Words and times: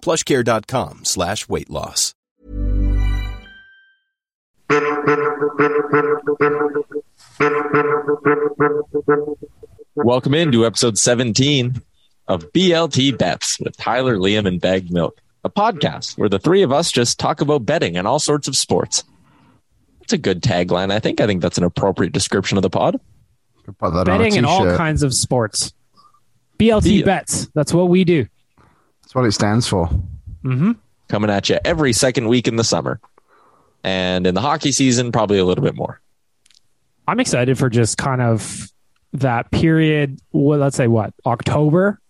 plushcare.com 0.00 1.04
slash 1.04 1.48
weight 1.48 1.70
loss. 1.70 2.14
Welcome 9.96 10.34
into 10.34 10.66
episode 10.66 10.98
17 10.98 11.80
of 12.26 12.52
BLT 12.52 13.16
Bets 13.16 13.58
with 13.60 13.76
Tyler, 13.76 14.16
Liam, 14.16 14.46
and 14.46 14.60
Bagged 14.60 14.92
Milk, 14.92 15.20
a 15.44 15.50
podcast 15.50 16.18
where 16.18 16.28
the 16.28 16.38
three 16.38 16.62
of 16.62 16.72
us 16.72 16.90
just 16.90 17.18
talk 17.18 17.40
about 17.40 17.64
betting 17.64 17.96
and 17.96 18.06
all 18.06 18.18
sorts 18.18 18.48
of 18.48 18.56
sports. 18.56 19.04
It's 20.02 20.12
a 20.12 20.18
good 20.18 20.42
tagline, 20.42 20.90
I 20.92 20.98
think. 20.98 21.20
I 21.20 21.26
think 21.26 21.42
that's 21.42 21.58
an 21.58 21.64
appropriate 21.64 22.12
description 22.12 22.58
of 22.58 22.62
the 22.62 22.70
pod. 22.70 23.00
Put 23.64 23.78
that 23.78 23.86
on 23.86 24.00
a 24.00 24.04
betting 24.18 24.36
in 24.36 24.44
all 24.44 24.64
kinds 24.76 25.02
of 25.02 25.14
sports. 25.14 25.72
BLT 26.58 26.82
The- 26.82 27.02
bets. 27.02 27.48
That's 27.54 27.72
what 27.72 27.88
we 27.88 28.04
do. 28.04 28.26
That's 29.08 29.14
what 29.14 29.24
it 29.24 29.32
stands 29.32 29.66
for. 29.66 29.86
Mm-hmm. 30.44 30.72
Coming 31.08 31.30
at 31.30 31.48
you 31.48 31.58
every 31.64 31.94
second 31.94 32.28
week 32.28 32.46
in 32.46 32.56
the 32.56 32.64
summer. 32.64 33.00
And 33.82 34.26
in 34.26 34.34
the 34.34 34.42
hockey 34.42 34.70
season, 34.70 35.12
probably 35.12 35.38
a 35.38 35.46
little 35.46 35.64
bit 35.64 35.74
more. 35.74 35.98
I'm 37.06 37.18
excited 37.18 37.56
for 37.56 37.70
just 37.70 37.96
kind 37.96 38.20
of 38.20 38.70
that 39.14 39.50
period. 39.50 40.20
Well, 40.32 40.58
let's 40.58 40.76
say 40.76 40.88
what 40.88 41.14
October, 41.24 42.02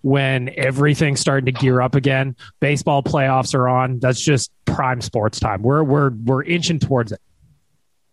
when 0.00 0.48
everything's 0.56 1.20
starting 1.20 1.44
to 1.44 1.52
gear 1.52 1.82
up 1.82 1.94
again. 1.94 2.34
Baseball 2.58 3.02
playoffs 3.02 3.54
are 3.54 3.68
on. 3.68 3.98
That's 3.98 4.22
just 4.22 4.50
prime 4.64 5.02
sports 5.02 5.38
time. 5.38 5.60
We're 5.60 5.82
we're 5.82 6.08
we're 6.08 6.42
inching 6.42 6.78
towards 6.78 7.12
it. 7.12 7.20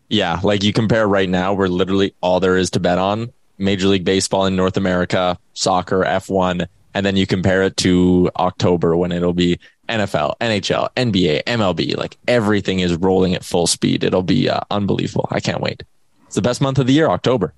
Yeah, 0.09 0.41
like 0.43 0.63
you 0.63 0.73
compare 0.73 1.07
right 1.07 1.29
now, 1.29 1.53
we're 1.53 1.67
literally 1.67 2.13
all 2.19 2.41
there 2.41 2.57
is 2.57 2.71
to 2.71 2.81
bet 2.81 2.97
on 2.97 3.31
Major 3.57 3.87
League 3.87 4.03
Baseball 4.03 4.47
in 4.47 4.57
North 4.57 4.75
America, 4.75 5.39
soccer, 5.53 6.03
F1, 6.03 6.67
and 6.93 7.05
then 7.05 7.15
you 7.15 7.25
compare 7.27 7.63
it 7.63 7.77
to 7.77 8.29
October 8.37 8.95
when 8.95 9.11
it'll 9.11 9.33
be 9.33 9.59
NFL, 9.89 10.35
NHL, 10.39 10.89
NBA, 10.95 11.43
MLB. 11.43 11.97
Like 11.97 12.17
everything 12.27 12.79
is 12.79 12.95
rolling 12.95 13.33
at 13.35 13.43
full 13.43 13.67
speed. 13.67 14.03
It'll 14.03 14.23
be 14.23 14.49
uh, 14.49 14.61
unbelievable. 14.71 15.27
I 15.31 15.39
can't 15.39 15.61
wait. 15.61 15.83
It's 16.27 16.35
the 16.35 16.41
best 16.41 16.61
month 16.61 16.79
of 16.79 16.87
the 16.87 16.93
year, 16.93 17.07
October. 17.09 17.53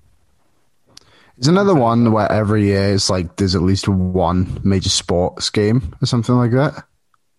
It's 1.38 1.48
another 1.48 1.74
one 1.74 2.12
where 2.12 2.30
every 2.32 2.64
year 2.66 2.94
it's 2.94 3.10
like 3.10 3.36
there's 3.36 3.54
at 3.54 3.62
least 3.62 3.88
one 3.88 4.60
major 4.64 4.88
sports 4.88 5.50
game 5.50 5.94
or 6.02 6.06
something 6.06 6.34
like 6.34 6.52
that. 6.52 6.84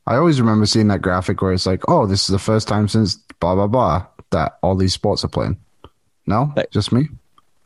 I 0.06 0.16
always 0.16 0.40
remember 0.40 0.66
seeing 0.68 0.88
that 0.90 1.02
graphic 1.02 1.42
where 1.42 1.52
it's 1.52 1.66
like, 1.66 1.82
oh, 1.90 2.06
this 2.06 2.22
is 2.22 2.28
the 2.28 2.40
first 2.40 2.68
time 2.68 2.88
since 2.88 3.16
blah 3.40 3.56
blah 3.56 3.68
blah 3.68 4.06
that 4.30 4.58
all 4.62 4.76
these 4.76 4.94
sports 4.94 5.24
are 5.26 5.30
playing. 5.30 5.58
No, 6.28 6.52
That- 6.56 6.72
just 6.72 6.92
me. 6.92 7.08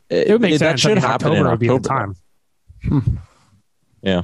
It 0.08 0.30
would 0.30 0.40
make 0.42 0.52
that 0.58 0.78
sense. 0.78 0.84
I 0.84 0.88
should 0.88 0.94
mean, 0.96 1.02
happen 1.02 1.26
October 1.28 1.44
in 1.46 1.50
would 1.50 1.58
be 1.60 1.68
the 1.68 1.74
October. 1.74 2.14
time. 2.90 3.18
Yeah. 4.02 4.22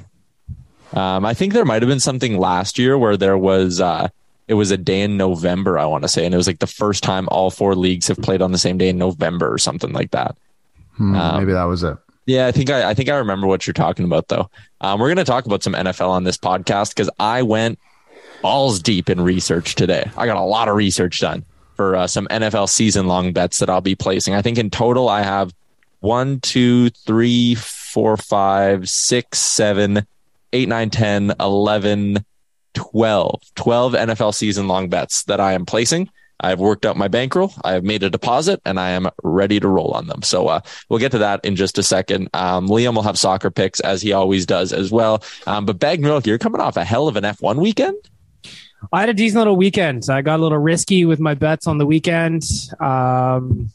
Um, 0.95 1.25
I 1.27 1.35
think 1.35 1.53
there 1.53 1.65
might 1.65 1.83
have 1.83 1.89
been 1.89 2.01
something 2.01 2.39
last 2.39 2.79
year 2.79 2.97
where 2.97 3.17
there 3.17 3.37
was 3.37 3.81
uh, 3.81 4.09
it 4.47 4.55
was 4.55 4.71
a 4.71 4.77
day 4.79 5.03
in 5.03 5.17
November, 5.17 5.79
I 5.79 5.85
want 5.85 6.03
to 6.05 6.09
say, 6.09 6.25
and 6.25 6.33
it 6.35 6.39
was 6.39 6.47
like 6.47 6.61
the 6.61 6.67
first 6.67 7.03
time 7.03 7.29
all 7.31 7.51
four 7.51 7.75
leagues 7.75 8.09
have 8.09 8.19
played 8.19 8.41
on 8.41 8.53
the 8.53 8.59
same 8.59 8.79
day 8.79 8.89
in 8.89 8.97
November 8.99 9.53
or 9.53 9.59
something 9.59 9.93
like 9.93 10.11
that. 10.13 10.37
Hmm, 10.97 11.15
Um, 11.15 11.41
maybe 11.41 11.53
that 11.53 11.65
was 11.65 11.83
it. 11.83 11.97
Yeah, 12.25 12.47
I 12.47 12.53
think 12.53 12.71
I, 12.71 12.91
I 12.91 12.95
think 12.95 13.09
I 13.09 13.17
remember 13.17 13.47
what 13.47 13.67
you're 13.67 13.75
talking 13.75 14.05
about 14.05 14.29
though. 14.29 14.51
Um, 14.81 14.99
we're 15.01 15.09
going 15.09 15.17
to 15.17 15.25
talk 15.25 15.47
about 15.47 15.63
some 15.63 15.75
NFL 15.75 16.09
on 16.09 16.25
this 16.25 16.37
podcast 16.39 16.91
because 16.95 17.11
I 17.19 17.43
went 17.43 17.79
balls 18.43 18.81
deep 18.81 19.11
in 19.11 19.21
research 19.21 19.75
today. 19.75 20.11
I 20.17 20.27
got 20.27 20.37
a 20.37 20.43
lot 20.43 20.69
of 20.69 20.77
research 20.77 21.21
done 21.21 21.45
for 21.75 21.97
uh, 21.97 22.07
some 22.07 22.27
NFL 22.29 22.69
season 22.69 23.07
long 23.07 23.33
bets 23.33 23.59
that 23.59 23.71
I'll 23.71 23.81
be 23.81 23.95
placing. 23.95 24.35
I 24.35 24.43
think 24.43 24.59
in 24.59 24.71
total 24.71 25.09
I 25.09 25.23
have 25.23 25.53
one, 26.01 26.41
two, 26.41 26.91
three, 26.91 27.55
four, 27.55 28.17
five, 28.17 28.89
six, 28.89 29.39
seven, 29.39 30.07
eight, 30.53 30.69
nine, 30.69 30.91
10, 30.91 31.35
11, 31.41 32.25
12, 32.75 33.43
12 33.55 33.93
NFL 33.93 34.35
season 34.35 34.69
long 34.69 34.89
bets 34.89 35.25
that 35.25 35.41
I 35.41 35.53
am 35.53 35.67
placing. 35.67 36.09
I've 36.41 36.61
worked 36.61 36.87
out 36.87 36.97
my 36.97 37.09
bankroll. 37.09 37.53
I 37.65 37.73
have 37.73 37.83
made 37.83 38.05
a 38.05 38.11
deposit 38.11 38.61
and 38.65 38.79
I 38.79 38.91
am 38.91 39.09
ready 39.25 39.59
to 39.59 39.67
roll 39.67 39.91
on 39.91 40.07
them. 40.07 40.23
So 40.23 40.47
uh, 40.47 40.61
we'll 40.89 41.01
get 41.01 41.11
to 41.13 41.19
that 41.19 41.45
in 41.45 41.57
just 41.57 41.79
a 41.79 41.83
second. 41.83 42.29
Um, 42.33 42.69
Liam 42.69 42.95
will 42.95 43.03
have 43.03 43.19
soccer 43.19 43.51
picks 43.51 43.81
as 43.81 44.03
he 44.03 44.13
always 44.13 44.47
does 44.47 44.73
as 44.73 44.93
well. 44.93 45.23
Um, 45.49 45.67
but 45.67 45.81
Bagged 45.81 46.03
Milk, 46.03 46.27
you're 46.27 46.39
coming 46.39 46.61
off 46.61 46.77
a 46.77 46.85
hell 46.85 47.09
of 47.09 47.17
an 47.17 47.25
F1 47.25 47.57
weekend. 47.57 47.97
I 48.93 49.01
had 49.01 49.09
a 49.09 49.15
decent 49.15 49.39
little 49.39 49.57
weekend. 49.57 50.05
I 50.09 50.23
got 50.23 50.39
a 50.39 50.43
little 50.43 50.59
risky 50.59 51.05
with 51.05 51.19
my 51.19 51.35
bets 51.35 51.67
on 51.67 51.79
the 51.79 51.87
weekend. 51.87 52.45
Um, 52.79 53.73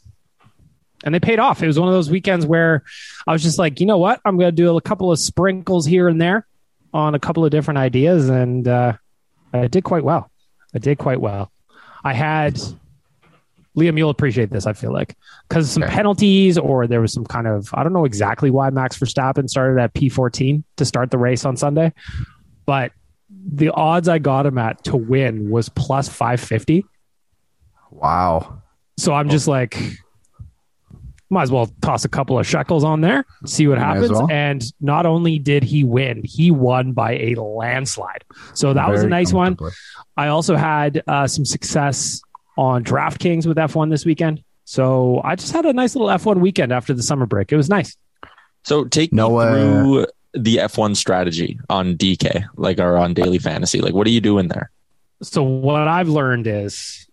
and 1.04 1.14
they 1.14 1.20
paid 1.20 1.38
off. 1.38 1.62
It 1.62 1.68
was 1.68 1.78
one 1.78 1.88
of 1.88 1.94
those 1.94 2.10
weekends 2.10 2.44
where 2.44 2.82
I 3.26 3.32
was 3.32 3.42
just 3.42 3.58
like, 3.58 3.78
you 3.78 3.86
know 3.86 3.98
what? 3.98 4.20
I'm 4.24 4.36
going 4.36 4.48
to 4.48 4.56
do 4.56 4.76
a 4.76 4.80
couple 4.80 5.12
of 5.12 5.18
sprinkles 5.20 5.86
here 5.86 6.08
and 6.08 6.20
there 6.20 6.46
on 6.92 7.14
a 7.14 7.18
couple 7.20 7.44
of 7.44 7.50
different 7.52 7.78
ideas. 7.78 8.28
And 8.28 8.66
uh, 8.66 8.94
I 9.52 9.68
did 9.68 9.84
quite 9.84 10.02
well. 10.02 10.30
I 10.74 10.78
did 10.78 10.98
quite 10.98 11.20
well. 11.20 11.52
I 12.02 12.12
had 12.14 12.58
Liam, 13.76 13.98
you'll 13.98 14.10
appreciate 14.10 14.50
this, 14.50 14.66
I 14.66 14.72
feel 14.72 14.92
like, 14.92 15.16
because 15.48 15.70
some 15.70 15.82
Okay. 15.82 15.92
penalties 15.92 16.56
or 16.58 16.86
there 16.86 17.00
was 17.00 17.12
some 17.12 17.24
kind 17.24 17.46
of, 17.48 17.68
I 17.74 17.82
don't 17.82 17.92
know 17.92 18.04
exactly 18.04 18.48
why 18.50 18.70
Max 18.70 18.96
Verstappen 18.98 19.48
started 19.48 19.80
at 19.82 19.92
P14 19.94 20.62
to 20.76 20.84
start 20.84 21.10
the 21.10 21.18
race 21.18 21.44
on 21.44 21.56
Sunday, 21.56 21.92
but 22.66 22.92
the 23.46 23.70
odds 23.70 24.08
I 24.08 24.18
got 24.20 24.46
him 24.46 24.58
at 24.58 24.84
to 24.84 24.96
win 24.96 25.50
was 25.50 25.68
plus 25.68 26.08
550. 26.08 26.86
Wow. 27.90 28.62
So 28.96 29.12
I'm 29.12 29.28
just 29.28 29.48
like, 29.48 29.76
might 31.34 31.42
as 31.42 31.50
well 31.50 31.70
toss 31.82 32.04
a 32.04 32.08
couple 32.08 32.38
of 32.38 32.46
shekels 32.46 32.82
on 32.84 33.02
there, 33.02 33.26
see 33.44 33.66
what 33.68 33.78
Might 33.78 33.84
happens. 33.84 34.10
well. 34.12 34.28
And 34.30 34.64
not 34.80 35.04
only 35.04 35.38
did 35.38 35.62
he 35.62 35.84
win, 35.84 36.22
he 36.24 36.50
won 36.50 36.92
by 36.92 37.12
a 37.18 37.34
landslide. 37.34 38.24
So 38.54 38.72
that 38.72 38.88
was 38.88 39.02
a 39.02 39.08
nice 39.08 39.32
one. 39.32 39.58
I 40.16 40.28
also 40.28 40.56
had 40.56 41.02
uh, 41.06 41.26
some 41.26 41.44
success 41.44 42.22
on 42.56 42.82
DraftKings 42.84 43.46
with 43.46 43.56
F1 43.58 43.90
this 43.90 44.06
weekend. 44.06 44.42
So 44.64 45.20
I 45.22 45.34
just 45.36 45.52
had 45.52 45.66
a 45.66 45.72
nice 45.74 45.94
little 45.94 46.08
F1 46.08 46.40
weekend 46.40 46.72
after 46.72 46.94
the 46.94 47.02
summer 47.02 47.26
break. 47.26 47.52
It 47.52 47.56
was 47.56 47.68
nice. 47.68 47.96
So 48.62 48.84
take 48.84 49.12
No, 49.12 49.30
me 49.38 49.44
uh, 49.44 49.50
through 49.52 50.06
the 50.32 50.56
F1 50.56 50.96
strategy 50.96 51.58
on 51.68 51.96
DK, 51.96 52.46
like 52.56 52.78
or 52.78 52.96
on 52.96 53.12
daily 53.12 53.38
fantasy. 53.38 53.80
Like, 53.80 53.92
what 53.92 54.06
are 54.06 54.10
you 54.10 54.20
doing 54.22 54.48
there? 54.48 54.70
So 55.22 55.42
what 55.42 55.86
I've 55.86 56.08
learned 56.08 56.46
is 56.46 57.06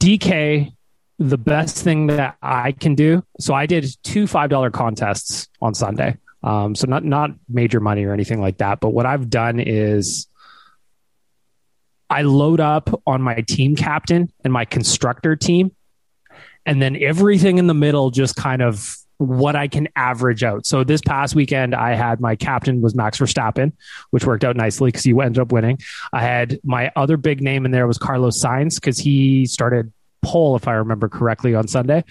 DK, 0.00 0.72
the 1.18 1.38
best 1.38 1.82
thing 1.82 2.08
that 2.08 2.36
I 2.42 2.72
can 2.72 2.94
do. 2.94 3.24
So 3.40 3.54
I 3.54 3.66
did 3.66 3.86
two 4.02 4.26
five 4.26 4.50
dollar 4.50 4.70
contests 4.70 5.48
on 5.60 5.74
Sunday. 5.74 6.16
Um, 6.42 6.74
so 6.74 6.86
not 6.86 7.04
not 7.04 7.30
major 7.48 7.80
money 7.80 8.04
or 8.04 8.12
anything 8.12 8.40
like 8.40 8.58
that. 8.58 8.80
But 8.80 8.90
what 8.90 9.06
I've 9.06 9.30
done 9.30 9.58
is 9.58 10.28
I 12.08 12.22
load 12.22 12.60
up 12.60 13.02
on 13.06 13.22
my 13.22 13.40
team 13.40 13.76
captain 13.76 14.30
and 14.44 14.52
my 14.52 14.64
constructor 14.64 15.36
team, 15.36 15.74
and 16.64 16.80
then 16.80 16.96
everything 17.02 17.58
in 17.58 17.66
the 17.66 17.74
middle 17.74 18.10
just 18.10 18.36
kind 18.36 18.62
of 18.62 18.96
what 19.18 19.56
I 19.56 19.66
can 19.66 19.88
average 19.96 20.44
out. 20.44 20.66
So 20.66 20.84
this 20.84 21.00
past 21.00 21.34
weekend, 21.34 21.74
I 21.74 21.94
had 21.94 22.20
my 22.20 22.36
captain 22.36 22.82
was 22.82 22.94
Max 22.94 23.18
Verstappen, 23.18 23.72
which 24.10 24.26
worked 24.26 24.44
out 24.44 24.56
nicely 24.56 24.88
because 24.88 25.04
he 25.04 25.12
ended 25.12 25.38
up 25.38 25.52
winning. 25.52 25.78
I 26.12 26.20
had 26.22 26.60
my 26.62 26.92
other 26.96 27.16
big 27.16 27.40
name 27.40 27.64
in 27.64 27.70
there 27.70 27.86
was 27.86 27.96
Carlos 27.96 28.38
Sainz 28.38 28.74
because 28.74 28.98
he 28.98 29.46
started 29.46 29.90
pole, 30.26 30.56
if 30.56 30.66
I 30.66 30.72
remember 30.74 31.08
correctly, 31.08 31.54
on 31.54 31.68
Sunday. 31.68 32.02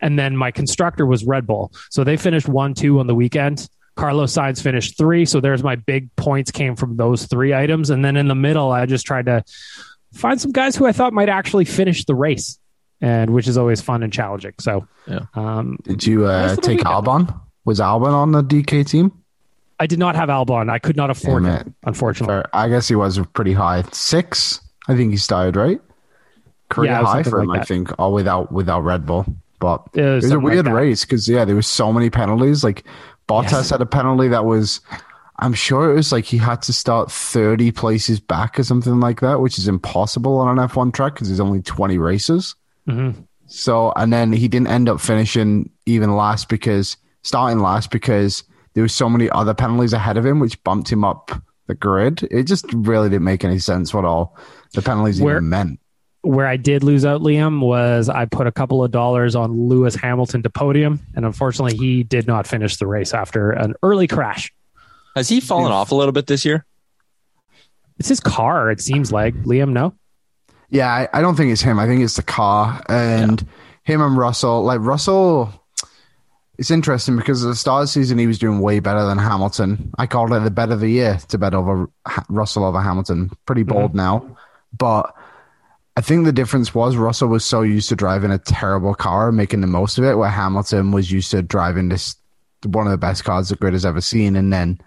And 0.00 0.18
then 0.18 0.36
my 0.36 0.50
constructor 0.50 1.04
was 1.06 1.24
Red 1.24 1.46
Bull. 1.46 1.72
So 1.90 2.04
they 2.04 2.16
finished 2.16 2.48
1 2.48 2.74
2 2.74 3.00
on 3.00 3.06
the 3.06 3.14
weekend. 3.14 3.68
Carlos 3.96 4.32
Sainz 4.32 4.62
finished 4.62 4.96
three. 4.98 5.24
So 5.24 5.40
there's 5.40 5.62
my 5.62 5.76
big 5.76 6.14
points 6.16 6.50
came 6.50 6.74
from 6.76 6.96
those 6.96 7.26
three 7.26 7.54
items. 7.54 7.90
And 7.90 8.04
then 8.04 8.16
in 8.16 8.26
the 8.28 8.34
middle, 8.34 8.70
I 8.72 8.86
just 8.86 9.06
tried 9.06 9.26
to 9.26 9.44
find 10.12 10.40
some 10.40 10.50
guys 10.52 10.74
who 10.76 10.86
I 10.86 10.92
thought 10.92 11.12
might 11.12 11.28
actually 11.28 11.64
finish 11.64 12.04
the 12.04 12.14
race, 12.14 12.58
and 13.00 13.30
which 13.30 13.46
is 13.48 13.56
always 13.56 13.80
fun 13.80 14.02
and 14.02 14.12
challenging. 14.12 14.54
So, 14.60 14.86
Yeah. 15.06 15.26
um, 15.34 15.78
Did 15.84 16.04
you 16.06 16.26
uh, 16.26 16.56
take 16.56 16.78
weekend. 16.78 16.86
Albon? 16.86 17.40
Was 17.64 17.78
Albon 17.80 18.12
on 18.12 18.32
the 18.32 18.42
DK 18.42 18.84
team? 18.86 19.12
I 19.78 19.86
did 19.86 19.98
not 19.98 20.14
have 20.16 20.28
Albon. 20.28 20.70
I 20.70 20.78
could 20.78 20.96
not 20.96 21.10
afford 21.10 21.44
Damn 21.44 21.52
it, 21.54 21.66
it. 21.68 21.72
unfortunately. 21.84 22.34
Fair. 22.34 22.44
I 22.52 22.68
guess 22.68 22.86
he 22.88 22.94
was 22.96 23.18
pretty 23.32 23.52
high. 23.52 23.82
Six, 23.92 24.60
I 24.88 24.96
think 24.96 25.10
he 25.12 25.16
started 25.18 25.56
right. 25.56 25.80
Career 26.74 26.90
Yeah, 26.90 27.02
high 27.04 27.22
for 27.22 27.40
him, 27.40 27.48
like 27.48 27.60
I 27.62 27.64
think, 27.64 27.90
all 27.98 28.12
without 28.12 28.50
without 28.52 28.80
Red 28.80 29.06
Bull. 29.06 29.24
But 29.60 29.82
It 29.94 30.02
was 30.02 30.06
it 30.06 30.14
was 30.14 30.24
a 30.24 30.28
something 30.28 30.44
like 30.44 30.54
weird 30.54 30.66
race 30.68 31.04
because 31.04 31.28
yeah, 31.28 31.44
there 31.44 31.56
was 31.56 31.66
so 31.66 31.92
many 31.92 32.10
penalties. 32.10 32.62
Like 32.64 32.84
Bottas 33.28 33.52
Yes. 33.52 33.70
had 33.70 33.80
a 33.80 33.86
penalty 33.86 34.28
that 34.28 34.44
was, 34.44 34.80
I'm 35.38 35.54
sure 35.54 35.90
it 35.90 35.94
was 35.94 36.12
like 36.12 36.24
he 36.26 36.36
had 36.36 36.60
to 36.62 36.72
start 36.72 37.10
30 37.10 37.70
places 37.72 38.20
back 38.20 38.58
or 38.58 38.64
something 38.64 39.00
like 39.00 39.20
that, 39.20 39.40
which 39.40 39.56
is 39.58 39.66
impossible 39.68 40.36
on 40.38 40.58
an 40.58 40.68
F1 40.68 40.92
track 40.92 41.14
because 41.14 41.28
there's 41.28 41.40
only 41.40 41.62
20 41.62 41.96
races. 41.98 42.54
Mhm. 42.88 43.14
So, 43.46 43.92
and 43.96 44.12
then 44.12 44.32
he 44.32 44.48
didn't 44.48 44.66
end 44.68 44.88
up 44.88 45.00
finishing 45.00 45.70
even 45.86 46.14
last 46.16 46.48
because 46.48 46.96
starting 47.22 47.60
last 47.60 47.90
because 47.90 48.42
there 48.74 48.82
was 48.82 48.92
so 48.92 49.08
many 49.08 49.30
other 49.30 49.54
penalties 49.54 49.92
ahead 49.92 50.16
of 50.18 50.26
him, 50.26 50.40
which 50.40 50.62
bumped 50.64 50.90
him 50.90 51.04
up 51.04 51.30
the 51.68 51.74
grid. 51.74 52.26
It 52.30 52.42
just 52.42 52.66
really 52.74 53.08
didn't 53.08 53.24
make 53.24 53.44
any 53.44 53.58
sense 53.58 53.94
what 53.94 54.04
all 54.04 54.36
the 54.74 54.82
penalties 54.82 55.20
Where- 55.22 55.36
even 55.36 55.48
meant. 55.48 55.80
Where 56.24 56.46
I 56.46 56.56
did 56.56 56.82
lose 56.82 57.04
out, 57.04 57.20
Liam, 57.20 57.60
was 57.60 58.08
I 58.08 58.24
put 58.24 58.46
a 58.46 58.52
couple 58.52 58.82
of 58.82 58.90
dollars 58.90 59.36
on 59.36 59.68
Lewis 59.68 59.94
Hamilton 59.94 60.42
to 60.42 60.50
podium, 60.50 61.00
and 61.14 61.26
unfortunately, 61.26 61.76
he 61.76 62.02
did 62.02 62.26
not 62.26 62.46
finish 62.46 62.76
the 62.78 62.86
race 62.86 63.12
after 63.12 63.50
an 63.50 63.74
early 63.82 64.08
crash. 64.08 64.52
Has 65.14 65.28
he 65.28 65.40
fallen 65.40 65.70
off 65.70 65.92
a 65.92 65.94
little 65.94 66.12
bit 66.12 66.26
this 66.26 66.44
year? 66.44 66.64
It's 67.98 68.08
his 68.08 68.20
car, 68.20 68.70
it 68.70 68.80
seems 68.80 69.12
like. 69.12 69.34
Liam, 69.34 69.72
no? 69.72 69.94
Yeah, 70.70 70.88
I, 70.88 71.08
I 71.12 71.20
don't 71.20 71.36
think 71.36 71.52
it's 71.52 71.62
him. 71.62 71.78
I 71.78 71.86
think 71.86 72.02
it's 72.02 72.16
the 72.16 72.22
car 72.22 72.82
and 72.88 73.46
him 73.84 74.00
and 74.00 74.16
Russell. 74.16 74.64
Like 74.64 74.80
Russell, 74.80 75.52
it's 76.58 76.70
interesting 76.70 77.16
because 77.16 77.44
at 77.44 77.48
the 77.48 77.54
start 77.54 77.82
of 77.82 77.88
the 77.88 77.92
season 77.92 78.18
he 78.18 78.26
was 78.26 78.38
doing 78.38 78.60
way 78.60 78.80
better 78.80 79.04
than 79.06 79.18
Hamilton. 79.18 79.92
I 79.98 80.06
called 80.06 80.32
it 80.32 80.40
the 80.40 80.50
bet 80.50 80.72
of 80.72 80.80
the 80.80 80.88
year 80.88 81.18
to 81.28 81.38
bet 81.38 81.54
over 81.54 81.88
Ha- 82.06 82.24
Russell 82.28 82.64
over 82.64 82.80
Hamilton. 82.80 83.30
Pretty 83.46 83.62
bold 83.62 83.90
mm-hmm. 83.90 83.98
now, 83.98 84.36
but 84.76 85.14
I 85.96 86.00
think 86.00 86.24
the 86.24 86.32
difference 86.32 86.74
was 86.74 86.96
Russell 86.96 87.28
was 87.28 87.44
so 87.44 87.62
used 87.62 87.88
to 87.90 87.96
driving 87.96 88.32
a 88.32 88.38
terrible 88.38 88.94
car, 88.94 89.30
making 89.30 89.60
the 89.60 89.68
most 89.68 89.96
of 89.96 90.04
it, 90.04 90.18
where 90.18 90.28
Hamilton 90.28 90.90
was 90.90 91.10
used 91.10 91.30
to 91.30 91.42
driving 91.42 91.88
this 91.88 92.16
one 92.64 92.86
of 92.86 92.90
the 92.90 92.98
best 92.98 93.24
cars 93.24 93.48
the 93.50 93.56
grid 93.56 93.74
has 93.74 93.84
ever 93.84 94.00
seen, 94.00 94.34
and 94.34 94.52
then 94.52 94.80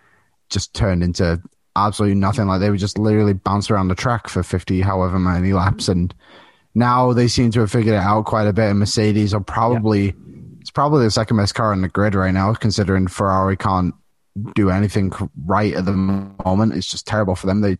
just 0.49 0.73
turned 0.73 1.03
into 1.03 1.41
absolutely 1.75 2.15
nothing. 2.15 2.47
Like 2.47 2.59
they 2.59 2.69
would 2.69 2.79
just 2.79 2.97
literally 2.97 3.33
bounce 3.33 3.71
around 3.71 3.87
the 3.87 3.95
track 3.95 4.27
for 4.27 4.43
fifty, 4.43 4.81
however 4.81 5.17
many 5.17 5.53
laps, 5.53 5.87
and 5.87 6.13
now 6.75 7.13
they 7.13 7.27
seem 7.27 7.51
to 7.51 7.61
have 7.61 7.71
figured 7.71 7.95
it 7.95 7.99
out 7.99 8.25
quite 8.25 8.47
a 8.47 8.53
bit. 8.53 8.69
And 8.69 8.79
Mercedes 8.79 9.33
are 9.33 9.39
probably 9.39 10.13
it's 10.59 10.71
probably 10.71 11.05
the 11.05 11.11
second 11.11 11.37
best 11.37 11.55
car 11.55 11.71
in 11.71 11.81
the 11.81 11.87
grid 11.87 12.15
right 12.15 12.33
now, 12.33 12.53
considering 12.53 13.07
Ferrari 13.07 13.55
can't 13.55 13.95
do 14.55 14.69
anything 14.69 15.13
right 15.45 15.73
at 15.73 15.85
the 15.85 15.93
moment. 15.93 16.73
It's 16.73 16.91
just 16.91 17.07
terrible 17.07 17.35
for 17.35 17.47
them. 17.47 17.61
They 17.61 17.77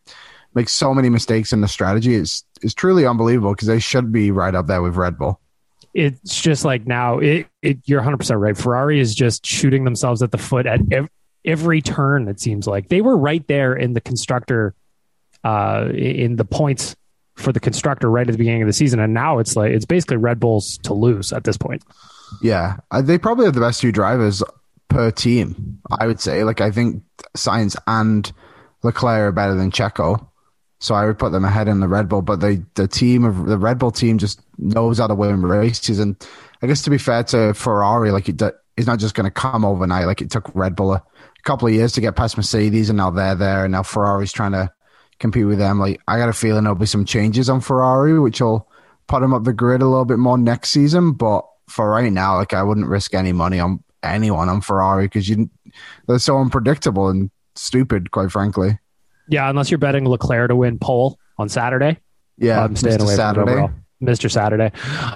make 0.57 0.69
so 0.69 0.93
many 0.93 1.07
mistakes 1.09 1.53
in 1.53 1.61
the 1.61 1.67
strategy. 1.67 2.15
is 2.15 2.43
it's 2.61 2.73
truly 2.73 3.05
unbelievable 3.05 3.53
because 3.53 3.67
they 3.67 3.79
should 3.79 4.11
be 4.11 4.31
right 4.31 4.55
up 4.55 4.65
there 4.65 4.81
with 4.81 4.95
Red 4.95 5.17
Bull. 5.17 5.39
It's 5.93 6.41
just 6.41 6.65
like 6.65 6.85
now, 6.87 7.19
it, 7.19 7.47
it 7.61 7.77
you're 7.85 8.01
100% 8.01 8.39
right. 8.39 8.57
Ferrari 8.57 8.99
is 8.99 9.15
just 9.15 9.45
shooting 9.45 9.83
themselves 9.83 10.21
at 10.23 10.31
the 10.31 10.37
foot 10.37 10.65
at 10.65 10.81
ev- 10.91 11.09
every 11.45 11.81
turn, 11.81 12.27
it 12.27 12.39
seems 12.39 12.67
like. 12.67 12.89
They 12.89 13.01
were 13.01 13.15
right 13.15 13.47
there 13.47 13.73
in 13.75 13.93
the 13.93 14.01
constructor, 14.01 14.73
uh, 15.43 15.89
in 15.93 16.35
the 16.35 16.45
points 16.45 16.95
for 17.35 17.51
the 17.51 17.59
constructor 17.59 18.09
right 18.09 18.27
at 18.27 18.31
the 18.31 18.37
beginning 18.37 18.63
of 18.63 18.67
the 18.67 18.73
season. 18.73 18.99
And 18.99 19.13
now 19.13 19.37
it's 19.37 19.55
like, 19.55 19.71
it's 19.71 19.85
basically 19.85 20.17
Red 20.17 20.39
Bulls 20.39 20.79
to 20.79 20.93
lose 20.93 21.31
at 21.31 21.43
this 21.43 21.57
point. 21.57 21.83
Yeah, 22.41 22.77
Uh, 22.91 23.01
they 23.01 23.17
probably 23.17 23.45
have 23.45 23.53
the 23.53 23.61
best 23.61 23.79
two 23.79 23.91
drivers 23.91 24.43
per 24.89 25.11
team. 25.11 25.79
I 25.99 26.07
would 26.07 26.19
say. 26.19 26.43
Like 26.43 26.61
I 26.61 26.71
think 26.71 27.03
Sainz 27.35 27.75
and 27.85 28.31
Leclerc 28.83 29.19
are 29.19 29.31
better 29.31 29.55
than 29.55 29.71
Checo, 29.71 30.27
so 30.79 30.95
I 30.95 31.05
would 31.05 31.17
put 31.17 31.31
them 31.31 31.45
ahead 31.45 31.67
in 31.67 31.79
the 31.79 31.87
Red 31.87 32.07
Bull. 32.07 32.21
But 32.21 32.39
they, 32.39 32.61
the 32.75 32.87
team 32.87 33.23
of 33.23 33.45
the 33.45 33.57
Red 33.57 33.79
Bull 33.79 33.91
team 33.91 34.17
just 34.17 34.41
knows 34.57 34.99
how 34.99 35.07
to 35.07 35.15
win 35.15 35.41
races. 35.41 35.99
And 35.99 36.15
I 36.61 36.67
guess 36.67 36.81
to 36.83 36.89
be 36.89 36.97
fair 36.97 37.23
to 37.25 37.53
Ferrari, 37.53 38.11
like 38.11 38.29
it, 38.29 38.41
it's 38.75 38.87
not 38.87 38.99
just 38.99 39.15
going 39.15 39.25
to 39.25 39.31
come 39.31 39.65
overnight. 39.65 40.05
Like 40.05 40.21
it 40.21 40.29
took 40.29 40.49
Red 40.53 40.75
Bull 40.75 40.93
a, 40.93 41.03
couple 41.43 41.67
of 41.67 41.73
years 41.73 41.93
to 41.93 42.01
get 42.01 42.17
past 42.17 42.35
Mercedes, 42.35 42.89
and 42.89 42.97
now 42.97 43.09
they're 43.09 43.33
there, 43.33 43.63
and 43.63 43.71
now 43.71 43.81
Ferrari's 43.81 44.33
trying 44.33 44.51
to 44.51 44.69
compete 45.17 45.47
with 45.47 45.57
them. 45.57 45.79
Like 45.79 46.01
I 46.05 46.17
got 46.17 46.27
a 46.27 46.33
feeling 46.33 46.65
there'll 46.65 46.77
be 46.77 46.85
some 46.85 47.05
changes 47.05 47.49
on 47.49 47.61
Ferrari, 47.61 48.19
which 48.19 48.41
will 48.41 48.69
put 49.07 49.21
them 49.21 49.33
up 49.33 49.45
the 49.45 49.53
grid 49.53 49.81
a 49.81 49.87
little 49.87 50.03
bit 50.03 50.19
more 50.19 50.37
next 50.37 50.71
season. 50.71 51.13
But 51.13 51.45
for 51.69 51.89
right 51.89 52.11
now, 52.11 52.35
like 52.35 52.53
I 52.53 52.63
wouldn't 52.63 52.87
risk 52.87 53.13
any 53.13 53.31
money 53.31 53.59
on 53.59 53.81
anyone 54.03 54.49
on 54.49 54.59
Ferrari 54.59 55.05
because 55.05 55.29
you 55.29 55.49
they're 56.07 56.19
so 56.19 56.37
unpredictable 56.37 57.07
and 57.07 57.31
stupid, 57.55 58.11
quite 58.11 58.31
frankly. 58.31 58.79
Yeah, 59.29 59.49
unless 59.49 59.71
you're 59.71 59.77
betting 59.77 60.07
Leclerc 60.07 60.49
to 60.49 60.55
win 60.55 60.79
pole 60.79 61.19
on 61.37 61.49
Saturday. 61.49 61.97
Yeah, 62.37 62.63
I'm 62.63 62.75
staying 62.75 62.99
Mr. 62.99 63.03
away 63.03 63.15
Saturday. 63.15 63.51
from 63.51 63.63
overall. 63.63 63.71
Mr. 64.01 64.29
Saturday. 64.29 64.71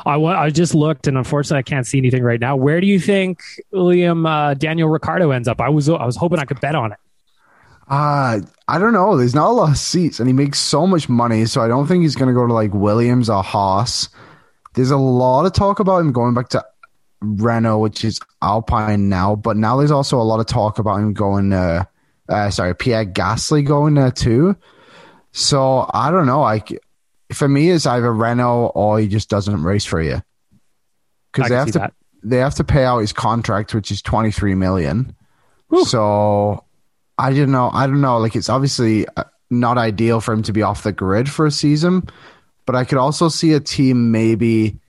I 0.06 0.16
I 0.16 0.50
just 0.50 0.74
looked, 0.74 1.08
and 1.08 1.18
unfortunately, 1.18 1.60
I 1.60 1.64
can't 1.64 1.86
see 1.86 1.98
anything 2.00 2.24
right 2.24 2.40
now. 2.40 2.56
Where 2.56 2.82
do 2.82 2.88
you 2.88 3.00
think 3.00 3.42
William 3.72 4.26
uh, 4.26 4.56
Daniel 4.56 4.90
Ricciardo 4.90 5.32
ends 5.32 5.48
up? 5.48 5.62
I 5.62 5.70
was 5.70 5.88
I 5.88 6.06
was 6.06 6.16
hoping 6.16 6.40
I 6.40 6.46
could 6.46 6.60
bet 6.60 6.76
on 6.76 6.92
it. 6.94 6.98
Uh, 7.88 8.40
I 8.68 8.80
don't 8.80 8.94
know. 8.94 9.18
There's 9.18 9.36
not 9.36 9.50
a 9.50 9.54
lot 9.54 9.70
of 9.70 9.78
seats, 9.78 10.20
and 10.20 10.28
he 10.28 10.34
makes 10.34 10.60
so 10.60 10.88
much 10.88 11.10
money, 11.10 11.46
so 11.46 11.62
I 11.62 11.68
don't 11.68 11.88
think 11.88 12.04
he's 12.04 12.16
going 12.16 12.30
to 12.30 12.34
go 12.34 12.48
to 12.48 12.54
like 12.54 12.74
Williams 12.74 13.30
or 13.30 13.44
Haas. 13.44 14.10
There's 14.74 14.92
a 14.92 14.98
lot 14.98 15.46
of 15.46 15.54
talk 15.54 15.80
about 15.80 16.00
him 16.00 16.12
going 16.12 16.34
back 16.34 16.50
to 16.50 16.66
Renault, 17.22 17.80
which 17.80 18.06
is 18.06 18.20
Alpine 18.42 19.10
now, 19.10 19.36
but 19.36 19.58
now 19.58 19.78
there's 19.78 19.92
also 19.92 20.20
a 20.20 20.24
lot 20.24 20.40
of 20.40 20.46
talk 20.48 20.80
about 20.80 21.00
him 21.00 21.14
going. 21.14 21.54
Uh, 21.54 21.84
uh, 22.32 22.50
sorry, 22.50 22.76
Pierre 22.76 23.06
Gasly 23.06 23.66
going 23.66 23.96
there 23.96 24.12
too. 24.12 24.56
So 25.32 25.90
I 25.94 26.12
don't 26.12 26.26
know. 26.26 26.42
Like 26.42 26.78
for 27.34 27.48
me, 27.48 27.70
it's 27.70 27.86
either 27.86 28.12
Renault 28.12 28.72
or 28.76 29.00
he 29.00 29.08
just 29.08 29.30
doesn't 29.30 29.64
race 29.64 29.86
for 29.86 30.02
you 30.02 30.22
because 31.32 31.50
they 31.50 31.56
have 31.56 31.72
to 31.72 31.80
that. 31.80 31.94
they 32.24 32.38
have 32.38 32.56
to 32.56 32.64
pay 32.64 32.84
out 32.84 33.00
his 33.00 33.14
contract, 33.14 33.74
which 33.74 33.92
is 33.92 34.02
twenty 34.02 34.32
three 34.32 34.56
million. 34.56 35.16
So 35.86 36.66
I 37.18 37.32
don't 37.34 37.52
know. 37.52 37.70
I 37.72 37.88
don't 37.88 38.02
know. 38.02 38.18
Like 38.18 38.36
it's 38.36 38.50
obviously 38.50 39.08
uh, 39.16 39.24
not 39.50 39.78
ideal 39.78 40.22
for 40.22 40.34
him 40.34 40.44
to 40.44 40.54
be 40.54 40.62
off 40.62 40.84
the 40.84 40.92
grid 40.92 41.30
for 41.30 41.46
a 41.46 41.52
season, 41.52 42.08
but 42.66 42.76
I 42.76 42.84
could 42.84 42.98
also 42.98 43.30
see 43.30 43.54
a 43.54 43.60
team 43.60 44.12
maybe, 44.12 44.80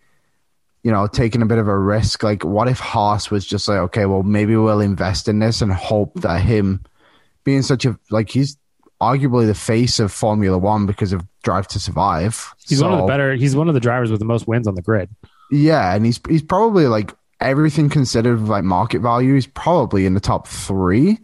you 0.83 0.91
know, 0.91 1.07
taking 1.07 1.43
a 1.43 1.47
bit 1.47 1.59
of 1.59 1.69
a 1.69 1.79
risk. 1.79 2.23
Like, 2.23 2.45
what 2.45 2.69
if 2.69 2.79
Haas 2.79 3.31
was 3.31 3.47
just 3.47 3.69
like, 3.69 3.79
okay, 3.79 4.07
well, 4.07 4.23
maybe 4.23 4.57
we'll 4.57 4.81
invest 4.81 5.29
in 5.29 5.39
this 5.39 5.63
and 5.63 5.73
hope 5.73 6.15
that 6.23 6.41
him 6.41 6.83
being 7.45 7.63
such 7.63 7.85
a 7.85 7.99
like 8.11 8.31
he's 8.31 8.57
arguably 9.01 9.47
the 9.47 9.55
face 9.55 9.99
of 9.99 10.13
Formula 10.13 10.57
One 10.59 10.87
because 10.87 11.13
of 11.13 11.25
Drive 11.43 11.67
to 11.69 11.81
Survive. 11.81 12.55
He's 12.67 12.83
one 12.83 12.93
of 12.93 13.01
the 13.01 13.07
better. 13.07 13.35
He's 13.35 13.57
one 13.57 13.69
of 13.69 13.75
the 13.75 13.81
drivers 13.81 14.11
with 14.11 14.21
the 14.21 14.27
most 14.27 14.47
wins 14.47 14.67
on 14.67 14.75
the 14.75 14.83
grid. 14.83 15.11
yeah, 15.51 15.95
and 15.95 16.07
he's 16.07 16.21
he's 16.29 16.43
probably 16.43 16.87
like 16.87 17.15
everything 17.41 17.91
considered 17.91 18.41
like 18.43 18.65
market 18.65 19.01
value, 19.01 19.35
he's 19.35 19.47
probably 19.47 20.07
in 20.07 20.15
the 20.15 20.21
top 20.21 20.47
three. 20.47 21.19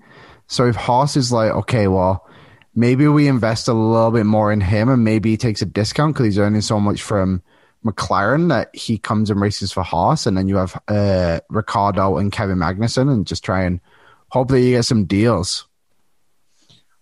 So 0.48 0.66
if 0.66 0.76
Haas 0.76 1.16
is 1.16 1.30
like, 1.30 1.52
okay, 1.52 1.88
well, 1.88 2.26
maybe 2.74 3.06
we 3.06 3.28
invest 3.28 3.68
a 3.68 3.72
little 3.72 4.10
bit 4.10 4.26
more 4.26 4.52
in 4.52 4.60
him, 4.60 4.88
and 4.88 5.04
maybe 5.04 5.30
he 5.30 5.36
takes 5.36 5.62
a 5.62 5.66
discount 5.66 6.14
because 6.14 6.26
he's 6.26 6.38
earning 6.38 6.62
so 6.62 6.80
much 6.80 7.02
from 7.02 7.42
McLaren 7.84 8.48
that 8.48 8.74
he 8.74 8.98
comes 8.98 9.30
and 9.30 9.40
races 9.40 9.72
for 9.72 9.82
Haas, 9.82 10.26
and 10.26 10.36
then 10.36 10.48
you 10.48 10.56
have 10.56 10.80
uh, 10.88 11.40
Ricciardo 11.50 12.16
and 12.18 12.32
Kevin 12.32 12.58
Magnussen, 12.58 13.12
and 13.12 13.26
just 13.26 13.44
try 13.44 13.62
and 13.62 13.80
hope 14.30 14.48
that 14.48 14.60
you 14.60 14.72
get 14.72 14.84
some 14.84 15.04
deals. 15.04 15.66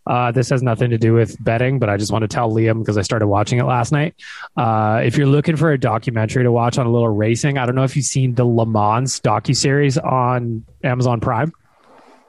Uh, 0.06 0.30
this 0.30 0.50
has 0.50 0.62
nothing 0.62 0.90
to 0.90 0.98
do 0.98 1.12
with 1.12 1.42
betting, 1.42 1.78
but 1.80 1.88
I 1.90 1.96
just 1.96 2.12
want 2.12 2.22
to 2.22 2.28
tell 2.28 2.50
Liam 2.52 2.78
because 2.78 2.96
I 2.96 3.02
started 3.02 3.26
watching 3.26 3.58
it 3.58 3.64
last 3.64 3.90
night. 3.90 4.14
Uh, 4.56 5.00
if 5.04 5.16
you're 5.16 5.26
looking 5.26 5.56
for 5.56 5.72
a 5.72 5.78
documentary 5.78 6.44
to 6.44 6.52
watch 6.52 6.78
on 6.78 6.86
a 6.86 6.90
little 6.90 7.08
racing, 7.08 7.58
I 7.58 7.66
don't 7.66 7.74
know 7.74 7.82
if 7.84 7.96
you've 7.96 8.04
seen 8.06 8.34
the 8.34 8.44
Le 8.44 8.66
Mans 8.66 9.20
docu 9.20 9.56
series 9.56 9.98
on 9.98 10.64
Amazon 10.84 11.20
Prime. 11.20 11.52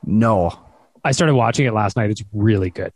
No, 0.03 0.57
I 1.03 1.11
started 1.11 1.35
watching 1.35 1.65
it 1.67 1.73
last 1.73 1.95
night. 1.97 2.09
It's 2.09 2.23
really 2.33 2.69
good. 2.69 2.91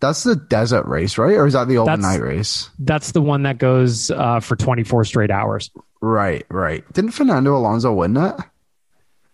that's 0.00 0.22
the 0.22 0.36
desert 0.36 0.84
race, 0.86 1.16
right? 1.16 1.34
Or 1.36 1.46
is 1.46 1.54
that 1.54 1.68
the 1.68 1.76
That's- 1.76 1.98
overnight 1.98 2.20
race? 2.20 2.68
That's 2.78 3.12
the 3.12 3.22
one 3.22 3.44
that 3.44 3.56
goes 3.58 4.10
uh, 4.10 4.40
for 4.40 4.54
24 4.56 5.04
straight 5.06 5.30
hours. 5.30 5.70
Right, 6.02 6.44
right. 6.50 6.84
Didn't 6.92 7.12
Fernando 7.12 7.56
Alonso 7.56 7.90
win 7.94 8.12
that? 8.14 8.50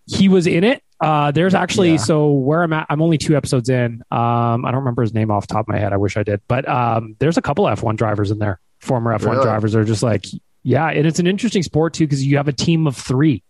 He 0.06 0.28
was 0.28 0.46
in 0.46 0.62
it. 0.62 0.82
Uh, 1.00 1.30
there's 1.30 1.54
actually 1.54 1.92
Yeah. 1.92 1.96
so 1.96 2.30
where 2.32 2.62
I'm 2.62 2.72
at. 2.74 2.86
I'm 2.90 3.00
only 3.00 3.16
two 3.18 3.36
episodes 3.36 3.68
in. 3.70 4.02
Um, 4.10 4.64
I 4.64 4.70
don't 4.70 4.80
remember 4.80 5.02
his 5.02 5.14
name 5.14 5.30
off 5.30 5.46
the 5.46 5.54
top 5.54 5.64
of 5.64 5.68
my 5.68 5.78
head. 5.78 5.92
I 5.92 5.96
wish 5.96 6.16
I 6.16 6.22
did, 6.22 6.40
but 6.46 6.68
um, 6.68 7.16
there's 7.18 7.38
a 7.38 7.42
couple 7.42 7.64
F1 7.64 7.96
drivers 7.96 8.30
in 8.30 8.38
there. 8.38 8.60
Former 8.80 9.16
F1 9.18 9.30
Really? 9.30 9.42
drivers 9.44 9.74
are 9.74 9.84
just 9.84 10.02
like, 10.02 10.26
yeah, 10.62 10.88
and 10.88 11.06
it's 11.06 11.18
an 11.18 11.26
interesting 11.26 11.62
sport 11.62 11.94
too 11.94 12.04
because 12.06 12.26
you 12.26 12.36
have 12.36 12.48
a 12.48 12.52
team 12.52 12.86
of 12.86 12.96
three. 12.96 13.42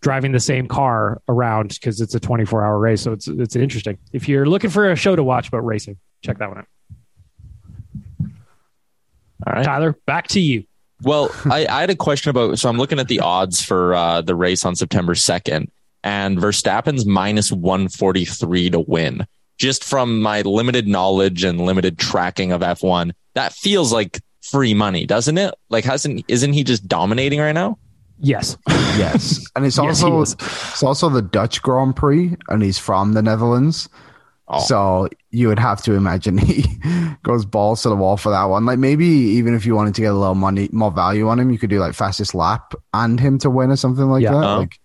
driving 0.00 0.32
the 0.32 0.40
same 0.40 0.66
car 0.68 1.22
around 1.28 1.68
because 1.70 2.00
it's 2.02 2.14
a 2.14 2.20
24 2.20 2.62
hour 2.64 2.78
race. 2.78 3.00
So 3.02 3.12
it's 3.12 3.26
it's 3.28 3.56
interesting. 3.56 3.96
If 4.12 4.28
you're 4.28 4.44
looking 4.44 4.68
for 4.68 4.90
a 4.90 4.96
show 4.96 5.16
to 5.16 5.22
watch 5.24 5.48
about 5.48 5.64
racing, 5.64 5.96
check 6.22 6.38
that 6.38 6.48
one 6.50 6.58
out. 6.58 6.66
All 9.46 9.52
right. 9.52 9.64
Tyler, 9.64 9.96
back 10.06 10.28
to 10.28 10.40
you. 10.40 10.64
Well, 11.02 11.30
I, 11.46 11.66
I 11.66 11.80
had 11.80 11.90
a 11.90 11.96
question 11.96 12.30
about. 12.30 12.58
So 12.58 12.68
I'm 12.68 12.78
looking 12.78 12.98
at 12.98 13.08
the 13.08 13.20
odds 13.20 13.62
for 13.62 13.94
uh, 13.94 14.20
the 14.22 14.34
race 14.34 14.64
on 14.64 14.74
September 14.76 15.14
2nd, 15.14 15.68
and 16.04 16.38
Verstappen's 16.38 17.04
minus 17.04 17.50
143 17.50 18.70
to 18.70 18.80
win. 18.80 19.26
Just 19.58 19.82
from 19.84 20.20
my 20.20 20.42
limited 20.42 20.86
knowledge 20.86 21.42
and 21.44 21.60
limited 21.60 21.98
tracking 21.98 22.52
of 22.52 22.60
F1, 22.60 23.12
that 23.34 23.52
feels 23.52 23.92
like 23.92 24.20
free 24.42 24.74
money, 24.74 25.06
doesn't 25.06 25.38
it? 25.38 25.54
Like, 25.70 25.84
hasn't 25.84 26.24
isn't 26.28 26.52
he 26.52 26.62
just 26.64 26.86
dominating 26.86 27.40
right 27.40 27.52
now? 27.52 27.78
Yes. 28.20 28.56
Yes, 28.96 29.44
and 29.56 29.66
it's 29.66 29.76
Yes, 29.82 30.04
also 30.04 30.22
is. 30.22 30.34
it's 30.34 30.82
also 30.84 31.08
the 31.08 31.20
Dutch 31.20 31.60
Grand 31.62 31.96
Prix, 31.96 32.36
and 32.48 32.62
he's 32.62 32.78
from 32.78 33.12
the 33.14 33.22
Netherlands. 33.22 33.88
Oh. 34.46 34.60
So 34.60 35.08
you 35.32 35.48
would 35.48 35.58
have 35.58 35.82
to 35.82 35.94
imagine 35.94 36.38
he 36.38 36.64
goes 37.24 37.44
balls 37.44 37.82
to 37.82 37.88
the 37.88 37.96
wall 37.96 38.16
for 38.16 38.30
that 38.30 38.44
one. 38.44 38.66
Like 38.66 38.78
maybe 38.78 39.04
even 39.04 39.52
if 39.52 39.66
you 39.66 39.74
wanted 39.74 39.96
to 39.96 40.00
get 40.00 40.12
a 40.12 40.16
little 40.16 40.36
money, 40.36 40.68
more 40.70 40.92
value 40.92 41.28
on 41.28 41.40
him, 41.40 41.50
you 41.50 41.58
could 41.58 41.70
do 41.70 41.80
like 41.80 41.94
fastest 41.94 42.36
lap 42.36 42.74
and 42.92 43.18
him 43.18 43.36
to 43.40 43.50
win 43.50 43.72
or 43.72 43.76
something 43.76 44.04
like 44.08 44.22
Yeah. 44.22 44.30
that. 44.30 44.44
Oh. 44.44 44.58
Like 44.60 44.78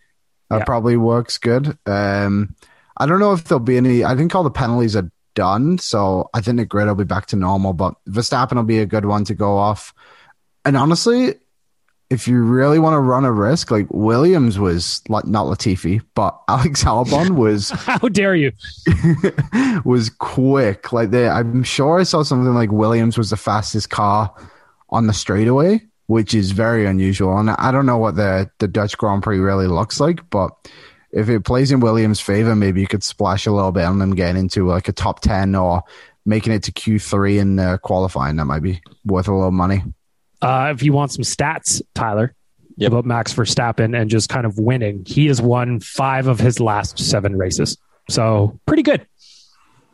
that 0.50 0.60
Yeah. 0.60 0.64
probably 0.66 0.98
works 0.98 1.38
good. 1.38 1.78
Um, 1.86 2.56
I 2.98 3.06
don't 3.06 3.20
know 3.20 3.34
if 3.34 3.46
there'll 3.46 3.60
be 3.60 3.78
any. 3.78 4.04
I 4.04 4.16
think 4.16 4.34
all 4.36 4.44
the 4.44 4.52
penalties 4.52 4.96
are 4.96 5.10
done, 5.36 5.78
so 5.78 6.30
I 6.34 6.42
think 6.42 6.58
the 6.58 6.66
grid 6.66 6.88
will 6.88 6.96
be 6.96 7.04
back 7.06 7.28
to 7.28 7.36
normal. 7.36 7.74
But 7.74 7.94
Verstappen 8.10 8.56
will 8.56 8.64
be 8.64 8.80
a 8.80 8.86
good 8.86 9.06
one 9.06 9.24
to 9.26 9.36
go 9.36 9.58
off. 9.58 9.94
And 10.66 10.76
honestly, 10.76 11.36
if 12.10 12.28
you 12.28 12.42
really 12.42 12.80
want 12.80 12.96
to 12.96 13.00
run 13.00 13.24
a 13.24 13.32
risk, 13.32 13.70
like 13.72 13.86
Williams 13.92 14.58
was 14.60 15.02
like 15.08 15.26
not 15.28 15.46
Latifi, 15.46 16.02
but 16.16 16.38
Alex 16.50 16.84
Albon 16.84 17.36
was 17.38 17.70
How 17.70 18.00
dare 18.00 18.36
you? 18.36 18.52
was 19.86 20.10
quick. 20.10 20.92
Like 20.92 21.12
they, 21.12 21.28
I'm 21.30 21.64
sure 21.64 22.00
I 22.00 22.04
saw 22.04 22.24
something 22.24 22.54
like 22.54 22.72
Williams 22.72 23.18
was 23.18 23.30
the 23.30 23.38
fastest 23.38 23.90
car 23.90 24.34
on 24.90 25.08
the 25.08 25.14
straightaway, 25.14 25.82
which 26.10 26.34
is 26.34 26.50
very 26.52 26.88
unusual. 26.88 27.38
And 27.38 27.52
I 27.52 27.72
don't 27.72 27.86
know 27.86 28.00
what 28.00 28.16
the 28.16 28.50
the 28.58 28.68
Dutch 28.68 28.98
Grand 28.98 29.22
Prix 29.22 29.38
really 29.38 29.68
looks 29.68 30.00
like, 30.00 30.28
but 30.32 30.50
if 31.12 31.30
it 31.30 31.46
plays 31.46 31.72
in 31.72 31.82
Williams' 31.82 32.20
favor, 32.20 32.56
maybe 32.56 32.82
you 32.82 32.88
could 32.88 33.04
splash 33.04 33.46
a 33.46 33.52
little 33.52 33.72
bit 33.72 33.86
on 33.86 34.00
them 34.00 34.16
getting 34.16 34.42
into 34.42 34.66
like 34.68 34.88
a 34.88 34.92
top 34.92 35.20
ten 35.20 35.54
or 35.54 35.84
making 36.26 36.52
it 36.52 36.64
to 36.64 36.72
Q3 36.72 37.40
in 37.40 37.60
uh, 37.60 37.78
qualifying. 37.78 38.38
That 38.38 38.46
might 38.46 38.64
be 38.64 38.82
worth 39.06 39.28
a 39.28 39.34
little 39.36 39.52
money. 39.52 39.84
Uh, 40.42 40.72
if 40.76 40.82
you 40.82 40.94
want 40.94 41.12
some 41.12 41.24
stats, 41.24 41.80
Tyler, 41.94 42.34
Yep. 42.78 42.92
about 42.92 43.06
Max 43.06 43.34
Verstappen 43.34 43.96
and 44.00 44.10
just 44.10 44.30
kind 44.30 44.46
of 44.48 44.58
winning, 44.58 45.04
he 45.06 45.28
has 45.28 45.42
won 45.42 45.80
five 45.80 46.26
of 46.28 46.40
his 46.40 46.60
last 46.60 46.98
seven 46.98 47.36
races. 47.36 47.78
So 48.10 48.60
pretty 48.66 48.84
good. 48.84 49.06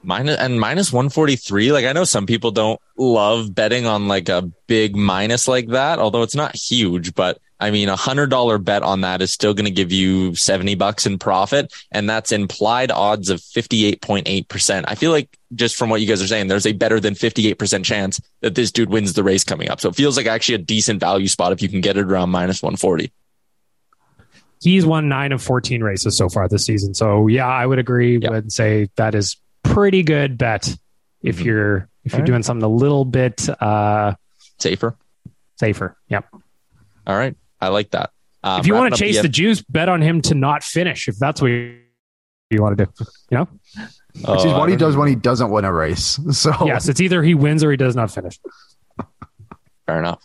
Minus 0.06 0.38
and 0.38 0.60
minus 0.60 0.92
143. 0.92 1.72
Like 1.72 1.86
I 1.86 1.94
know 1.94 2.04
some 2.04 2.26
people 2.26 2.52
don't 2.52 2.80
love 2.98 3.54
betting 3.54 3.86
on 3.86 4.08
like 4.08 4.30
a 4.30 4.44
big 4.68 4.96
minus 4.96 5.48
like 5.48 5.70
that, 5.70 6.00
although 6.00 6.24
it's 6.24 6.36
not 6.36 6.56
huge, 6.56 7.14
but 7.16 7.40
I 7.60 7.72
mean, 7.72 7.88
a 7.88 7.96
hundred 7.96 8.30
dollar 8.30 8.58
bet 8.58 8.84
on 8.84 9.02
that 9.02 9.22
is 9.22 9.32
still 9.32 9.54
going 9.54 9.66
to 9.66 9.72
give 9.72 9.92
you 9.92 10.36
70 10.36 10.76
bucks 10.76 11.06
in 11.06 11.18
profit. 11.18 11.74
And 11.92 12.10
that's 12.10 12.32
implied 12.32 12.92
odds 12.92 13.30
of 13.30 13.40
58.8%. 13.40 14.86
I 14.88 14.96
feel 14.96 15.12
like 15.12 15.38
just 15.54 15.78
from 15.78 15.90
what 15.90 16.02
you 16.02 16.08
guys 16.08 16.22
are 16.22 16.28
saying, 16.28 16.48
there's 16.48 16.66
a 16.66 16.74
better 16.74 17.00
than 17.00 17.14
58% 17.14 17.86
chance 17.86 18.20
that 18.42 18.56
this 18.56 18.72
dude 18.72 18.90
wins 18.90 19.14
the 19.14 19.24
race 19.24 19.44
coming 19.44 19.70
up. 19.70 19.80
So 19.80 19.90
it 19.90 19.96
feels 19.96 20.18
like 20.18 20.26
actually 20.26 20.56
a 20.56 20.60
decent 20.60 21.00
value 21.00 21.28
spot 21.28 21.54
if 21.54 21.62
you 21.62 21.70
can 21.70 21.82
get 21.82 21.98
it 21.98 22.06
around 22.06 22.30
minus 22.30 22.62
140. 22.62 23.12
He's 24.62 24.86
won 24.86 25.08
nine 25.08 25.32
of 25.32 25.42
14 25.42 25.82
races 25.82 26.18
so 26.18 26.28
far 26.28 26.48
this 26.50 26.66
season. 26.66 26.94
So 26.94 27.28
yeah, 27.28 27.48
I 27.48 27.66
would 27.66 27.80
agree 27.80 28.20
and 28.24 28.52
say 28.52 28.90
that 28.96 29.16
is 29.16 29.38
pretty 29.74 30.04
good 30.04 30.38
bet 30.38 30.76
if 31.22 31.40
Mhm. 31.40 31.46
you're 31.46 31.90
if 32.04 32.12
you're 32.12 32.18
All 32.18 32.20
right. 32.22 32.26
doing 32.28 32.44
something 32.44 32.64
a 32.64 32.68
little 32.68 33.04
bit 33.06 33.48
uh, 33.62 34.14
Safer. 34.60 34.96
safer. 35.60 35.98
Yep. 36.10 36.26
All 37.08 37.18
right. 37.18 37.36
I 37.60 37.70
like 37.70 37.92
that. 37.92 38.12
Um, 38.44 38.60
if 38.60 38.68
you 38.68 38.76
want 38.76 38.94
to 38.94 39.00
chase 39.00 39.16
the- 39.18 39.24
the 39.24 39.30
Jews, 39.30 39.62
bet 39.64 39.90
on 39.90 40.02
him 40.02 40.22
to 40.24 40.36
not 40.36 40.64
finish 40.64 41.08
if 41.08 41.18
that's 41.18 41.42
what 41.42 41.48
you 41.50 41.82
want 42.60 42.78
to 42.78 42.86
do. 42.86 42.92
You 43.32 43.38
know? 43.40 43.48
Which 44.14 44.40
is 44.46 44.46
Oh, 44.46 44.60
what 44.60 44.70
he 44.70 44.76
don't 44.76 44.90
does 44.90 44.96
when 44.96 45.08
he 45.08 45.16
doesn't 45.16 45.50
win 45.50 45.66
a 45.66 45.74
race. 45.74 46.20
So 46.32 46.52
Yes, 46.66 46.88
it's 46.88 47.02
either 47.02 47.24
he 47.24 47.34
wins 47.34 47.64
or 47.64 47.72
he 47.72 47.78
does 47.78 47.96
not 47.96 48.12
finish. 48.12 48.40
Fair 49.88 50.00
enough. 50.00 50.24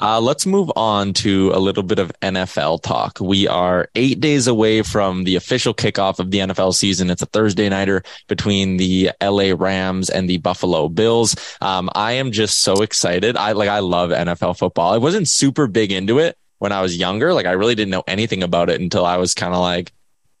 Uh, 0.00 0.20
let's 0.20 0.46
move 0.46 0.70
on 0.76 1.12
to 1.12 1.50
a 1.52 1.58
little 1.58 1.82
bit 1.82 1.98
of 1.98 2.10
NFL 2.22 2.82
talk. 2.82 3.18
We 3.20 3.46
are 3.46 3.88
eight 3.94 4.20
days 4.20 4.46
away 4.46 4.82
from 4.82 5.24
the 5.24 5.36
official 5.36 5.74
kickoff 5.74 6.18
of 6.18 6.30
the 6.30 6.38
NFL 6.38 6.74
season. 6.74 7.10
It's 7.10 7.22
a 7.22 7.26
Thursday 7.26 7.68
nighter 7.68 8.02
between 8.26 8.78
the 8.78 9.10
LA 9.22 9.52
Rams 9.56 10.08
and 10.08 10.28
the 10.28 10.38
Buffalo 10.38 10.88
Bills. 10.88 11.36
Um, 11.60 11.90
I 11.94 12.12
am 12.12 12.32
just 12.32 12.60
so 12.60 12.82
excited. 12.82 13.36
I 13.36 13.52
like, 13.52 13.68
I 13.68 13.80
love 13.80 14.10
NFL 14.10 14.58
football. 14.58 14.92
I 14.92 14.98
wasn't 14.98 15.28
super 15.28 15.66
big 15.66 15.92
into 15.92 16.18
it 16.18 16.38
when 16.58 16.72
I 16.72 16.80
was 16.80 16.96
younger. 16.96 17.34
Like 17.34 17.46
I 17.46 17.52
really 17.52 17.74
didn't 17.74 17.90
know 17.90 18.04
anything 18.06 18.42
about 18.42 18.70
it 18.70 18.80
until 18.80 19.04
I 19.04 19.18
was 19.18 19.34
kind 19.34 19.52
of 19.52 19.60
like 19.60 19.92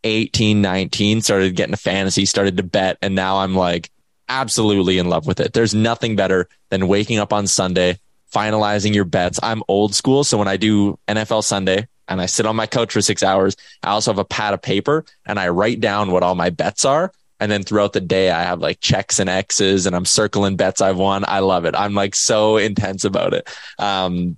18, 0.04 0.62
19, 0.62 1.20
started 1.20 1.56
getting 1.56 1.74
a 1.74 1.78
fantasy, 1.78 2.24
started 2.24 2.56
to 2.56 2.62
bet. 2.62 2.96
And 3.02 3.14
now 3.14 3.38
I'm 3.38 3.54
like 3.54 3.90
absolutely 4.28 4.98
in 4.98 5.08
love 5.08 5.26
with 5.26 5.40
it. 5.40 5.52
There's 5.52 5.74
nothing 5.74 6.16
better 6.16 6.48
than 6.70 6.88
waking 6.88 7.18
up 7.18 7.32
on 7.32 7.46
Sunday, 7.46 7.98
finalizing 8.32 8.94
your 8.94 9.04
bets. 9.04 9.38
I'm 9.42 9.62
old 9.68 9.94
school. 9.94 10.24
So 10.24 10.38
when 10.38 10.48
I 10.48 10.56
do 10.56 10.98
NFL 11.08 11.44
Sunday 11.44 11.88
and 12.08 12.20
I 12.20 12.26
sit 12.26 12.46
on 12.46 12.56
my 12.56 12.66
couch 12.66 12.92
for 12.92 13.00
six 13.00 13.22
hours, 13.22 13.56
I 13.82 13.90
also 13.90 14.10
have 14.10 14.18
a 14.18 14.24
pad 14.24 14.54
of 14.54 14.62
paper 14.62 15.04
and 15.26 15.38
I 15.38 15.48
write 15.48 15.80
down 15.80 16.10
what 16.10 16.22
all 16.22 16.34
my 16.34 16.50
bets 16.50 16.84
are. 16.84 17.12
And 17.38 17.50
then 17.50 17.62
throughout 17.62 17.94
the 17.94 18.02
day, 18.02 18.30
I 18.30 18.42
have 18.42 18.60
like 18.60 18.80
checks 18.80 19.18
and 19.18 19.30
X's 19.30 19.86
and 19.86 19.96
I'm 19.96 20.04
circling 20.04 20.56
bets 20.56 20.82
I've 20.82 20.98
won. 20.98 21.24
I 21.26 21.38
love 21.38 21.64
it. 21.64 21.74
I'm 21.74 21.94
like 21.94 22.14
so 22.14 22.58
intense 22.58 23.04
about 23.04 23.32
it. 23.32 23.48
Um, 23.78 24.36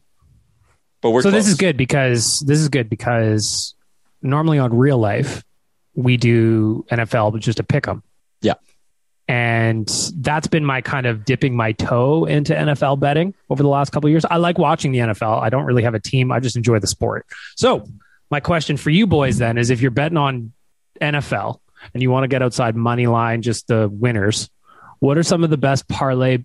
but 1.01 1.11
we're 1.11 1.23
so 1.23 1.33
this 1.33 1.49
is 1.49 1.57
good 1.57 1.77
because 1.77 2.41
this 2.47 2.61
is 2.61 2.69
good 2.69 2.89
because 2.89 3.75
normally 4.23 4.61
on 4.61 4.73
real 4.73 4.99
life 4.99 5.43
we 5.95 6.17
do 6.17 6.87
NFL 6.91 7.33
but 7.33 7.43
just 7.43 7.57
to 7.59 7.65
pick 7.65 7.85
them. 7.85 8.05
Yeah. 8.41 8.55
And 9.33 9.89
that's 10.17 10.47
been 10.47 10.63
my 10.63 10.83
kind 10.83 11.07
of 11.07 11.25
dipping 11.25 11.57
my 11.57 11.73
toe 11.73 12.27
into 12.27 12.53
NFL 12.53 13.01
betting 13.01 13.35
over 13.49 13.63
the 13.63 13.69
last 13.71 13.91
couple 13.91 14.11
years. 14.11 14.27
I 14.27 14.37
like 14.37 14.59
watching 14.59 14.93
the 14.93 14.99
NFL. 14.99 15.41
I 15.41 15.49
don't 15.49 15.65
really 15.65 15.85
have 15.85 15.95
a 15.95 15.99
team. 15.99 16.31
I 16.31 16.39
just 16.39 16.55
enjoy 16.55 16.81
the 16.81 16.87
sport. 16.87 17.25
So 17.57 17.87
my 18.31 18.41
question 18.41 18.77
for 18.77 18.91
you 18.91 19.07
boys 19.07 19.39
then 19.39 19.57
is 19.57 19.71
if 19.71 19.81
you're 19.81 19.91
betting 19.91 20.19
on 20.19 20.53
NFL 21.01 21.61
and 21.95 22.03
you 22.03 22.11
want 22.11 22.25
to 22.25 22.29
get 22.29 22.43
outside 22.43 22.77
money 22.77 23.07
line, 23.07 23.41
just 23.41 23.69
the 23.69 23.89
winners, 23.89 24.51
what 24.99 25.17
are 25.17 25.23
some 25.23 25.43
of 25.45 25.49
the 25.49 25.57
best 25.57 25.89
parlay 25.89 26.45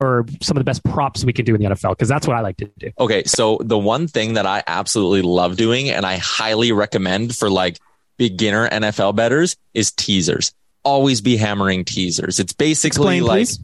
or 0.00 0.26
some 0.40 0.56
of 0.56 0.60
the 0.60 0.64
best 0.64 0.82
props 0.82 1.24
we 1.24 1.32
can 1.32 1.44
do 1.44 1.54
in 1.54 1.62
the 1.62 1.68
NFL? 1.68 1.90
Because 1.90 2.08
that's 2.08 2.26
what 2.26 2.36
I 2.36 2.40
like 2.40 2.56
to 2.56 2.70
do. 2.78 2.90
Okay, 2.98 3.22
so 3.26 3.58
the 3.60 3.78
one 3.78 4.08
thing 4.08 4.34
that 4.34 4.44
I 4.44 4.64
absolutely 4.66 5.22
love 5.22 5.56
doing 5.56 5.88
and 5.88 6.04
I 6.04 6.16
highly 6.16 6.72
recommend 6.72 7.36
for 7.36 7.48
like 7.48 7.78
beginner 8.16 8.68
NFL 8.68 9.14
betters 9.14 9.56
is 9.72 9.92
teasers. 9.92 10.52
Always 10.84 11.20
be 11.20 11.36
hammering 11.36 11.84
teasers. 11.84 12.40
It's 12.40 12.52
basically 12.52 13.18
Explain, 13.18 13.22
like 13.24 13.46
please. 13.46 13.58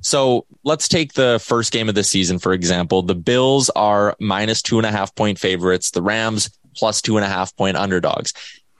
so 0.00 0.46
let's 0.64 0.88
take 0.88 1.14
the 1.14 1.40
first 1.42 1.72
game 1.72 1.88
of 1.88 1.94
the 1.94 2.04
season, 2.04 2.38
for 2.38 2.52
example. 2.52 3.02
The 3.02 3.14
Bills 3.14 3.70
are 3.70 4.16
minus 4.20 4.62
two 4.62 4.78
and 4.78 4.86
a 4.86 4.90
half 4.90 5.14
point 5.14 5.38
favorites, 5.38 5.90
the 5.90 6.02
Rams 6.02 6.50
plus 6.76 7.00
two 7.02 7.16
and 7.16 7.24
a 7.24 7.28
half 7.28 7.56
point 7.56 7.76
underdogs. 7.76 8.32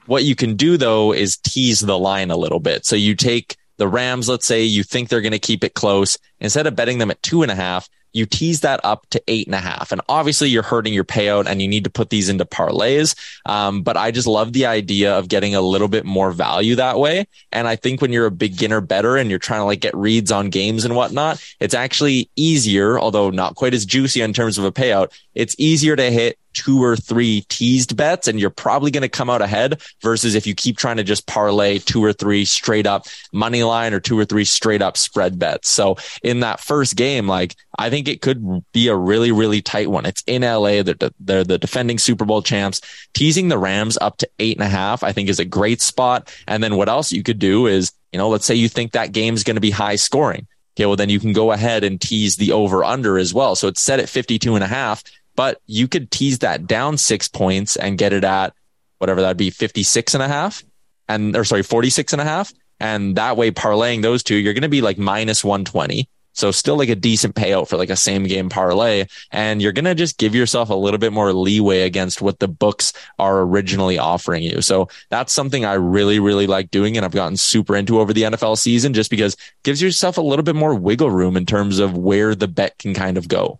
What 0.05 0.23
you 0.23 0.35
can 0.35 0.55
do 0.55 0.77
though 0.77 1.13
is 1.13 1.37
tease 1.37 1.79
the 1.79 1.97
line 1.97 2.31
a 2.31 2.37
little 2.37 2.59
bit. 2.59 2.85
So 2.85 2.95
you 2.95 3.15
take 3.15 3.55
the 3.77 3.87
Rams, 3.87 4.29
let's 4.29 4.45
say 4.45 4.63
you 4.63 4.83
think 4.83 5.09
they're 5.09 5.21
going 5.21 5.31
to 5.31 5.39
keep 5.39 5.63
it 5.63 5.73
close. 5.73 6.17
Instead 6.39 6.67
of 6.67 6.75
betting 6.75 6.99
them 6.99 7.11
at 7.11 7.21
two 7.23 7.41
and 7.41 7.51
a 7.51 7.55
half, 7.55 7.89
you 8.13 8.25
tease 8.25 8.61
that 8.61 8.79
up 8.83 9.05
to 9.11 9.21
eight 9.27 9.47
and 9.47 9.55
a 9.55 9.59
half. 9.59 9.91
And 9.91 10.01
obviously 10.09 10.49
you're 10.49 10.63
hurting 10.63 10.93
your 10.93 11.03
payout 11.03 11.45
and 11.47 11.61
you 11.61 11.67
need 11.67 11.83
to 11.83 11.89
put 11.89 12.09
these 12.09 12.29
into 12.29 12.45
parlays. 12.45 13.15
Um, 13.45 13.83
but 13.83 13.97
I 13.97 14.11
just 14.11 14.27
love 14.27 14.53
the 14.53 14.65
idea 14.65 15.17
of 15.17 15.29
getting 15.29 15.55
a 15.55 15.61
little 15.61 15.87
bit 15.87 16.05
more 16.05 16.31
value 16.31 16.75
that 16.75 16.99
way. 16.99 17.27
And 17.51 17.67
I 17.67 17.75
think 17.75 18.01
when 18.01 18.11
you're 18.11 18.25
a 18.25 18.31
beginner 18.31 18.81
better 18.81 19.17
and 19.17 19.29
you're 19.29 19.39
trying 19.39 19.61
to 19.61 19.65
like 19.65 19.81
get 19.81 19.95
reads 19.95 20.31
on 20.31 20.49
games 20.49 20.85
and 20.85 20.95
whatnot, 20.95 21.41
it's 21.59 21.73
actually 21.73 22.29
easier, 22.35 22.99
although 22.99 23.29
not 23.29 23.55
quite 23.55 23.73
as 23.73 23.85
juicy 23.85 24.21
in 24.21 24.33
terms 24.33 24.57
of 24.57 24.65
a 24.65 24.71
payout. 24.71 25.11
It's 25.33 25.55
easier 25.57 25.95
to 25.95 26.11
hit 26.11 26.37
two 26.53 26.83
or 26.83 26.95
three 26.95 27.45
teased 27.49 27.95
bets 27.95 28.27
and 28.27 28.39
you're 28.39 28.49
probably 28.49 28.91
going 28.91 29.01
to 29.01 29.09
come 29.09 29.29
out 29.29 29.41
ahead 29.41 29.81
versus 30.01 30.35
if 30.35 30.45
you 30.45 30.55
keep 30.55 30.77
trying 30.77 30.97
to 30.97 31.03
just 31.03 31.27
parlay 31.27 31.79
two 31.79 32.03
or 32.03 32.13
three 32.13 32.45
straight 32.45 32.87
up 32.87 33.05
money 33.31 33.63
line 33.63 33.93
or 33.93 33.99
two 33.99 34.17
or 34.17 34.25
three 34.25 34.45
straight 34.45 34.81
up 34.81 34.97
spread 34.97 35.39
bets. 35.39 35.69
So 35.69 35.97
in 36.23 36.41
that 36.41 36.59
first 36.59 36.95
game, 36.95 37.27
like 37.27 37.55
I 37.77 37.89
think 37.89 38.07
it 38.07 38.21
could 38.21 38.63
be 38.73 38.87
a 38.87 38.95
really, 38.95 39.31
really 39.31 39.61
tight 39.61 39.89
one. 39.89 40.05
It's 40.05 40.23
in 40.27 40.41
LA. 40.41 40.83
They're, 40.83 41.11
they're 41.19 41.43
the 41.43 41.57
defending 41.57 41.97
Super 41.97 42.25
Bowl 42.25 42.41
champs. 42.41 42.81
Teasing 43.13 43.47
the 43.47 43.57
Rams 43.57 43.97
up 43.99 44.17
to 44.17 44.29
eight 44.39 44.57
and 44.57 44.65
a 44.65 44.69
half, 44.69 45.03
I 45.03 45.11
think 45.11 45.29
is 45.29 45.39
a 45.39 45.45
great 45.45 45.81
spot. 45.81 46.33
And 46.47 46.63
then 46.63 46.75
what 46.75 46.89
else 46.89 47.11
you 47.11 47.23
could 47.23 47.39
do 47.39 47.67
is, 47.67 47.91
you 48.11 48.17
know, 48.17 48.29
let's 48.29 48.45
say 48.45 48.55
you 48.55 48.69
think 48.69 48.91
that 48.91 49.13
game's 49.13 49.43
going 49.43 49.55
to 49.55 49.61
be 49.61 49.71
high 49.71 49.95
scoring. 49.95 50.47
Okay. 50.75 50.85
Well, 50.85 50.95
then 50.95 51.09
you 51.09 51.19
can 51.19 51.33
go 51.33 51.51
ahead 51.51 51.83
and 51.83 51.99
tease 51.99 52.37
the 52.37 52.53
over 52.53 52.83
under 52.83 53.17
as 53.17 53.33
well. 53.33 53.55
So 53.55 53.67
it's 53.67 53.81
set 53.81 53.99
at 53.99 54.09
52 54.09 54.55
and 54.55 54.63
a 54.63 54.67
half, 54.67 55.03
but 55.35 55.61
you 55.65 55.87
could 55.87 56.11
tease 56.11 56.39
that 56.39 56.67
down 56.67 56.97
six 56.97 57.27
points 57.27 57.75
and 57.75 57.97
get 57.97 58.13
it 58.13 58.23
at 58.23 58.53
whatever 58.97 59.21
that'd 59.21 59.37
be 59.37 59.49
56 59.49 60.13
and 60.13 60.23
a 60.23 60.27
half 60.27 60.63
and 61.07 61.35
or 61.35 61.43
sorry 61.43 61.63
46 61.63 62.13
and 62.13 62.21
a 62.21 62.25
half 62.25 62.53
and 62.79 63.15
that 63.15 63.37
way 63.37 63.51
parlaying 63.51 64.01
those 64.01 64.23
two 64.23 64.35
you're 64.35 64.53
going 64.53 64.61
to 64.61 64.69
be 64.69 64.81
like 64.81 64.97
minus 64.97 65.43
120 65.43 66.07
so 66.33 66.51
still 66.51 66.77
like 66.77 66.89
a 66.89 66.95
decent 66.95 67.35
payout 67.35 67.67
for 67.67 67.77
like 67.77 67.89
a 67.89 67.95
same 67.95 68.23
game 68.23 68.49
parlay. 68.49 69.05
And 69.31 69.61
you're 69.61 69.71
going 69.71 69.85
to 69.85 69.95
just 69.95 70.17
give 70.17 70.33
yourself 70.33 70.69
a 70.69 70.75
little 70.75 70.97
bit 70.97 71.13
more 71.13 71.33
leeway 71.33 71.81
against 71.81 72.21
what 72.21 72.39
the 72.39 72.47
books 72.47 72.93
are 73.19 73.41
originally 73.41 73.97
offering 73.97 74.43
you. 74.43 74.61
So 74.61 74.87
that's 75.09 75.33
something 75.33 75.65
I 75.65 75.73
really, 75.73 76.19
really 76.19 76.47
like 76.47 76.71
doing. 76.71 76.95
And 76.95 77.05
I've 77.05 77.11
gotten 77.11 77.37
super 77.37 77.75
into 77.75 77.99
over 77.99 78.13
the 78.13 78.23
NFL 78.23 78.57
season 78.57 78.93
just 78.93 79.09
because 79.09 79.35
gives 79.63 79.81
yourself 79.81 80.17
a 80.17 80.21
little 80.21 80.43
bit 80.43 80.55
more 80.55 80.75
wiggle 80.75 81.11
room 81.11 81.35
in 81.35 81.45
terms 81.45 81.79
of 81.79 81.97
where 81.97 82.33
the 82.33 82.47
bet 82.47 82.77
can 82.77 82.93
kind 82.93 83.17
of 83.17 83.27
go. 83.27 83.59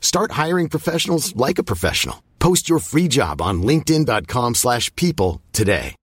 Start 0.00 0.32
hiring 0.32 0.70
professionals 0.70 1.36
like 1.36 1.58
a 1.58 1.64
professional. 1.64 2.22
Post 2.38 2.68
your 2.68 2.78
free 2.78 3.08
job 3.08 3.42
on 3.42 3.62
linkedin.com 3.62 4.54
slash 4.54 4.94
people 4.96 5.42
today. 5.52 5.94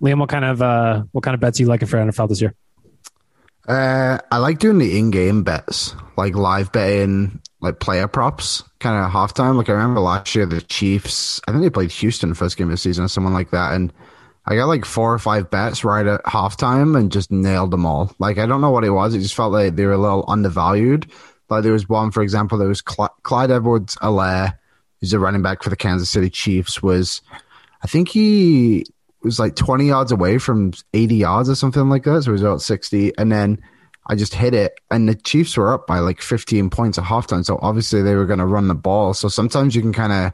Liam, 0.00 0.18
what 0.18 0.28
kind 0.28 0.44
of 0.44 0.60
uh, 0.60 1.04
what 1.12 1.22
kind 1.22 1.34
of 1.34 1.40
bets 1.40 1.60
are 1.60 1.62
you 1.62 1.68
liking 1.68 1.86
for 1.86 1.96
NFL 1.96 2.28
this 2.28 2.40
year? 2.40 2.54
Uh, 3.68 4.18
I 4.32 4.38
like 4.38 4.58
doing 4.58 4.78
the 4.78 4.98
in-game 4.98 5.44
bets, 5.44 5.94
like 6.16 6.34
live 6.34 6.72
betting, 6.72 7.40
like 7.60 7.78
player 7.78 8.08
props, 8.08 8.64
kind 8.80 9.04
of 9.04 9.12
halftime. 9.12 9.54
Like 9.54 9.68
I 9.68 9.72
remember 9.74 10.00
last 10.00 10.34
year, 10.34 10.44
the 10.46 10.60
Chiefs. 10.60 11.40
I 11.46 11.52
think 11.52 11.62
they 11.62 11.70
played 11.70 11.92
Houston 11.92 12.34
first 12.34 12.56
game 12.56 12.66
of 12.66 12.72
the 12.72 12.78
season 12.78 13.04
or 13.04 13.08
someone 13.08 13.32
like 13.32 13.50
that, 13.52 13.74
and 13.74 13.92
I 14.44 14.56
got 14.56 14.66
like 14.66 14.84
four 14.84 15.14
or 15.14 15.18
five 15.18 15.50
bets 15.50 15.84
right 15.84 16.06
at 16.06 16.22
halftime 16.24 16.98
and 16.98 17.12
just 17.12 17.30
nailed 17.30 17.70
them 17.70 17.86
all. 17.86 18.14
Like 18.18 18.38
I 18.38 18.46
don't 18.46 18.60
know 18.60 18.70
what 18.70 18.84
it 18.84 18.90
was. 18.90 19.14
It 19.14 19.20
just 19.20 19.34
felt 19.34 19.52
like 19.52 19.76
they 19.76 19.86
were 19.86 19.92
a 19.92 19.98
little 19.98 20.24
undervalued. 20.28 21.10
Like 21.48 21.62
there 21.62 21.72
was 21.72 21.88
one, 21.88 22.10
for 22.10 22.22
example, 22.22 22.58
there 22.58 22.68
was 22.68 22.82
Cl- 22.88 23.14
Clyde 23.22 23.50
Edwards-Helaire, 23.50 24.56
who's 25.00 25.12
a 25.12 25.18
running 25.18 25.42
back 25.42 25.62
for 25.62 25.70
the 25.70 25.76
Kansas 25.76 26.10
City 26.10 26.30
Chiefs. 26.30 26.82
Was 26.82 27.20
I 27.82 27.86
think 27.86 28.08
he 28.08 28.84
was 29.22 29.38
like 29.38 29.54
20 29.56 29.86
yards 29.86 30.12
away 30.12 30.38
from 30.38 30.72
80 30.94 31.14
yards 31.14 31.48
or 31.48 31.54
something 31.54 31.88
like 31.88 32.04
that. 32.04 32.22
So 32.22 32.30
it 32.30 32.32
was 32.32 32.42
about 32.42 32.62
60. 32.62 33.16
And 33.18 33.30
then 33.30 33.62
I 34.06 34.14
just 34.16 34.34
hit 34.34 34.54
it. 34.54 34.80
And 34.90 35.08
the 35.08 35.14
Chiefs 35.14 35.56
were 35.56 35.72
up 35.72 35.86
by 35.86 36.00
like 36.00 36.20
15 36.20 36.70
points 36.70 36.98
at 36.98 37.04
halftime. 37.04 37.44
So 37.44 37.58
obviously 37.62 38.02
they 38.02 38.14
were 38.14 38.26
going 38.26 38.38
to 38.38 38.46
run 38.46 38.68
the 38.68 38.74
ball. 38.74 39.14
So 39.14 39.28
sometimes 39.28 39.74
you 39.76 39.82
can 39.82 39.92
kind 39.92 40.12
of 40.12 40.32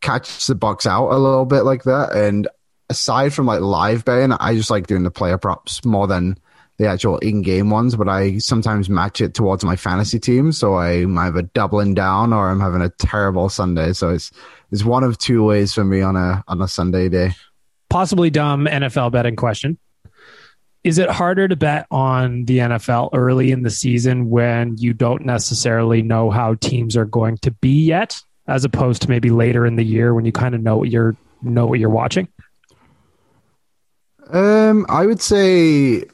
catch 0.00 0.46
the 0.46 0.54
Bucks 0.54 0.86
out 0.86 1.10
a 1.10 1.16
little 1.16 1.46
bit 1.46 1.62
like 1.62 1.84
that. 1.84 2.12
And 2.12 2.48
aside 2.90 3.32
from 3.32 3.46
like 3.46 3.60
live 3.60 4.04
betting, 4.04 4.32
I 4.32 4.54
just 4.54 4.70
like 4.70 4.86
doing 4.86 5.02
the 5.02 5.10
player 5.10 5.38
props 5.38 5.84
more 5.84 6.06
than 6.06 6.38
the 6.78 6.86
actual 6.86 7.18
in-game 7.18 7.70
ones, 7.70 7.96
but 7.96 8.08
I 8.08 8.38
sometimes 8.38 8.88
match 8.88 9.20
it 9.20 9.34
towards 9.34 9.64
my 9.64 9.74
fantasy 9.74 10.20
team. 10.20 10.52
So 10.52 10.76
I'm 10.76 11.18
either 11.18 11.42
doubling 11.42 11.94
down 11.94 12.32
or 12.32 12.48
I'm 12.48 12.60
having 12.60 12.82
a 12.82 12.88
terrible 12.88 13.48
Sunday. 13.48 13.92
So 13.92 14.10
it's 14.10 14.30
it's 14.70 14.84
one 14.84 15.02
of 15.02 15.18
two 15.18 15.44
ways 15.44 15.74
for 15.74 15.84
me 15.84 16.02
on 16.02 16.14
a 16.14 16.44
on 16.46 16.62
a 16.62 16.68
Sunday 16.68 17.08
day 17.08 17.32
possibly 17.88 18.30
dumb 18.30 18.66
NFL 18.66 19.12
betting 19.12 19.36
question. 19.36 19.78
Is 20.84 20.98
it 20.98 21.10
harder 21.10 21.48
to 21.48 21.56
bet 21.56 21.86
on 21.90 22.44
the 22.44 22.58
NFL 22.58 23.10
early 23.12 23.50
in 23.50 23.62
the 23.62 23.70
season 23.70 24.30
when 24.30 24.76
you 24.78 24.92
don't 24.92 25.26
necessarily 25.26 26.02
know 26.02 26.30
how 26.30 26.54
teams 26.54 26.96
are 26.96 27.04
going 27.04 27.36
to 27.38 27.50
be 27.50 27.84
yet, 27.84 28.20
as 28.46 28.64
opposed 28.64 29.02
to 29.02 29.08
maybe 29.08 29.30
later 29.30 29.66
in 29.66 29.76
the 29.76 29.82
year 29.82 30.14
when 30.14 30.24
you 30.24 30.32
kind 30.32 30.54
of 30.54 30.62
know 30.62 30.76
what 30.76 30.90
you're 30.90 31.16
know 31.42 31.66
what 31.66 31.78
you're 31.78 31.90
watching? 31.90 32.28
Um, 34.30 34.86
I 34.88 35.06
would 35.06 35.22
say 35.22 36.04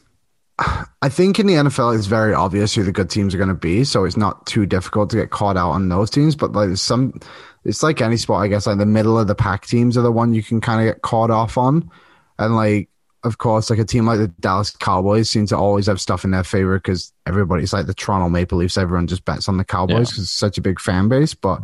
I 0.58 1.08
think 1.08 1.40
in 1.40 1.46
the 1.46 1.54
NFL 1.54 1.96
it's 1.96 2.06
very 2.06 2.32
obvious 2.32 2.74
who 2.74 2.84
the 2.84 2.92
good 2.92 3.10
teams 3.10 3.34
are 3.34 3.38
going 3.38 3.48
to 3.48 3.54
be, 3.54 3.84
so 3.84 4.04
it's 4.04 4.16
not 4.16 4.46
too 4.46 4.66
difficult 4.66 5.10
to 5.10 5.16
get 5.16 5.30
caught 5.30 5.56
out 5.56 5.70
on 5.70 5.88
those 5.88 6.10
teams. 6.10 6.36
But 6.36 6.52
like 6.52 6.76
some 6.76 7.18
it's 7.64 7.82
like 7.82 8.00
any 8.00 8.16
sport, 8.16 8.44
I 8.44 8.48
guess. 8.48 8.66
Like 8.66 8.78
the 8.78 8.86
middle 8.86 9.18
of 9.18 9.26
the 9.26 9.34
pack 9.34 9.66
teams 9.66 9.98
are 9.98 10.02
the 10.02 10.12
one 10.12 10.34
you 10.34 10.42
can 10.42 10.60
kind 10.60 10.80
of 10.80 10.94
get 10.94 11.02
caught 11.02 11.30
off 11.30 11.58
on, 11.58 11.90
and 12.38 12.54
like 12.54 12.88
of 13.24 13.38
course, 13.38 13.68
like 13.68 13.78
a 13.80 13.84
team 13.84 14.06
like 14.06 14.18
the 14.18 14.28
Dallas 14.28 14.70
Cowboys 14.70 15.28
seem 15.28 15.46
to 15.46 15.56
always 15.56 15.86
have 15.86 16.00
stuff 16.00 16.24
in 16.24 16.30
their 16.30 16.44
favor 16.44 16.78
because 16.78 17.12
everybody's 17.26 17.72
like 17.72 17.86
the 17.86 17.94
Toronto 17.94 18.28
Maple 18.28 18.58
Leafs. 18.58 18.78
Everyone 18.78 19.08
just 19.08 19.24
bets 19.24 19.48
on 19.48 19.56
the 19.56 19.64
Cowboys 19.64 20.10
because 20.10 20.18
yeah. 20.18 20.22
it's 20.22 20.30
such 20.30 20.58
a 20.58 20.62
big 20.62 20.78
fan 20.78 21.08
base. 21.08 21.34
But 21.34 21.62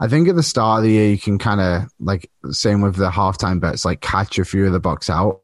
I 0.00 0.08
think 0.08 0.26
at 0.28 0.34
the 0.34 0.42
start 0.42 0.78
of 0.78 0.84
the 0.84 0.90
year, 0.90 1.10
you 1.10 1.18
can 1.18 1.38
kind 1.38 1.60
of 1.60 1.92
like 2.00 2.28
same 2.50 2.80
with 2.80 2.96
the 2.96 3.10
halftime 3.10 3.60
bets, 3.60 3.84
like 3.84 4.00
catch 4.00 4.38
a 4.40 4.44
few 4.44 4.66
of 4.66 4.72
the 4.72 4.80
Bucks 4.80 5.08
out 5.08 5.42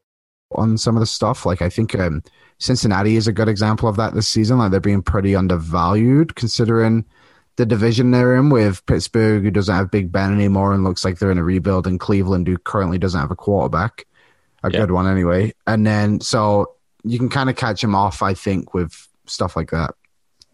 on 0.55 0.77
some 0.77 0.95
of 0.95 0.99
the 0.99 1.05
stuff. 1.05 1.45
Like 1.45 1.61
I 1.61 1.69
think 1.69 1.95
um, 1.95 2.23
Cincinnati 2.59 3.15
is 3.15 3.27
a 3.27 3.33
good 3.33 3.49
example 3.49 3.89
of 3.89 3.95
that 3.97 4.13
this 4.13 4.27
season. 4.27 4.57
Like 4.57 4.71
they're 4.71 4.79
being 4.79 5.01
pretty 5.01 5.35
undervalued 5.35 6.35
considering 6.35 7.05
the 7.55 7.65
division 7.65 8.11
they're 8.11 8.35
in 8.35 8.49
with 8.49 8.85
Pittsburgh, 8.85 9.43
who 9.43 9.51
doesn't 9.51 9.75
have 9.75 9.91
Big 9.91 10.11
Ben 10.11 10.33
anymore 10.33 10.73
and 10.73 10.83
looks 10.83 11.05
like 11.05 11.19
they're 11.19 11.31
in 11.31 11.37
a 11.37 11.43
rebuild, 11.43 11.85
and 11.85 11.99
Cleveland, 11.99 12.47
who 12.47 12.57
currently 12.57 12.97
doesn't 12.97 13.19
have 13.19 13.31
a 13.31 13.35
quarterback, 13.35 14.05
a 14.63 14.71
yeah. 14.71 14.79
good 14.79 14.91
one 14.91 15.07
anyway. 15.07 15.53
And 15.67 15.85
then 15.85 16.19
so 16.19 16.73
you 17.03 17.19
can 17.19 17.29
kind 17.29 17.49
of 17.49 17.55
catch 17.55 17.81
them 17.81 17.95
off, 17.95 18.21
I 18.21 18.33
think, 18.33 18.73
with 18.73 19.07
stuff 19.25 19.55
like 19.55 19.71
that. 19.71 19.93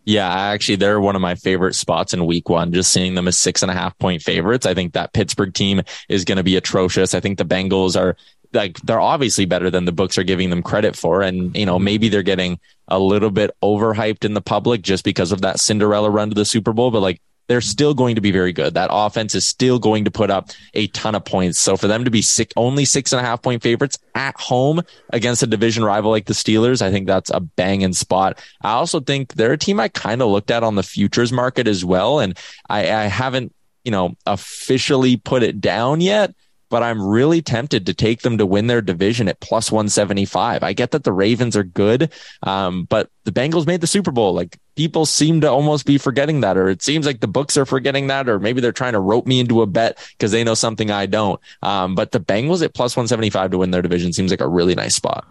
Yeah, 0.05 0.27
actually, 0.27 0.77
they're 0.77 0.99
one 0.99 1.15
of 1.15 1.21
my 1.21 1.35
favorite 1.35 1.75
spots 1.75 2.13
in 2.13 2.25
week 2.25 2.49
one. 2.49 2.73
Just 2.73 2.91
seeing 2.91 3.13
them 3.13 3.27
as 3.27 3.37
six 3.37 3.61
and 3.61 3.69
a 3.69 3.75
half 3.75 3.97
point 3.99 4.23
favorites. 4.23 4.65
I 4.65 4.73
think 4.73 4.93
that 4.93 5.13
Pittsburgh 5.13 5.53
team 5.53 5.81
is 6.07 6.25
going 6.25 6.37
to 6.37 6.43
be 6.43 6.55
atrocious. 6.55 7.13
I 7.13 7.19
think 7.19 7.37
the 7.37 7.45
Bengals 7.45 7.99
are 7.99 8.17
like 8.53 8.77
they're 8.81 8.99
obviously 8.99 9.45
better 9.45 9.69
than 9.69 9.85
the 9.85 9.91
books 9.91 10.17
are 10.17 10.23
giving 10.23 10.49
them 10.49 10.63
credit 10.63 10.95
for. 10.95 11.21
And, 11.21 11.55
you 11.55 11.65
know, 11.65 11.79
maybe 11.79 12.09
they're 12.09 12.23
getting 12.23 12.59
a 12.87 12.99
little 12.99 13.29
bit 13.29 13.51
overhyped 13.61 14.25
in 14.25 14.33
the 14.33 14.41
public 14.41 14.81
just 14.81 15.03
because 15.03 15.31
of 15.31 15.41
that 15.41 15.59
Cinderella 15.59 16.09
run 16.09 16.29
to 16.29 16.35
the 16.35 16.45
Super 16.45 16.73
Bowl, 16.73 16.91
but 16.91 17.01
like 17.01 17.21
they're 17.47 17.61
still 17.61 17.95
going 17.95 18.15
to 18.15 18.21
be 18.21 18.31
very 18.31 18.53
good. 18.53 18.75
That 18.75 18.89
offense 18.91 19.33
is 19.33 19.45
still 19.45 19.79
going 19.79 20.05
to 20.05 20.11
put 20.11 20.29
up 20.29 20.49
a 20.75 20.87
ton 20.87 21.15
of 21.15 21.25
points. 21.25 21.59
So 21.59 21.75
for 21.75 21.87
them 21.87 22.05
to 22.05 22.11
be 22.11 22.21
six, 22.21 22.53
only 22.55 22.85
six 22.85 23.11
and 23.11 23.19
a 23.19 23.23
half 23.23 23.41
point 23.41 23.63
favorites 23.63 23.97
at 24.13 24.39
home 24.39 24.81
against 25.09 25.41
a 25.41 25.47
division 25.47 25.83
rival 25.83 26.11
like 26.11 26.25
the 26.25 26.33
Steelers, 26.33 26.81
I 26.81 26.91
think 26.91 27.07
that's 27.07 27.31
a 27.31 27.39
banging 27.39 27.93
spot. 27.93 28.39
I 28.61 28.73
also 28.73 28.99
think 28.99 29.33
they're 29.33 29.53
a 29.53 29.57
team 29.57 29.79
I 29.79 29.87
kind 29.87 30.21
of 30.21 30.29
looked 30.29 30.51
at 30.51 30.63
on 30.63 30.75
the 30.75 30.83
futures 30.83 31.31
market 31.31 31.67
as 31.67 31.83
well. 31.83 32.19
And 32.19 32.37
I, 32.69 32.81
I 32.81 33.03
haven't, 33.05 33.53
you 33.83 33.91
know, 33.91 34.15
officially 34.27 35.17
put 35.17 35.41
it 35.41 35.59
down 35.59 36.01
yet 36.01 36.35
but 36.69 36.83
I'm 36.83 37.01
really 37.01 37.41
tempted 37.41 37.85
to 37.87 37.93
take 37.93 38.21
them 38.21 38.37
to 38.37 38.45
win 38.45 38.67
their 38.67 38.81
division 38.81 39.27
at 39.27 39.39
plus 39.39 39.71
175. 39.71 40.63
I 40.63 40.73
get 40.73 40.91
that 40.91 41.03
the 41.03 41.11
Ravens 41.11 41.57
are 41.57 41.63
good, 41.63 42.11
um, 42.43 42.85
but 42.85 43.09
the 43.23 43.31
Bengals 43.31 43.67
made 43.67 43.81
the 43.81 43.87
Super 43.87 44.11
Bowl. 44.11 44.33
Like 44.33 44.57
people 44.75 45.05
seem 45.05 45.41
to 45.41 45.49
almost 45.49 45.85
be 45.85 45.97
forgetting 45.97 46.41
that, 46.41 46.57
or 46.57 46.69
it 46.69 46.81
seems 46.81 47.05
like 47.05 47.19
the 47.19 47.27
books 47.27 47.57
are 47.57 47.65
forgetting 47.65 48.07
that, 48.07 48.29
or 48.29 48.39
maybe 48.39 48.61
they're 48.61 48.71
trying 48.71 48.93
to 48.93 48.99
rope 48.99 49.27
me 49.27 49.39
into 49.39 49.61
a 49.61 49.67
bet 49.67 49.97
because 50.17 50.31
they 50.31 50.43
know 50.43 50.53
something 50.53 50.91
I 50.91 51.05
don't. 51.05 51.39
Um, 51.61 51.95
but 51.95 52.11
the 52.11 52.19
Bengals 52.19 52.63
at 52.63 52.73
plus 52.73 52.95
175 52.95 53.51
to 53.51 53.57
win 53.57 53.71
their 53.71 53.81
division 53.81 54.13
seems 54.13 54.31
like 54.31 54.41
a 54.41 54.47
really 54.47 54.75
nice 54.75 54.95
spot. 54.95 55.25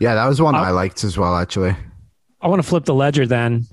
Yeah, 0.00 0.14
that 0.14 0.26
was 0.26 0.40
one 0.40 0.54
I, 0.54 0.68
I 0.68 0.70
liked 0.70 1.04
as 1.04 1.18
well, 1.18 1.36
actually. 1.36 1.76
I 2.40 2.48
want 2.48 2.62
to 2.62 2.68
flip 2.68 2.84
the 2.84 2.94
ledger 2.94 3.26
then. 3.26 3.66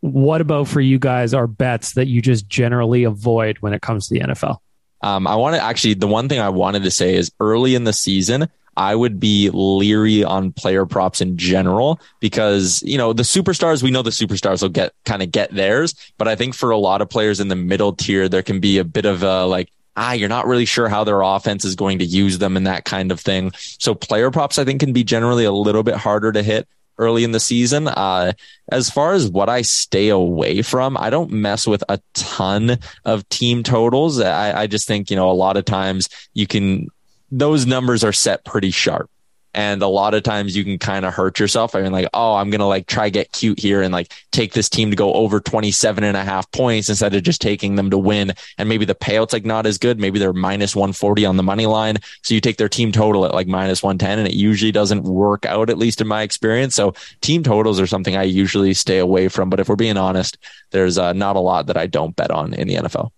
What 0.00 0.40
about 0.40 0.66
for 0.66 0.80
you 0.80 0.98
guys 0.98 1.32
are 1.32 1.46
bets 1.46 1.92
that 1.92 2.08
you 2.08 2.20
just 2.20 2.48
generally 2.48 3.04
avoid 3.04 3.58
when 3.58 3.72
it 3.72 3.82
comes 3.82 4.08
to 4.08 4.14
the 4.14 4.20
NFL? 4.20 4.58
Um, 5.02 5.26
I 5.26 5.34
want 5.36 5.56
to 5.56 5.62
actually, 5.62 5.94
the 5.94 6.06
one 6.06 6.28
thing 6.28 6.40
I 6.40 6.48
wanted 6.48 6.84
to 6.84 6.90
say 6.90 7.14
is 7.14 7.32
early 7.40 7.74
in 7.74 7.84
the 7.84 7.92
season, 7.92 8.48
I 8.76 8.94
would 8.94 9.20
be 9.20 9.50
leery 9.52 10.24
on 10.24 10.52
player 10.52 10.86
props 10.86 11.20
in 11.20 11.36
general 11.36 12.00
because, 12.20 12.82
you 12.82 12.96
know, 12.96 13.12
the 13.12 13.22
superstars, 13.22 13.82
we 13.82 13.90
know 13.90 14.02
the 14.02 14.10
superstars 14.10 14.62
will 14.62 14.70
get 14.70 14.94
kind 15.04 15.22
of 15.22 15.30
get 15.30 15.54
theirs. 15.54 15.94
But 16.16 16.28
I 16.28 16.36
think 16.36 16.54
for 16.54 16.70
a 16.70 16.78
lot 16.78 17.02
of 17.02 17.10
players 17.10 17.40
in 17.40 17.48
the 17.48 17.56
middle 17.56 17.92
tier, 17.92 18.28
there 18.28 18.42
can 18.42 18.60
be 18.60 18.78
a 18.78 18.84
bit 18.84 19.04
of 19.04 19.22
a 19.22 19.44
like, 19.44 19.70
ah, 19.96 20.12
you're 20.12 20.28
not 20.28 20.46
really 20.46 20.64
sure 20.64 20.88
how 20.88 21.04
their 21.04 21.20
offense 21.20 21.66
is 21.66 21.76
going 21.76 21.98
to 21.98 22.04
use 22.04 22.38
them 22.38 22.56
and 22.56 22.66
that 22.66 22.84
kind 22.86 23.12
of 23.12 23.20
thing. 23.20 23.52
So 23.56 23.94
player 23.94 24.30
props, 24.30 24.58
I 24.58 24.64
think, 24.64 24.80
can 24.80 24.94
be 24.94 25.04
generally 25.04 25.44
a 25.44 25.52
little 25.52 25.82
bit 25.82 25.96
harder 25.96 26.32
to 26.32 26.42
hit 26.42 26.66
early 26.98 27.24
in 27.24 27.32
the 27.32 27.40
season. 27.40 27.88
Uh, 27.88 28.32
as 28.70 28.90
far 28.90 29.12
as 29.12 29.28
what 29.28 29.48
I 29.48 29.62
stay 29.62 30.08
away 30.08 30.62
from, 30.62 30.96
I 30.96 31.10
don't 31.10 31.30
mess 31.30 31.66
with 31.66 31.84
a 31.88 32.00
ton 32.14 32.78
of 33.04 33.28
team 33.28 33.62
totals. 33.62 34.20
I, 34.20 34.62
I 34.62 34.66
just 34.66 34.88
think, 34.88 35.10
you 35.10 35.16
know, 35.16 35.30
a 35.30 35.32
lot 35.32 35.56
of 35.56 35.64
times 35.64 36.08
you 36.34 36.46
can, 36.46 36.88
those 37.30 37.66
numbers 37.66 38.02
are 38.04 38.12
set 38.12 38.44
pretty 38.44 38.70
sharp. 38.70 39.10
And 39.54 39.82
a 39.82 39.88
lot 39.88 40.14
of 40.14 40.22
times 40.22 40.56
you 40.56 40.64
can 40.64 40.78
kind 40.78 41.04
of 41.04 41.12
hurt 41.12 41.38
yourself. 41.38 41.74
I 41.74 41.82
mean, 41.82 41.92
like, 41.92 42.08
oh, 42.14 42.34
I'm 42.34 42.50
going 42.50 42.60
to 42.60 42.66
like 42.66 42.86
try 42.86 43.10
get 43.10 43.32
cute 43.32 43.58
here 43.58 43.82
and 43.82 43.92
like 43.92 44.12
take 44.30 44.54
this 44.54 44.68
team 44.68 44.90
to 44.90 44.96
go 44.96 45.12
over 45.12 45.40
27 45.40 46.04
and 46.04 46.16
a 46.16 46.24
half 46.24 46.50
points 46.52 46.88
instead 46.88 47.14
of 47.14 47.22
just 47.22 47.40
taking 47.40 47.74
them 47.74 47.90
to 47.90 47.98
win. 47.98 48.32
And 48.56 48.68
maybe 48.68 48.84
the 48.84 48.94
payout's 48.94 49.32
like 49.32 49.44
not 49.44 49.66
as 49.66 49.78
good. 49.78 50.00
Maybe 50.00 50.18
they're 50.18 50.32
minus 50.32 50.74
140 50.74 51.26
on 51.26 51.36
the 51.36 51.42
money 51.42 51.66
line. 51.66 51.98
So 52.22 52.34
you 52.34 52.40
take 52.40 52.56
their 52.56 52.68
team 52.68 52.92
total 52.92 53.26
at 53.26 53.34
like 53.34 53.46
minus 53.46 53.82
110 53.82 54.18
and 54.18 54.28
it 54.28 54.34
usually 54.34 54.72
doesn't 54.72 55.02
work 55.04 55.44
out, 55.44 55.68
at 55.68 55.78
least 55.78 56.00
in 56.00 56.08
my 56.08 56.22
experience. 56.22 56.74
So 56.74 56.94
team 57.20 57.42
totals 57.42 57.78
are 57.78 57.86
something 57.86 58.16
I 58.16 58.22
usually 58.22 58.72
stay 58.74 58.98
away 58.98 59.28
from. 59.28 59.50
But 59.50 59.60
if 59.60 59.68
we're 59.68 59.76
being 59.76 59.98
honest, 59.98 60.38
there's 60.70 60.96
uh, 60.96 61.12
not 61.12 61.36
a 61.36 61.40
lot 61.40 61.66
that 61.66 61.76
I 61.76 61.86
don't 61.86 62.16
bet 62.16 62.30
on 62.30 62.54
in 62.54 62.68
the 62.68 62.76
NFL. 62.76 63.10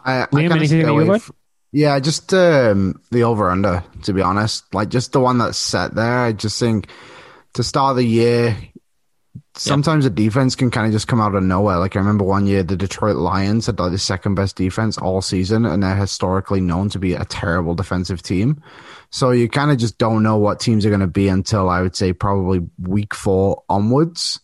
I, 0.00 0.26
Liam, 0.32 0.52
I 0.52 0.56
anything 0.56 0.80
you 0.80 0.94
would? 0.94 1.22
Yeah, 1.74 1.98
just 1.98 2.32
um, 2.32 3.00
the 3.10 3.24
over 3.24 3.50
under, 3.50 3.82
to 4.04 4.12
be 4.12 4.22
honest. 4.22 4.72
Like 4.72 4.90
just 4.90 5.10
the 5.10 5.18
one 5.18 5.38
that's 5.38 5.58
set 5.58 5.96
there. 5.96 6.20
I 6.20 6.30
just 6.30 6.60
think 6.60 6.86
to 7.54 7.64
start 7.64 7.96
the 7.96 8.04
year, 8.04 8.56
sometimes 9.56 10.04
yep. 10.04 10.14
the 10.14 10.22
defense 10.22 10.54
can 10.54 10.70
kind 10.70 10.86
of 10.86 10.92
just 10.92 11.08
come 11.08 11.20
out 11.20 11.34
of 11.34 11.42
nowhere. 11.42 11.78
Like 11.78 11.96
I 11.96 11.98
remember 11.98 12.22
one 12.22 12.46
year 12.46 12.62
the 12.62 12.76
Detroit 12.76 13.16
Lions 13.16 13.66
had 13.66 13.80
like 13.80 13.90
the 13.90 13.98
second 13.98 14.36
best 14.36 14.54
defense 14.54 14.98
all 14.98 15.20
season, 15.20 15.66
and 15.66 15.82
they're 15.82 15.96
historically 15.96 16.60
known 16.60 16.90
to 16.90 17.00
be 17.00 17.14
a 17.14 17.24
terrible 17.24 17.74
defensive 17.74 18.22
team. 18.22 18.62
So 19.10 19.32
you 19.32 19.48
kind 19.48 19.72
of 19.72 19.76
just 19.76 19.98
don't 19.98 20.22
know 20.22 20.36
what 20.36 20.60
teams 20.60 20.86
are 20.86 20.90
going 20.90 21.00
to 21.00 21.08
be 21.08 21.26
until 21.26 21.68
I 21.68 21.82
would 21.82 21.96
say 21.96 22.12
probably 22.12 22.60
week 22.78 23.16
four 23.16 23.64
onwards. 23.68 24.38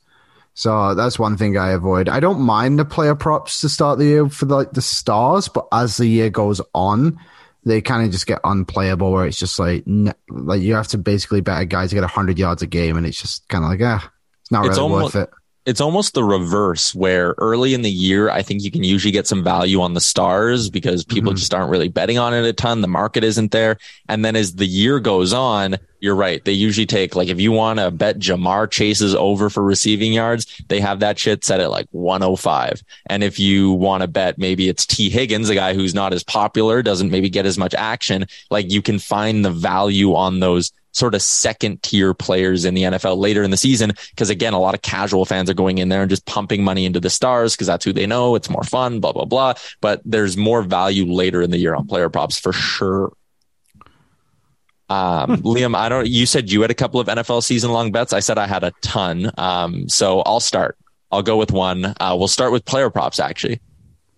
So 0.55 0.95
that's 0.95 1.19
one 1.19 1.37
thing 1.37 1.57
I 1.57 1.71
avoid. 1.71 2.09
I 2.09 2.21
don't 2.21 2.41
mind 2.41 2.79
the 2.79 2.85
player 2.85 3.15
props 3.15 3.61
to 3.61 3.69
start 3.69 3.99
the 3.99 4.05
year 4.05 4.29
for 4.29 4.45
the, 4.45 4.57
like 4.57 4.73
the 4.73 4.83
stars, 4.83 5.49
but 5.49 5.67
as 5.73 5.97
the 5.97 6.07
year 6.07 6.29
goes 6.29 6.61
on, 6.75 7.19
they 7.65 7.81
kind 7.81 8.05
of 8.05 8.11
just 8.11 8.27
get 8.27 8.41
unplayable 8.45 9.13
where 9.13 9.27
it's 9.27 9.39
just 9.39 9.59
like 9.59 9.85
like 10.29 10.63
you 10.63 10.75
have 10.75 10.89
to 10.89 10.99
basically 10.99 11.41
bet 11.41 11.61
a 11.61 11.67
guy 11.67 11.87
to 11.87 11.95
get 11.95 12.01
100 12.01 12.39
yards 12.39 12.63
a 12.63 12.67
game 12.67 12.97
and 12.97 13.07
it's 13.07 13.21
just 13.21 13.47
kind 13.49 13.65
of 13.65 13.71
like 13.71 13.81
ah 13.83 14.11
it's 14.41 14.51
not 14.51 14.65
it's 14.65 14.79
really 14.79 14.93
almost, 14.93 15.15
worth 15.15 15.25
it 15.25 15.31
it's 15.71 15.81
almost 15.81 16.15
the 16.15 16.25
reverse 16.25 16.97
where 16.97 17.37
early 17.39 17.75
in 17.75 17.83
the 17.83 17.91
year, 17.91 18.29
I 18.29 18.43
think 18.43 18.65
you 18.65 18.73
can 18.73 18.83
usually 18.83 19.13
get 19.13 19.29
some 19.29 19.45
value 19.45 19.81
on 19.81 19.95
the 19.95 20.01
stars 20.01 20.69
because 20.69 21.05
people 21.05 21.31
mm-hmm. 21.31 21.39
just 21.39 21.55
aren't 21.55 21.71
really 21.71 21.87
betting 21.87 22.19
on 22.19 22.35
it 22.35 22.45
a 22.45 22.53
ton. 22.53 22.81
The 22.81 22.89
market 22.89 23.23
isn't 23.23 23.53
there. 23.53 23.79
And 24.09 24.25
then 24.25 24.35
as 24.35 24.57
the 24.57 24.67
year 24.67 24.99
goes 24.99 25.33
on, 25.33 25.77
you're 26.01 26.17
right. 26.17 26.45
They 26.45 26.51
usually 26.51 26.87
take 26.87 27.15
like, 27.15 27.29
if 27.29 27.39
you 27.39 27.53
want 27.53 27.79
to 27.79 27.93
bet 27.93 28.19
Ja'Marr 28.19 28.69
Chase's 28.69 29.15
over 29.15 29.49
for 29.49 29.63
receiving 29.63 30.13
yards, 30.13 30.61
they 30.67 30.81
have 30.81 30.99
that 31.01 31.21
shit 31.21 31.45
set 31.45 31.61
at 31.61 31.71
like 31.71 31.87
105. 31.93 32.83
And 33.07 33.23
if 33.23 33.39
you 33.39 33.71
want 33.71 34.01
to 34.01 34.09
bet 34.09 34.39
maybe 34.39 34.69
it's 34.69 34.85
Tee 34.85 35.09
Higgins, 35.09 35.51
a 35.51 35.55
guy 35.55 35.75
who's 35.75 35.95
not 35.95 36.13
as 36.13 36.25
popular, 36.25 36.83
doesn't 36.83 37.13
maybe 37.13 37.31
get 37.31 37.47
as 37.47 37.57
much 37.57 37.75
action, 37.75 38.27
like 38.51 38.73
you 38.73 38.83
can 38.83 38.99
find 38.99 39.45
the 39.45 39.51
value 39.51 40.17
on 40.17 40.41
those 40.41 40.73
sort 40.93 41.15
of 41.15 41.23
second 41.23 41.83
tier 41.83 42.15
players 42.15 42.65
in 42.65 42.75
the 42.75 42.83
NFL 42.83 43.19
later 43.19 43.43
in 43.43 43.51
the 43.51 43.57
season. 43.57 43.93
Cause 44.17 44.31
again, 44.31 44.53
a 44.53 44.61
lot 44.61 44.75
of 44.75 44.83
casual 44.83 45.25
fans 45.25 45.51
are 45.51 45.55
going 45.55 45.79
in 45.79 45.89
there 45.89 46.03
and 46.03 46.11
just 46.11 46.27
pumping 46.27 46.63
money 46.63 46.85
into 46.85 47.01
the 47.01 47.11
stars 47.11 47.55
because 47.55 47.67
that's 47.67 47.85
who 47.85 47.93
they 47.93 48.07
know. 48.07 48.35
It's 48.35 48.51
more 48.51 48.65
fun, 48.65 49.01
blah, 49.01 49.13
blah, 49.13 49.25
blah. 49.25 49.55
But 49.81 50.03
there's 50.05 50.37
more 50.37 50.63
value 50.63 51.07
later 51.07 51.43
in 51.43 51.51
the 51.51 51.59
year 51.59 51.75
on 51.75 51.87
player 51.87 52.09
props 52.09 52.39
for 52.39 52.53
sure. 52.53 53.13
Um, 54.89 55.37
Liam, 55.43 55.77
I 55.77 55.89
don't, 55.89 56.09
you 56.09 56.27
said 56.27 56.51
you 56.51 56.63
had 56.63 56.71
a 56.73 56.75
couple 56.75 56.99
of 56.99 57.07
NFL 57.07 57.45
season 57.45 57.71
long 57.71 57.93
bets. 57.93 58.13
I 58.13 58.21
said 58.21 58.39
I 58.39 58.49
had 58.49 58.65
a 58.65 58.73
ton. 58.83 59.31
Um, 59.39 59.89
so 59.89 60.21
I'll 60.21 60.41
start. 60.41 60.77
I'll 61.13 61.23
go 61.23 61.37
with 61.37 61.53
one. 61.53 61.95
Uh, 62.01 62.17
we'll 62.19 62.29
start 62.29 62.53
with 62.53 62.65
player 62.65 62.91
props 62.91 63.21
actually. 63.21 63.61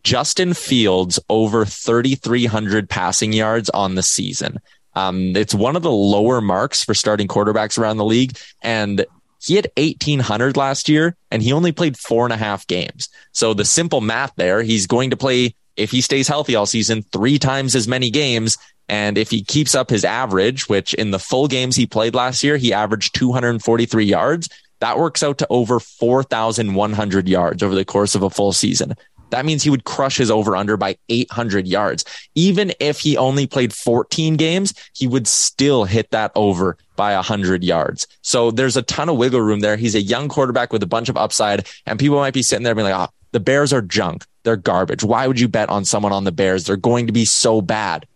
Justin 0.02 0.52
Fields 0.54 1.20
over 1.28 1.64
3,300 1.64 2.88
passing 2.88 3.32
yards 3.32 3.70
on 3.70 3.94
the 3.94 4.02
season. 4.02 4.58
Um, 4.94 5.36
it's 5.36 5.54
one 5.54 5.76
of 5.76 5.82
the 5.82 5.90
lower 5.90 6.40
marks 6.40 6.84
for 6.84 6.94
starting 6.94 7.28
quarterbacks 7.28 7.78
around 7.78 7.96
the 7.96 8.04
league. 8.04 8.38
And 8.62 9.06
he 9.40 9.56
had 9.56 9.70
1800 9.76 10.56
last 10.56 10.88
year 10.88 11.16
and 11.30 11.42
he 11.42 11.52
only 11.52 11.72
played 11.72 11.96
four 11.96 12.24
and 12.24 12.32
a 12.32 12.36
half 12.36 12.66
games. 12.66 13.08
So 13.32 13.54
the 13.54 13.64
simple 13.64 14.00
math 14.00 14.32
there, 14.36 14.62
he's 14.62 14.86
going 14.86 15.10
to 15.10 15.16
play, 15.16 15.54
if 15.76 15.90
he 15.90 16.00
stays 16.00 16.28
healthy 16.28 16.54
all 16.54 16.66
season, 16.66 17.02
three 17.02 17.38
times 17.38 17.74
as 17.74 17.88
many 17.88 18.10
games. 18.10 18.56
And 18.88 19.16
if 19.16 19.30
he 19.30 19.42
keeps 19.42 19.74
up 19.74 19.90
his 19.90 20.04
average, 20.04 20.68
which 20.68 20.94
in 20.94 21.10
the 21.10 21.18
full 21.18 21.48
games 21.48 21.76
he 21.76 21.86
played 21.86 22.14
last 22.14 22.44
year, 22.44 22.56
he 22.56 22.72
averaged 22.72 23.14
243 23.14 24.04
yards. 24.04 24.48
That 24.80 24.98
works 24.98 25.22
out 25.22 25.38
to 25.38 25.46
over 25.48 25.80
4,100 25.80 27.28
yards 27.28 27.62
over 27.62 27.74
the 27.74 27.84
course 27.84 28.14
of 28.14 28.22
a 28.22 28.30
full 28.30 28.52
season. 28.52 28.94
That 29.32 29.46
means 29.46 29.62
he 29.62 29.70
would 29.70 29.84
crush 29.84 30.18
his 30.18 30.30
over 30.30 30.54
under 30.54 30.76
by 30.76 30.98
800 31.08 31.66
yards. 31.66 32.04
Even 32.34 32.74
if 32.78 33.00
he 33.00 33.16
only 33.16 33.46
played 33.46 33.72
14 33.72 34.36
games, 34.36 34.74
he 34.94 35.06
would 35.06 35.26
still 35.26 35.84
hit 35.84 36.10
that 36.10 36.32
over 36.34 36.76
by 36.96 37.14
100 37.14 37.64
yards. 37.64 38.06
So 38.20 38.50
there's 38.50 38.76
a 38.76 38.82
ton 38.82 39.08
of 39.08 39.16
wiggle 39.16 39.40
room 39.40 39.60
there. 39.60 39.78
He's 39.78 39.94
a 39.94 40.02
young 40.02 40.28
quarterback 40.28 40.70
with 40.70 40.82
a 40.82 40.86
bunch 40.86 41.08
of 41.08 41.16
upside, 41.16 41.66
and 41.86 41.98
people 41.98 42.18
might 42.18 42.34
be 42.34 42.42
sitting 42.42 42.62
there 42.62 42.74
being 42.74 42.90
like, 42.90 43.08
oh, 43.08 43.10
the 43.32 43.40
Bears 43.40 43.72
are 43.72 43.80
junk. 43.80 44.26
They're 44.42 44.56
garbage. 44.56 45.02
Why 45.02 45.26
would 45.26 45.40
you 45.40 45.48
bet 45.48 45.70
on 45.70 45.86
someone 45.86 46.12
on 46.12 46.24
the 46.24 46.32
Bears? 46.32 46.64
They're 46.64 46.76
going 46.76 47.06
to 47.06 47.12
be 47.14 47.24
so 47.24 47.62
bad. 47.62 48.06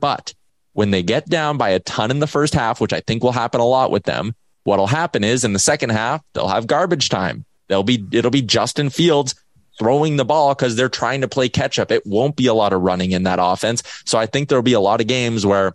But 0.00 0.34
when 0.72 0.90
they 0.90 1.04
get 1.04 1.28
down 1.28 1.58
by 1.58 1.68
a 1.68 1.78
ton 1.78 2.10
in 2.10 2.18
the 2.18 2.26
first 2.26 2.54
half, 2.54 2.80
which 2.80 2.92
I 2.92 3.02
think 3.06 3.22
will 3.22 3.30
happen 3.30 3.60
a 3.60 3.64
lot 3.64 3.92
with 3.92 4.02
them, 4.02 4.34
what'll 4.64 4.88
happen 4.88 5.22
is 5.22 5.44
in 5.44 5.52
the 5.52 5.60
second 5.60 5.90
half, 5.90 6.22
they'll 6.32 6.48
have 6.48 6.66
garbage 6.66 7.08
time. 7.08 7.44
They'll 7.68 7.84
be, 7.84 8.04
it'll 8.10 8.32
be 8.32 8.42
Justin 8.42 8.90
Fields 8.90 9.36
throwing 9.78 10.16
the 10.16 10.24
ball 10.24 10.54
because 10.54 10.76
they're 10.76 10.88
trying 10.88 11.20
to 11.20 11.28
play 11.28 11.48
catch 11.48 11.78
up. 11.78 11.90
It 11.90 12.06
won't 12.06 12.36
be 12.36 12.46
a 12.46 12.54
lot 12.54 12.72
of 12.72 12.82
running 12.82 13.12
in 13.12 13.24
that 13.24 13.38
offense. 13.40 13.82
So 14.04 14.18
I 14.18 14.26
think 14.26 14.48
there'll 14.48 14.62
be 14.62 14.72
a 14.72 14.80
lot 14.80 15.00
of 15.00 15.06
games 15.06 15.44
where 15.44 15.74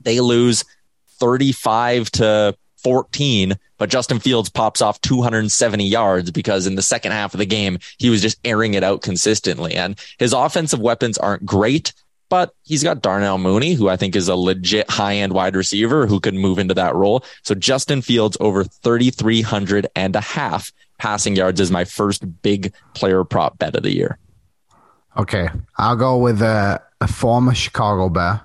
they 0.00 0.20
lose 0.20 0.64
35 1.18 2.10
to 2.12 2.56
14, 2.82 3.54
but 3.78 3.90
Justin 3.90 4.20
Fields 4.20 4.48
pops 4.48 4.80
off 4.80 5.00
270 5.00 5.86
yards 5.86 6.30
because 6.30 6.66
in 6.66 6.76
the 6.76 6.82
second 6.82 7.12
half 7.12 7.34
of 7.34 7.38
the 7.38 7.46
game, 7.46 7.78
he 7.98 8.10
was 8.10 8.22
just 8.22 8.38
airing 8.44 8.74
it 8.74 8.84
out 8.84 9.02
consistently. 9.02 9.74
And 9.74 9.98
his 10.18 10.32
offensive 10.32 10.80
weapons 10.80 11.18
aren't 11.18 11.44
great, 11.44 11.92
but 12.28 12.54
he's 12.62 12.82
got 12.82 13.02
Darnell 13.02 13.38
Mooney, 13.38 13.74
who 13.74 13.88
I 13.88 13.96
think 13.96 14.14
is 14.14 14.28
a 14.28 14.36
legit 14.36 14.90
high 14.90 15.16
end 15.16 15.32
wide 15.32 15.56
receiver 15.56 16.06
who 16.06 16.20
could 16.20 16.34
move 16.34 16.58
into 16.58 16.74
that 16.74 16.94
role. 16.94 17.24
So 17.42 17.54
Justin 17.54 18.02
Fields 18.02 18.36
over 18.40 18.64
3,300 18.64 19.88
and 19.94 20.14
a 20.14 20.20
half 20.20 20.72
passing 20.98 21.36
yards 21.36 21.60
is 21.60 21.70
my 21.70 21.84
first 21.84 22.42
big 22.42 22.72
player 22.94 23.24
prop 23.24 23.58
bet 23.58 23.76
of 23.76 23.82
the 23.82 23.94
year. 23.94 24.18
Okay. 25.16 25.48
I'll 25.76 25.96
go 25.96 26.18
with 26.18 26.42
a, 26.42 26.82
a 27.00 27.08
former 27.08 27.54
Chicago 27.54 28.08
Bear. 28.08 28.40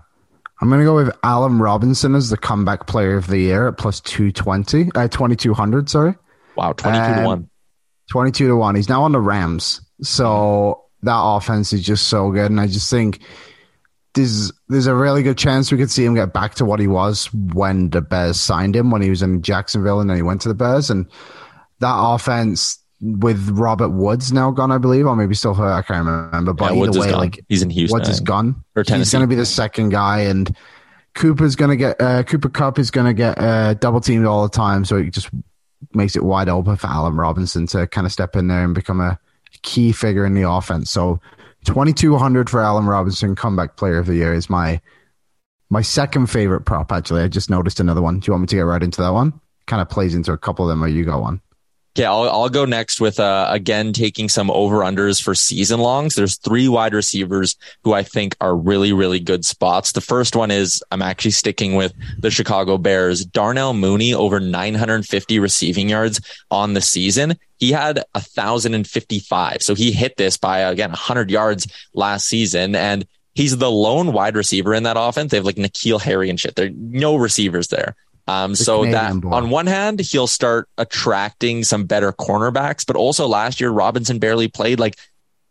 I'm 0.61 0.69
going 0.69 0.79
to 0.79 0.85
go 0.85 0.95
with 0.95 1.15
Allen 1.23 1.59
Robinson 1.59 2.13
as 2.13 2.29
the 2.29 2.37
comeback 2.37 2.85
player 2.85 3.17
of 3.17 3.27
the 3.27 3.39
year 3.39 3.67
at 3.67 3.77
plus 3.77 3.99
220, 4.01 4.91
uh, 4.93 5.07
2200, 5.07 5.89
sorry. 5.89 6.15
Wow, 6.55 6.73
22 6.73 7.03
um, 7.03 7.15
to 7.17 7.25
1. 7.25 7.49
22 8.11 8.47
to 8.49 8.55
1. 8.55 8.75
He's 8.75 8.89
now 8.89 9.03
on 9.03 9.11
the 9.11 9.19
Rams. 9.19 9.81
So 10.03 10.83
that 11.01 11.19
offense 11.19 11.73
is 11.73 11.83
just 11.83 12.09
so 12.09 12.29
good. 12.29 12.51
And 12.51 12.59
I 12.59 12.67
just 12.67 12.89
think 12.89 13.21
there's 14.13 14.51
there's 14.67 14.87
a 14.87 14.95
really 14.95 15.23
good 15.23 15.37
chance 15.37 15.71
we 15.71 15.77
could 15.77 15.89
see 15.89 16.03
him 16.03 16.13
get 16.13 16.33
back 16.33 16.55
to 16.55 16.65
what 16.65 16.79
he 16.79 16.87
was 16.87 17.33
when 17.33 17.89
the 17.89 18.01
Bears 18.01 18.39
signed 18.39 18.75
him 18.75 18.91
when 18.91 19.01
he 19.01 19.09
was 19.09 19.21
in 19.21 19.41
Jacksonville 19.41 20.01
and 20.01 20.09
then 20.09 20.17
he 20.17 20.23
went 20.23 20.41
to 20.41 20.49
the 20.49 20.53
Bears. 20.53 20.89
And 20.89 21.07
that 21.81 21.95
offense 21.95 22.79
with 23.01 23.49
Robert 23.49 23.89
Woods 23.89 24.31
now 24.31 24.51
gone, 24.51 24.71
I 24.71 24.77
believe, 24.77 25.05
or 25.07 25.15
maybe 25.15 25.35
still 25.35 25.55
hurt. 25.55 25.73
I 25.73 25.81
can't 25.81 26.05
remember. 26.05 26.53
But 26.53 26.75
yeah, 26.75 26.83
either 26.83 26.99
way, 26.99 27.11
like 27.11 27.43
he's 27.49 27.61
in 27.61 27.69
Houston. 27.69 27.99
Woods 27.99 28.09
is 28.09 28.19
gone. 28.19 28.63
Or 28.75 28.83
Tennessee. 28.83 28.99
He's 28.99 29.11
going 29.11 29.23
to 29.23 29.27
be 29.27 29.35
the 29.35 29.45
second 29.45 29.89
guy, 29.89 30.21
and 30.21 30.55
Cooper's 31.15 31.55
going 31.55 31.71
to 31.71 31.75
get 31.75 31.99
uh, 31.99 32.23
Cooper 32.23 32.49
Kupp 32.49 32.79
is 32.79 32.91
going 32.91 33.07
to 33.07 33.13
get 33.13 33.37
uh, 33.39 33.73
double 33.73 34.01
teamed 34.01 34.25
all 34.25 34.43
the 34.43 34.55
time, 34.55 34.85
so 34.85 34.97
it 34.97 35.11
just 35.11 35.29
makes 35.93 36.15
it 36.15 36.23
wide 36.23 36.47
open 36.47 36.75
for 36.77 36.87
Allen 36.87 37.15
Robinson 37.15 37.65
to 37.67 37.87
kind 37.87 38.05
of 38.05 38.13
step 38.13 38.35
in 38.35 38.47
there 38.47 38.63
and 38.63 38.75
become 38.75 39.01
a 39.01 39.19
key 39.63 39.91
figure 39.91 40.25
in 40.25 40.35
the 40.35 40.47
offense. 40.47 40.91
So 40.91 41.19
twenty 41.65 41.93
two 41.93 42.17
hundred 42.17 42.49
for 42.49 42.61
Allen 42.61 42.85
Robinson, 42.85 43.35
comeback 43.35 43.77
player 43.77 43.97
of 43.97 44.05
the 44.05 44.15
year 44.15 44.33
is 44.33 44.49
my 44.49 44.79
my 45.71 45.81
second 45.81 46.27
favorite 46.27 46.61
prop. 46.61 46.91
Actually, 46.91 47.23
I 47.23 47.27
just 47.27 47.49
noticed 47.49 47.79
another 47.79 48.01
one. 48.01 48.19
Do 48.19 48.27
you 48.27 48.33
want 48.33 48.41
me 48.41 48.47
to 48.47 48.55
get 48.57 48.61
right 48.61 48.83
into 48.83 49.01
that 49.01 49.13
one? 49.13 49.39
Kind 49.65 49.81
of 49.81 49.89
plays 49.89 50.13
into 50.13 50.31
a 50.33 50.37
couple 50.37 50.65
of 50.65 50.69
them, 50.69 50.83
or 50.83 50.87
you 50.87 51.03
go 51.03 51.23
on. 51.23 51.41
Okay, 51.93 52.05
I'll, 52.05 52.29
I'll 52.29 52.49
go 52.49 52.63
next 52.63 53.01
with 53.01 53.19
uh, 53.19 53.47
again 53.49 53.91
taking 53.91 54.29
some 54.29 54.49
over 54.49 54.77
unders 54.77 55.21
for 55.21 55.35
season 55.35 55.81
longs. 55.81 56.15
There's 56.15 56.37
three 56.37 56.69
wide 56.69 56.93
receivers 56.93 57.57
who 57.83 57.91
I 57.91 58.01
think 58.01 58.35
are 58.39 58.55
really 58.55 58.93
really 58.93 59.19
good 59.19 59.43
spots. 59.43 59.91
The 59.91 59.99
first 59.99 60.33
one 60.33 60.51
is 60.51 60.81
I'm 60.91 61.01
actually 61.01 61.31
sticking 61.31 61.75
with 61.75 61.93
the 62.17 62.31
Chicago 62.31 62.77
Bears. 62.77 63.25
Darnell 63.25 63.73
Mooney 63.73 64.13
over 64.13 64.39
950 64.39 65.39
receiving 65.39 65.89
yards 65.89 66.21
on 66.49 66.75
the 66.75 66.81
season. 66.81 67.37
He 67.57 67.73
had 67.73 68.03
1,055, 68.13 69.61
so 69.61 69.75
he 69.75 69.91
hit 69.91 70.15
this 70.15 70.37
by 70.37 70.59
again 70.59 70.91
100 70.91 71.29
yards 71.29 71.67
last 71.93 72.25
season 72.25 72.73
and 72.73 73.05
he's 73.35 73.57
the 73.57 73.69
lone 73.69 74.13
wide 74.13 74.37
receiver 74.37 74.73
in 74.73 74.83
that 74.83 74.95
offense. 74.97 75.31
They 75.31 75.37
have 75.37 75.45
like 75.45 75.57
N'Keal 75.57 76.01
Harry 76.01 76.29
and 76.29 76.39
shit. 76.39 76.55
There 76.55 76.67
are 76.67 76.73
no 76.73 77.17
receivers 77.17 77.67
there. 77.67 77.97
Um, 78.27 78.55
so 78.55 78.85
that 78.85 79.19
boy. 79.19 79.29
on 79.29 79.49
one 79.49 79.67
hand, 79.67 79.99
he'll 79.99 80.27
start 80.27 80.67
attracting 80.77 81.63
some 81.63 81.85
better 81.85 82.11
cornerbacks, 82.11 82.85
but 82.85 82.95
also 82.95 83.27
last 83.27 83.59
year, 83.59 83.69
Robinson 83.69 84.19
barely 84.19 84.47
played. 84.47 84.79
Like 84.79 84.95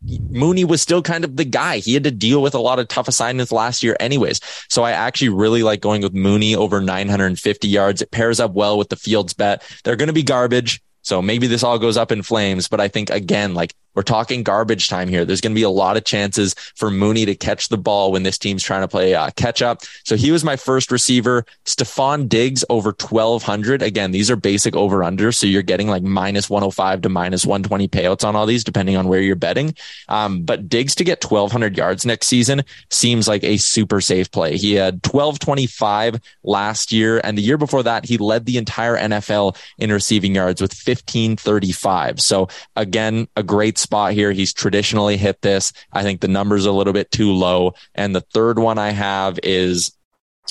Mooney 0.03 0.65
was 0.65 0.81
still 0.81 1.03
kind 1.03 1.25
of 1.25 1.37
the 1.37 1.45
guy. 1.45 1.79
He 1.79 1.95
had 1.95 2.05
to 2.05 2.11
deal 2.11 2.41
with 2.41 2.55
a 2.55 2.59
lot 2.59 2.79
of 2.79 2.89
tough 2.89 3.09
assignments 3.09 3.53
last 3.53 3.83
year 3.83 3.97
anyways. 4.01 4.41
So 4.69 4.83
I 4.83 4.93
actually 4.93 5.29
really 5.29 5.63
like 5.63 5.81
going 5.81 6.03
with 6.03 6.15
Mooney 6.15 6.55
over 6.57 6.81
950 6.81 7.69
yards. 7.69 8.01
It 8.01 8.11
pairs 8.11 8.41
up 8.41 8.53
well 8.53 8.79
with 8.79 8.89
the 8.89 8.97
Fields 8.97 9.35
bet. 9.35 9.63
They're 9.85 9.97
going 9.97 10.09
to 10.09 10.13
be 10.13 10.23
garbage. 10.23 10.81
So 11.03 11.23
maybe 11.23 11.47
this 11.47 11.63
all 11.63 11.79
goes 11.79 11.97
up 11.97 12.13
in 12.13 12.23
flames, 12.23 12.69
but 12.69 12.81
I 12.81 12.89
think 12.89 13.11
again, 13.11 13.55
like 13.55 13.75
we're 14.01 14.05
talking 14.05 14.43
garbage 14.43 14.89
time 14.89 15.09
here. 15.09 15.27
There's 15.27 15.43
going 15.43 15.53
to 15.53 15.59
be 15.59 15.63
a 15.63 15.69
lot 15.69 15.99
of 15.99 16.05
chances 16.05 16.55
for 16.75 16.91
Mooney 16.91 17.27
to 17.27 17.35
catch 17.35 17.69
the 17.69 17.77
ball 17.77 18.13
when 18.13 18.23
this 18.23 18.39
team's 18.39 18.63
trying 18.63 18.81
to 18.81 18.89
play 18.89 19.15
uh, 19.15 19.29
catch 19.37 19.61
up. 19.61 19.83
So 20.07 20.17
he 20.17 20.33
was 20.33 20.43
my 20.43 20.57
first 20.57 20.91
receiver. 20.91 21.45
Stefon 21.67 22.27
Diggs 22.27 22.65
over 22.71 22.95
1200. 22.99 23.83
Again, 23.83 24.11
these 24.11 24.31
are 24.31 24.37
basic 24.37 24.75
over 24.75 25.05
under. 25.05 25.33
So 25.33 25.47
you're 25.47 25.61
getting 25.61 25.87
like 25.87 26.03
minus 26.03 26.49
105 26.49 27.03
to 27.03 27.09
minus 27.11 27.45
120 27.45 27.89
payouts 27.89 28.27
on 28.27 28.35
all 28.35 28.47
these, 28.47 28.65
depending 28.65 28.97
on 28.97 29.07
where 29.07 29.21
you're 29.21 29.37
betting. 29.37 29.75
Um, 30.09 30.45
but 30.45 30.67
Diggs 30.71 30.95
to 30.95 31.05
get 31.05 31.23
1200 31.23 31.77
yards 31.77 32.07
next 32.07 32.29
season 32.29 32.63
seems 32.89 33.29
like 33.29 33.45
a 33.45 33.59
super 33.59 34.01
safe 34.01 34.31
play. 34.31 34.57
He 34.57 34.73
had 34.73 34.95
1225 35.07 36.23
last 36.43 36.91
year. 36.91 37.21
And 37.23 37.37
the 37.37 37.43
year 37.43 37.59
before 37.59 37.83
that, 37.83 38.07
he 38.07 38.17
led 38.17 38.47
the 38.47 38.57
entire 38.57 38.97
NFL 38.97 39.59
in 39.77 39.93
receiving 39.93 40.37
yards 40.37 40.63
with 40.63 40.71
1535. 40.71 42.19
So 42.19 42.49
again, 42.77 43.29
a 43.37 43.43
great 43.43 43.77
spot 43.77 43.90
here. 44.13 44.33
He's 44.33 44.53
traditionally 44.53 45.17
hit 45.17 45.43
this. 45.43 45.73
I 45.93 46.03
think 46.03 46.21
the 46.21 46.29
number's 46.29 46.67
a 46.67 46.73
little 46.73 46.93
bit 46.93 47.11
too 47.11 47.33
low. 47.33 47.75
And 47.95 48.15
the 48.15 48.21
third 48.21 48.59
one 48.59 48.79
I 48.79 48.91
have 48.91 49.39
is 49.43 49.97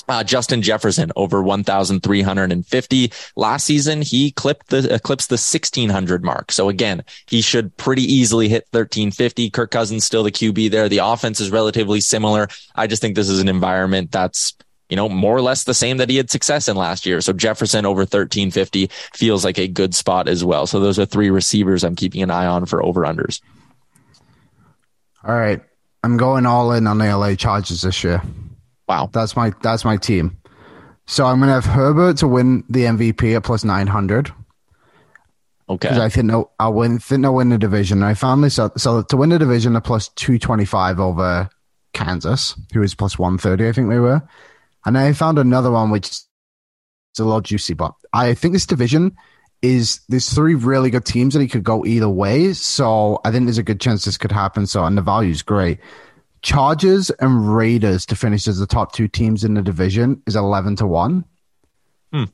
uh, 0.08 0.24
Justin 0.24 0.62
Jefferson 0.62 1.12
over 1.16 1.42
1,350 1.42 3.12
last 3.36 3.64
season. 3.64 4.02
He 4.02 4.30
clipped 4.30 4.68
the 4.68 4.94
eclipsed 4.94 5.28
the 5.28 5.34
1,600 5.34 6.24
mark. 6.24 6.52
So 6.52 6.68
again, 6.68 7.04
he 7.26 7.40
should 7.40 7.76
pretty 7.76 8.02
easily 8.02 8.48
hit 8.48 8.66
1,350. 8.70 9.50
Kirk 9.50 9.70
Cousins 9.70 10.04
still 10.04 10.22
the 10.22 10.32
QB 10.32 10.70
there. 10.70 10.88
The 10.88 10.98
offense 10.98 11.40
is 11.40 11.50
relatively 11.50 12.00
similar. 12.00 12.48
I 12.74 12.86
just 12.86 13.02
think 13.02 13.14
this 13.14 13.28
is 13.28 13.40
an 13.40 13.48
environment 13.48 14.10
that's 14.10 14.54
you 14.90 14.96
know, 14.96 15.08
more 15.08 15.36
or 15.36 15.40
less 15.40 15.64
the 15.64 15.72
same 15.72 15.96
that 15.98 16.10
he 16.10 16.16
had 16.16 16.30
success 16.30 16.68
in 16.68 16.76
last 16.76 17.06
year. 17.06 17.20
So 17.20 17.32
Jefferson 17.32 17.86
over 17.86 18.00
1350 18.00 18.88
feels 19.14 19.44
like 19.44 19.58
a 19.58 19.68
good 19.68 19.94
spot 19.94 20.28
as 20.28 20.44
well. 20.44 20.66
So 20.66 20.80
those 20.80 20.98
are 20.98 21.06
three 21.06 21.30
receivers 21.30 21.84
I'm 21.84 21.96
keeping 21.96 22.22
an 22.22 22.30
eye 22.30 22.46
on 22.46 22.66
for 22.66 22.82
over 22.82 23.02
unders. 23.02 23.40
All 25.24 25.34
right. 25.34 25.60
I'm 26.02 26.16
going 26.16 26.44
all 26.44 26.72
in 26.72 26.86
on 26.86 26.98
the 26.98 27.16
LA 27.16 27.36
Chargers 27.36 27.82
this 27.82 28.02
year. 28.02 28.20
Wow. 28.88 29.08
That's 29.12 29.36
my 29.36 29.52
that's 29.62 29.84
my 29.84 29.96
team. 29.96 30.36
So 31.06 31.24
I'm 31.24 31.38
gonna 31.38 31.52
have 31.52 31.64
Herbert 31.64 32.18
to 32.18 32.28
win 32.28 32.64
the 32.68 32.84
MVP 32.84 33.36
at 33.36 33.44
plus 33.44 33.64
nine 33.64 33.86
hundred. 33.86 34.32
Okay. 35.68 35.88
Because 35.88 35.98
I 35.98 36.08
think 36.08 36.28
they'll, 36.28 36.50
I'll 36.58 36.72
win 36.72 36.98
think 36.98 37.22
they'll 37.22 37.34
win 37.34 37.50
the 37.50 37.58
division. 37.58 38.02
I 38.02 38.14
found 38.14 38.42
this 38.42 38.58
out 38.58 38.80
so 38.80 39.02
to 39.02 39.16
win 39.16 39.28
the 39.28 39.38
division 39.38 39.76
at 39.76 39.84
plus 39.84 40.08
two 40.08 40.38
twenty 40.38 40.64
five 40.64 40.98
over 40.98 41.48
Kansas, 41.92 42.56
who 42.72 42.82
is 42.82 42.94
plus 42.94 43.18
one 43.18 43.38
thirty, 43.38 43.68
I 43.68 43.72
think 43.72 43.88
they 43.88 43.98
were. 43.98 44.22
And 44.84 44.96
I 44.96 45.12
found 45.12 45.38
another 45.38 45.70
one 45.70 45.90
which 45.90 46.08
is 46.08 46.26
a 47.18 47.24
little 47.24 47.40
juicy, 47.40 47.74
but 47.74 47.92
I 48.12 48.34
think 48.34 48.52
this 48.52 48.66
division 48.66 49.16
is 49.62 50.00
there's 50.08 50.32
three 50.32 50.54
really 50.54 50.90
good 50.90 51.04
teams 51.04 51.34
that 51.34 51.40
he 51.40 51.48
could 51.48 51.64
go 51.64 51.84
either 51.84 52.08
way. 52.08 52.52
So 52.52 53.20
I 53.24 53.30
think 53.30 53.44
there's 53.44 53.58
a 53.58 53.62
good 53.62 53.80
chance 53.80 54.04
this 54.04 54.16
could 54.16 54.32
happen. 54.32 54.66
So 54.66 54.84
and 54.84 54.96
the 54.96 55.02
value 55.02 55.30
is 55.30 55.42
great. 55.42 55.78
Chargers 56.42 57.10
and 57.20 57.54
Raiders 57.54 58.06
to 58.06 58.16
finish 58.16 58.48
as 58.48 58.58
the 58.58 58.66
top 58.66 58.92
two 58.92 59.08
teams 59.08 59.44
in 59.44 59.54
the 59.54 59.62
division 59.62 60.22
is 60.26 60.36
eleven 60.36 60.76
to 60.76 60.86
one. 60.86 61.24
Hmm. 62.12 62.24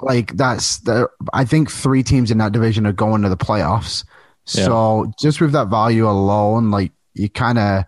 Like 0.00 0.36
that's 0.36 0.78
the 0.80 1.08
I 1.32 1.44
think 1.44 1.70
three 1.70 2.02
teams 2.02 2.30
in 2.30 2.38
that 2.38 2.52
division 2.52 2.86
are 2.86 2.92
going 2.92 3.22
to 3.22 3.28
the 3.28 3.36
playoffs. 3.36 4.04
Yeah. 4.46 4.66
So 4.66 5.12
just 5.18 5.40
with 5.40 5.52
that 5.52 5.68
value 5.68 6.08
alone, 6.08 6.70
like 6.70 6.92
you 7.14 7.28
kind 7.28 7.58
of 7.58 7.84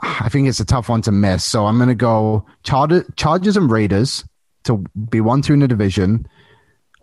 I 0.00 0.28
think 0.28 0.48
it's 0.48 0.60
a 0.60 0.64
tough 0.64 0.88
one 0.88 1.02
to 1.02 1.12
miss. 1.12 1.44
So 1.44 1.66
I'm 1.66 1.76
going 1.76 1.88
to 1.88 1.94
go 1.94 2.44
Char- 2.62 3.04
Chargers 3.16 3.56
and 3.56 3.70
Raiders 3.70 4.24
to 4.64 4.84
be 5.08 5.20
one 5.20 5.42
two 5.42 5.54
in 5.54 5.60
the 5.60 5.68
division, 5.68 6.26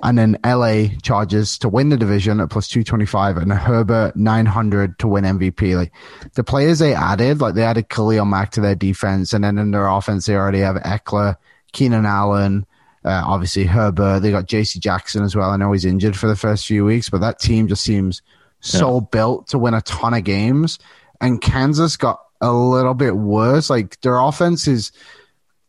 and 0.03 0.17
then 0.17 0.37
LA 0.45 0.87
Chargers 1.01 1.57
to 1.59 1.69
win 1.69 1.89
the 1.89 1.97
division 1.97 2.39
at 2.39 2.49
plus 2.49 2.67
two 2.67 2.83
twenty 2.83 3.05
five, 3.05 3.37
and 3.37 3.51
Herbert 3.51 4.15
nine 4.15 4.45
hundred 4.45 4.99
to 4.99 5.07
win 5.07 5.23
MVP. 5.23 5.75
Like 5.75 5.91
the 6.35 6.43
players 6.43 6.79
they 6.79 6.93
added, 6.93 7.41
like 7.41 7.55
they 7.55 7.63
added 7.63 7.89
Khalil 7.89 8.25
Mack 8.25 8.51
to 8.51 8.61
their 8.61 8.75
defense, 8.75 9.33
and 9.33 9.43
then 9.43 9.57
in 9.57 9.71
their 9.71 9.87
offense 9.87 10.25
they 10.25 10.35
already 10.35 10.59
have 10.59 10.75
Ekeler, 10.77 11.35
Keenan 11.71 12.05
Allen. 12.05 12.65
Uh, 13.05 13.21
obviously, 13.25 13.65
Herbert. 13.65 14.21
They 14.21 14.31
got 14.31 14.47
J.C. 14.47 14.79
Jackson 14.79 15.23
as 15.23 15.35
well. 15.35 15.49
I 15.49 15.57
know 15.57 15.73
he's 15.73 15.83
injured 15.83 16.15
for 16.15 16.27
the 16.27 16.37
first 16.37 16.65
few 16.65 16.85
weeks, 16.85 17.09
but 17.09 17.19
that 17.19 17.37
team 17.37 17.67
just 17.67 17.83
seems 17.83 18.21
so 18.61 18.95
yeah. 18.95 19.05
built 19.11 19.47
to 19.49 19.59
win 19.59 19.73
a 19.73 19.81
ton 19.81 20.13
of 20.13 20.23
games. 20.23 20.79
And 21.19 21.41
Kansas 21.41 21.97
got 21.97 22.19
a 22.43 22.51
little 22.51 22.93
bit 22.93 23.15
worse. 23.15 23.69
Like 23.69 23.99
their 24.01 24.19
offense 24.19 24.67
is 24.67 24.91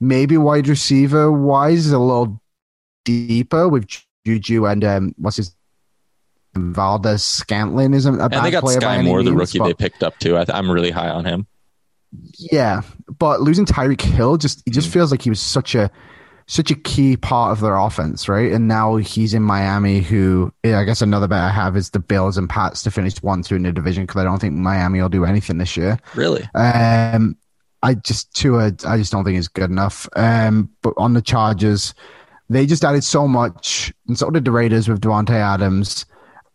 maybe 0.00 0.36
wide 0.36 0.68
receiver 0.68 1.30
wise 1.30 1.86
is 1.86 1.92
a 1.92 1.98
little 1.98 2.40
deeper 3.04 3.68
with 3.68 3.86
Juju 4.26 4.66
and 4.66 4.84
um, 4.84 5.14
what's 5.16 5.36
his 5.36 5.54
Valdes-Scantling 6.56 7.94
isn't 7.94 8.14
a 8.20 8.28
bad 8.28 8.38
and 8.38 8.46
they 8.46 8.50
got 8.50 8.62
player 8.62 8.80
Skyy 8.80 9.04
Moore, 9.04 9.22
the 9.22 9.32
rookie 9.32 9.58
but, 9.58 9.66
they 9.66 9.74
picked 9.74 10.02
up 10.02 10.18
too. 10.18 10.36
I 10.36 10.44
am 10.48 10.70
really 10.70 10.90
high 10.90 11.08
on 11.08 11.24
him. 11.24 11.46
Yeah, 12.38 12.82
but 13.18 13.40
losing 13.40 13.66
Tyreek 13.66 14.00
Hill 14.00 14.36
just 14.36 14.62
he 14.64 14.70
just 14.70 14.88
mm. 14.88 14.92
feels 14.92 15.10
like 15.10 15.22
he 15.22 15.30
was 15.30 15.40
such 15.40 15.74
a 15.74 15.90
such 16.46 16.70
a 16.70 16.74
key 16.74 17.16
part 17.16 17.52
of 17.52 17.60
their 17.60 17.76
offense, 17.76 18.28
right? 18.28 18.52
And 18.52 18.68
now 18.68 18.96
he's 18.96 19.32
in 19.32 19.42
Miami, 19.42 20.00
who 20.00 20.52
I 20.64 20.84
guess 20.84 21.00
another 21.00 21.26
bet 21.26 21.40
I 21.40 21.50
have 21.50 21.76
is 21.76 21.90
the 21.90 22.00
Bills 22.00 22.36
and 22.36 22.50
Pats 22.50 22.82
to 22.82 22.90
finish 22.90 23.22
one, 23.22 23.42
two 23.42 23.56
in 23.56 23.62
the 23.62 23.72
division 23.72 24.04
because 24.04 24.20
I 24.20 24.24
don't 24.24 24.40
think 24.40 24.54
Miami 24.54 25.00
will 25.00 25.08
do 25.08 25.24
anything 25.24 25.58
this 25.58 25.76
year. 25.76 25.98
Really? 26.14 26.48
Um, 26.54 27.36
I 27.82 27.94
just 27.94 28.34
Tua, 28.34 28.72
I 28.86 28.96
just 28.98 29.12
don't 29.12 29.24
think 29.24 29.38
it's 29.38 29.48
good 29.48 29.70
enough. 29.70 30.08
Um, 30.16 30.70
but 30.82 30.94
on 30.96 31.14
the 31.14 31.22
Chargers, 31.22 31.94
they 32.50 32.66
just 32.66 32.84
added 32.84 33.04
so 33.04 33.26
much, 33.26 33.92
and 34.06 34.18
so 34.18 34.30
did 34.30 34.44
the 34.44 34.52
Raiders 34.52 34.88
with 34.88 35.00
Davante 35.00 35.30
Adams 35.30 36.04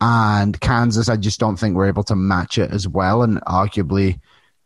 and 0.02 0.60
Kansas. 0.62 1.10
I 1.10 1.18
just 1.18 1.40
don't 1.40 1.58
think 1.58 1.76
we're 1.76 1.88
able 1.88 2.04
to 2.04 2.16
match 2.16 2.58
it 2.58 2.72
as 2.72 2.88
well, 2.88 3.24
and 3.24 3.42
arguably 3.42 4.20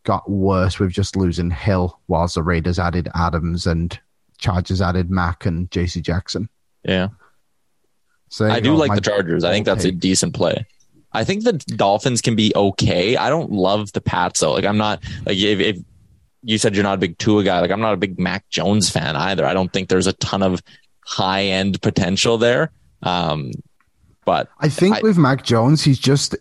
got 0.03 0.29
worse 0.29 0.79
with 0.79 0.91
just 0.91 1.15
losing 1.15 1.49
Hill, 1.49 1.97
whilst 2.09 2.35
the 2.35 2.43
Raiders 2.43 2.77
added 2.77 3.09
Adams 3.15 3.65
and 3.65 3.97
Chargers 4.43 4.81
added 4.81 5.09
Mack 5.09 5.45
and 5.45 5.71
JC 5.71 6.01
Jackson. 6.01 6.49
Yeah. 6.83 7.07
So 8.29 8.45
I 8.45 8.59
do 8.59 8.75
like 8.75 8.93
the 8.93 9.01
Chargers. 9.01 9.45
I 9.45 9.51
think 9.51 9.65
that's 9.65 9.85
a 9.85 9.91
decent 9.91 10.33
play. 10.33 10.65
I 11.13 11.23
think 11.23 11.43
the 11.43 11.53
Dolphins 11.53 12.21
can 12.21 12.35
be 12.35 12.51
okay. 12.55 13.15
I 13.15 13.29
don't 13.29 13.51
love 13.51 13.93
the 13.93 14.01
Pats 14.01 14.41
though. 14.41 14.51
Like 14.51 14.65
I'm 14.65 14.77
not 14.77 15.01
like 15.25 15.37
if, 15.37 15.59
if 15.59 15.77
you 16.41 16.57
said 16.57 16.75
you're 16.75 16.83
not 16.83 16.95
a 16.95 16.97
big 16.97 17.17
Tua 17.19 17.43
guy, 17.43 17.61
like 17.61 17.71
I'm 17.71 17.79
not 17.79 17.93
a 17.93 17.97
big 17.97 18.19
Mac 18.19 18.49
Jones 18.49 18.89
fan 18.89 19.15
either. 19.15 19.45
I 19.45 19.53
don't 19.53 19.71
think 19.71 19.87
there's 19.87 20.07
a 20.07 20.13
ton 20.13 20.43
of 20.43 20.61
high 21.05 21.43
end 21.43 21.81
potential 21.81 22.37
there. 22.37 22.71
Um, 23.01 23.51
but 24.25 24.49
I 24.59 24.67
think 24.67 24.97
I, 24.97 25.01
with 25.01 25.17
Mac 25.17 25.43
Jones, 25.43 25.83
he's 25.83 25.99
just 25.99 26.35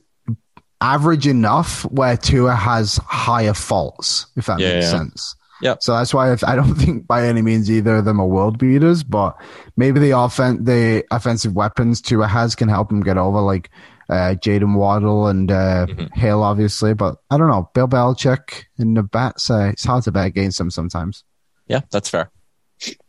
average 0.80 1.28
enough 1.28 1.84
where 1.92 2.16
Tua 2.16 2.56
has 2.56 2.98
higher 3.04 3.54
faults, 3.54 4.26
if 4.34 4.46
that 4.46 4.58
yeah, 4.58 4.74
makes 4.74 4.86
yeah. 4.86 4.98
sense. 4.98 5.36
Yeah. 5.62 5.76
So 5.80 5.94
that's 5.94 6.12
why 6.12 6.36
I 6.44 6.56
don't 6.56 6.74
think 6.78 7.06
by 7.06 7.26
any 7.26 7.40
means 7.40 7.70
either 7.70 7.96
of 7.96 8.04
them 8.04 8.20
are 8.20 8.26
world 8.26 8.58
beaters, 8.58 9.02
but 9.02 9.40
maybe 9.76 10.00
the 10.00 10.12
offen- 10.12 10.64
the 10.64 11.04
offensive 11.10 11.54
weapons 11.54 12.02
Tua 12.02 12.26
has 12.26 12.54
can 12.54 12.68
help 12.68 12.90
him 12.90 13.00
get 13.00 13.16
over, 13.16 13.40
like 13.40 13.70
uh, 14.10 14.34
Jaylen 14.44 14.76
Waddle 14.76 15.28
and 15.28 15.50
uh, 15.50 15.86
mm-hmm. 15.88 16.20
Hill, 16.20 16.42
obviously. 16.42 16.94
But 16.94 17.16
I 17.30 17.38
don't 17.38 17.48
know. 17.48 17.70
Bill 17.74 17.88
Belichick 17.88 18.64
in 18.76 18.94
the 18.94 19.04
bats, 19.04 19.50
uh, 19.50 19.70
it's 19.72 19.84
hard 19.84 20.04
to 20.04 20.12
bet 20.12 20.26
against 20.26 20.58
them 20.58 20.70
sometimes. 20.70 21.24
Yeah, 21.68 21.80
that's 21.90 22.08
fair. 22.08 22.30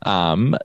Um, 0.03 0.55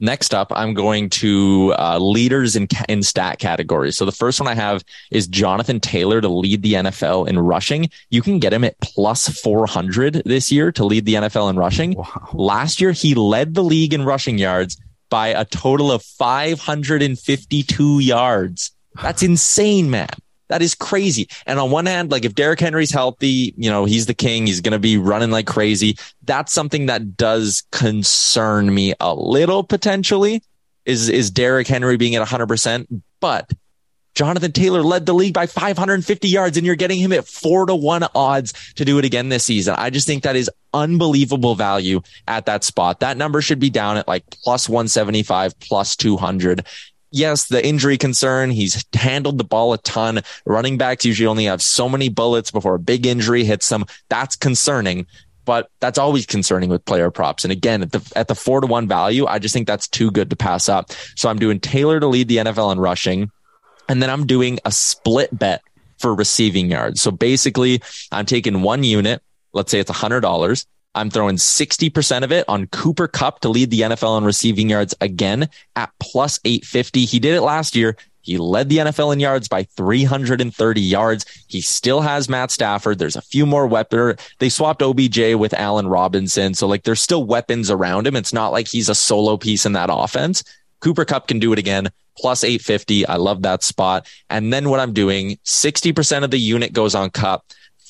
Next 0.00 0.34
up, 0.34 0.52
I'm 0.54 0.74
going 0.74 1.08
to 1.10 1.74
uh, 1.78 1.98
leaders 1.98 2.56
in 2.56 2.68
in 2.88 3.02
stat 3.02 3.38
categories. 3.38 3.96
So 3.96 4.04
the 4.04 4.12
first 4.12 4.40
one 4.40 4.48
I 4.48 4.54
have 4.54 4.84
is 5.10 5.26
Jonathan 5.26 5.80
Taylor 5.80 6.20
to 6.20 6.28
lead 6.28 6.62
the 6.62 6.74
NFL 6.74 7.28
in 7.28 7.38
rushing. 7.38 7.90
You 8.10 8.20
can 8.20 8.38
get 8.38 8.52
him 8.52 8.64
at 8.64 8.78
plus 8.80 9.28
400 9.40 10.22
this 10.24 10.50
year 10.50 10.72
to 10.72 10.84
lead 10.84 11.04
the 11.06 11.14
NFL 11.14 11.50
in 11.50 11.56
rushing. 11.56 11.94
Wow. 11.94 12.28
Last 12.32 12.80
year, 12.80 12.92
he 12.92 13.14
led 13.14 13.54
the 13.54 13.62
league 13.62 13.94
in 13.94 14.04
rushing 14.04 14.38
yards 14.38 14.76
by 15.10 15.28
a 15.28 15.44
total 15.44 15.92
of 15.92 16.02
552 16.02 18.00
yards. 18.00 18.72
That's 19.00 19.22
insane, 19.22 19.90
man. 19.90 20.08
That 20.48 20.62
is 20.62 20.74
crazy. 20.74 21.28
And 21.46 21.58
on 21.58 21.70
one 21.70 21.86
hand, 21.86 22.10
like 22.10 22.24
if 22.24 22.34
Derrick 22.34 22.60
Henry's 22.60 22.92
healthy, 22.92 23.54
you 23.56 23.70
know, 23.70 23.84
he's 23.84 24.06
the 24.06 24.14
king. 24.14 24.46
He's 24.46 24.60
going 24.60 24.72
to 24.72 24.78
be 24.78 24.98
running 24.98 25.30
like 25.30 25.46
crazy. 25.46 25.96
That's 26.22 26.52
something 26.52 26.86
that 26.86 27.16
does 27.16 27.62
concern 27.72 28.72
me 28.72 28.94
a 29.00 29.14
little 29.14 29.64
potentially 29.64 30.42
is, 30.84 31.08
is 31.08 31.30
Derrick 31.30 31.66
Henry 31.66 31.96
being 31.96 32.14
at 32.14 32.26
hundred 32.28 32.48
percent, 32.48 32.88
but 33.20 33.50
Jonathan 34.14 34.52
Taylor 34.52 34.82
led 34.82 35.06
the 35.06 35.14
league 35.14 35.34
by 35.34 35.46
550 35.46 36.28
yards 36.28 36.56
and 36.56 36.64
you're 36.64 36.76
getting 36.76 37.00
him 37.00 37.12
at 37.12 37.26
four 37.26 37.66
to 37.66 37.74
one 37.74 38.04
odds 38.14 38.52
to 38.74 38.84
do 38.84 38.98
it 38.98 39.04
again 39.04 39.28
this 39.28 39.44
season. 39.44 39.74
I 39.76 39.90
just 39.90 40.06
think 40.06 40.22
that 40.22 40.36
is 40.36 40.50
unbelievable 40.72 41.56
value 41.56 42.00
at 42.28 42.46
that 42.46 42.62
spot. 42.62 43.00
That 43.00 43.16
number 43.16 43.42
should 43.42 43.58
be 43.58 43.70
down 43.70 43.96
at 43.96 44.06
like 44.06 44.24
plus 44.30 44.68
175, 44.68 45.58
plus 45.58 45.96
200 45.96 46.64
yes, 47.14 47.46
the 47.46 47.64
injury 47.64 47.96
concern. 47.96 48.50
He's 48.50 48.84
handled 48.92 49.38
the 49.38 49.44
ball 49.44 49.72
a 49.72 49.78
ton. 49.78 50.20
Running 50.44 50.76
backs 50.76 51.04
usually 51.04 51.26
only 51.26 51.44
have 51.44 51.62
so 51.62 51.88
many 51.88 52.08
bullets 52.08 52.50
before 52.50 52.74
a 52.74 52.78
big 52.78 53.06
injury 53.06 53.44
hits 53.44 53.68
them. 53.68 53.86
That's 54.08 54.36
concerning 54.36 55.06
but 55.44 55.70
that's 55.80 55.98
always 55.98 56.26
concerning 56.26 56.70
with 56.70 56.84
player 56.84 57.10
props. 57.10 57.44
And 57.44 57.52
again, 57.52 57.82
at 57.82 57.92
the 57.92 58.12
at 58.16 58.28
the 58.28 58.34
four 58.34 58.60
to 58.60 58.66
one 58.66 58.88
value, 58.88 59.26
I 59.26 59.38
just 59.38 59.52
think 59.52 59.66
that's 59.66 59.88
too 59.88 60.10
good 60.10 60.30
to 60.30 60.36
pass 60.36 60.68
up. 60.68 60.90
So 61.16 61.28
I'm 61.28 61.38
doing 61.38 61.60
Taylor 61.60 62.00
to 62.00 62.06
lead 62.06 62.28
the 62.28 62.38
NFL 62.38 62.72
in 62.72 62.80
rushing, 62.80 63.30
and 63.88 64.02
then 64.02 64.10
I'm 64.10 64.26
doing 64.26 64.58
a 64.64 64.72
split 64.72 65.36
bet 65.36 65.62
for 65.98 66.14
receiving 66.14 66.70
yards. 66.70 67.00
So 67.00 67.10
basically, 67.10 67.82
I'm 68.10 68.26
taking 68.26 68.62
one 68.62 68.84
unit. 68.84 69.22
Let's 69.52 69.70
say 69.70 69.80
it's 69.80 69.90
a 69.90 69.94
hundred 69.94 70.20
dollars. 70.20 70.66
I'm 70.94 71.10
throwing 71.10 71.36
60% 71.36 72.22
of 72.22 72.32
it 72.32 72.44
on 72.48 72.66
Cooper 72.68 73.08
Kupp 73.08 73.40
to 73.40 73.48
lead 73.48 73.70
the 73.70 73.80
NFL 73.80 74.18
in 74.18 74.24
receiving 74.24 74.70
yards 74.70 74.94
again 75.00 75.48
at 75.76 75.92
plus 75.98 76.38
850. 76.44 77.04
He 77.04 77.18
did 77.18 77.34
it 77.34 77.42
last 77.42 77.74
year. 77.74 77.96
He 78.24 78.38
led 78.38 78.70
the 78.70 78.78
NFL 78.78 79.12
in 79.12 79.20
yards 79.20 79.48
by 79.48 79.64
330 79.64 80.80
yards. 80.80 81.26
He 81.46 81.60
still 81.60 82.00
has 82.00 82.28
Matt 82.28 82.50
Stafford. 82.50 82.98
There's 82.98 83.16
a 83.16 83.22
few 83.22 83.44
more 83.44 83.66
weapons. 83.66 84.18
They 84.38 84.48
swapped 84.48 84.82
OBJ 84.82 85.34
with 85.34 85.52
Allen 85.52 85.86
Robinson. 85.88 86.54
So 86.54 86.66
like 86.66 86.84
there's 86.84 87.02
still 87.02 87.24
weapons 87.24 87.70
around 87.70 88.06
him. 88.06 88.16
It's 88.16 88.32
not 88.32 88.48
like 88.48 88.66
he's 88.66 88.88
a 88.88 88.94
solo 88.94 89.36
piece 89.36 89.66
in 89.66 89.74
that 89.74 89.90
offense. 89.92 90.42
Cooper 90.80 91.04
Kupp 91.04 91.28
can 91.28 91.38
do 91.38 91.52
it 91.52 91.58
again. 91.58 91.90
Plus 92.16 92.44
850. 92.44 93.06
I 93.06 93.16
love 93.16 93.42
that 93.42 93.62
spot. 93.62 94.08
And 94.30 94.52
then 94.52 94.70
what 94.70 94.80
I'm 94.80 94.92
doing, 94.92 95.36
60% 95.44 96.24
of 96.24 96.30
the 96.30 96.38
unit 96.38 96.72
goes 96.72 96.94
on 96.94 97.10
Kupp. 97.10 97.44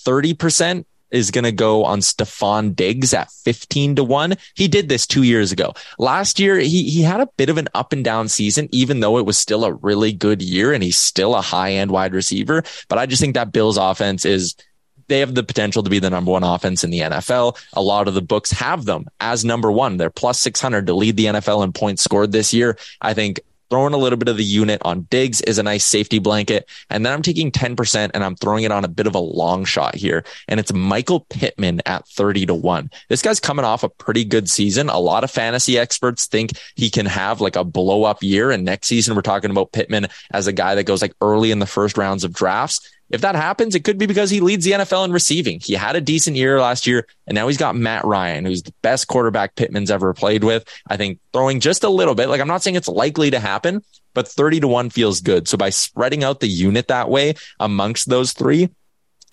30% 0.05 0.85
is 1.15 1.31
going 1.31 1.45
to 1.45 1.53
go 1.53 1.85
on 1.85 2.01
Stefon 2.01 2.75
Diggs 2.75 3.15
at 3.15 3.31
15 3.31 3.97
to 3.97 4.05
1. 4.05 4.35
He 4.55 4.69
did 4.69 4.89
this 4.89 5.07
two 5.07 5.23
years 5.23 5.53
ago. 5.53 5.75
Last 5.99 6.41
year, 6.41 6.59
he, 6.59 6.89
he 6.91 7.03
had 7.03 7.21
a 7.21 7.29
bit 7.37 7.49
of 7.49 7.59
an 7.59 7.69
up 7.75 7.93
and 7.93 8.05
down 8.05 8.29
season, 8.29 8.69
even 8.73 9.01
though 9.01 9.19
it 9.19 9.27
was 9.27 9.39
still 9.39 9.65
a 9.65 9.73
really 9.75 10.13
good 10.13 10.43
year 10.43 10.73
and 10.73 10.83
he's 10.83 10.99
still 10.99 11.35
a 11.35 11.41
high 11.41 11.73
end 11.73 11.91
wide 11.91 12.15
receiver. 12.15 12.65
But 12.89 12.99
I 12.99 13.07
just 13.07 13.21
think 13.21 13.35
that 13.35 13.53
Bills 13.53 13.77
offense 13.77 14.25
is 14.25 14.55
they 15.09 15.21
have 15.21 15.35
the 15.35 15.43
potential 15.43 15.83
to 15.83 15.91
be 15.91 15.99
the 15.99 16.11
number 16.11 16.31
one 16.31 16.45
offense 16.45 16.83
in 16.83 16.91
the 16.91 17.01
NFL. 17.01 17.59
A 17.75 17.83
lot 17.83 18.09
of 18.09 18.15
the 18.15 18.23
books 18.23 18.51
have 18.51 18.85
them 18.85 19.07
as 19.21 19.45
number 19.45 19.71
one. 19.71 19.97
They're 19.97 20.11
plus 20.11 20.41
600 20.41 20.87
to 20.87 20.95
lead 20.95 21.17
the 21.17 21.27
NFL 21.27 21.65
in 21.65 21.73
points 21.73 22.03
scored 22.03 22.33
this 22.33 22.55
year. 22.55 22.79
I 23.01 23.15
think 23.15 23.41
throwing 23.71 23.95
a 23.95 23.99
little 23.99 24.19
bit 24.19 24.29
of 24.29 24.37
the 24.37 24.45
unit 24.45 24.81
on 24.85 25.03
Diggs 25.11 25.41
is 25.43 25.59
a 25.59 25.63
nice 25.63 25.85
safety 25.85 26.19
blanket. 26.19 26.69
And 26.91 27.05
then 27.05 27.13
I'm 27.13 27.23
taking 27.23 27.51
10% 27.51 28.11
and 28.13 28.25
I'm 28.25 28.37
throwing 28.37 28.65
it 28.65 28.73
on 28.73 28.85
a 28.85 28.89
bit 28.89 29.07
of 29.07 29.15
a 29.15 29.21
long 29.21 29.65
shot 29.65 29.95
here. 29.95 30.25
And 30.49 30.61
it's 30.61 30.73
Michael 30.73 31.21
Pittman 31.31 31.81
at 31.87 32.07
30 32.09 32.47
to 32.47 32.55
1. 32.55 32.91
This 33.09 33.23
guy's 33.23 33.41
coming 33.41 33.65
off 33.65 33.83
a 33.83 33.89
pretty 33.89 34.25
good 34.25 34.49
season. 34.49 34.89
A 34.89 34.99
lot 34.99 35.25
of 35.25 35.31
fantasy 35.31 35.79
experts 35.79 36.27
think 36.27 36.53
he 36.77 36.91
can 36.91 37.07
have 37.07 37.41
like 37.41 37.57
a 37.57 37.65
blow 37.65 38.05
up 38.05 38.23
year. 38.23 38.51
And 38.51 38.65
next 38.65 38.89
season, 38.89 39.15
we're 39.15 39.23
talking 39.23 39.51
about 39.51 39.73
Pittman 39.73 40.09
as 40.33 40.47
a 40.47 40.53
guy 40.53 40.75
that 40.75 40.85
goes 40.85 41.03
like 41.03 41.15
early 41.21 41.51
in 41.51 41.59
the 41.59 41.67
first 41.67 41.99
rounds 41.99 42.25
of 42.25 42.33
drafts. 42.33 42.81
If 43.15 43.21
that 43.21 43.37
happens, 43.37 43.77
it 43.77 43.85
could 43.85 43.97
be 43.97 44.07
because 44.07 44.29
he 44.29 44.41
leads 44.41 44.65
the 44.65 44.73
NFL 44.73 45.05
in 45.05 45.13
receiving. 45.13 45.61
He 45.61 45.75
had 45.75 45.95
a 45.95 46.01
decent 46.01 46.37
year 46.37 46.61
last 46.61 46.85
year, 46.85 47.07
and 47.29 47.37
now 47.37 47.47
he's 47.47 47.57
got 47.57 47.77
Matt 47.77 48.05
Ryan, 48.05 48.45
who's 48.45 48.65
the 48.65 48.75
best 48.83 49.07
quarterback 49.07 49.55
Pittman's 49.55 49.91
ever 49.91 50.13
played 50.13 50.43
with. 50.43 50.69
I 50.89 50.97
think 50.97 51.21
throwing 51.33 51.61
just 51.61 51.85
a 51.85 51.89
little 51.89 52.17
bit, 52.17 52.29
like 52.29 52.41
I'm 52.41 52.49
not 52.49 52.65
saying 52.65 52.75
it's 52.75 52.89
likely 52.89 53.31
to 53.31 53.39
happen, 53.39 53.85
but 54.15 54.27
30 54.27 54.61
to 54.61 54.69
1 54.69 54.91
feels 54.91 55.21
good. 55.21 55.47
So 55.47 55.57
by 55.57 55.71
spreading 55.71 56.25
out 56.25 56.41
the 56.41 56.49
unit 56.49 56.89
that 56.89 57.09
way 57.09 57.35
amongst 57.61 58.09
those 58.09 58.33
three, 58.33 58.69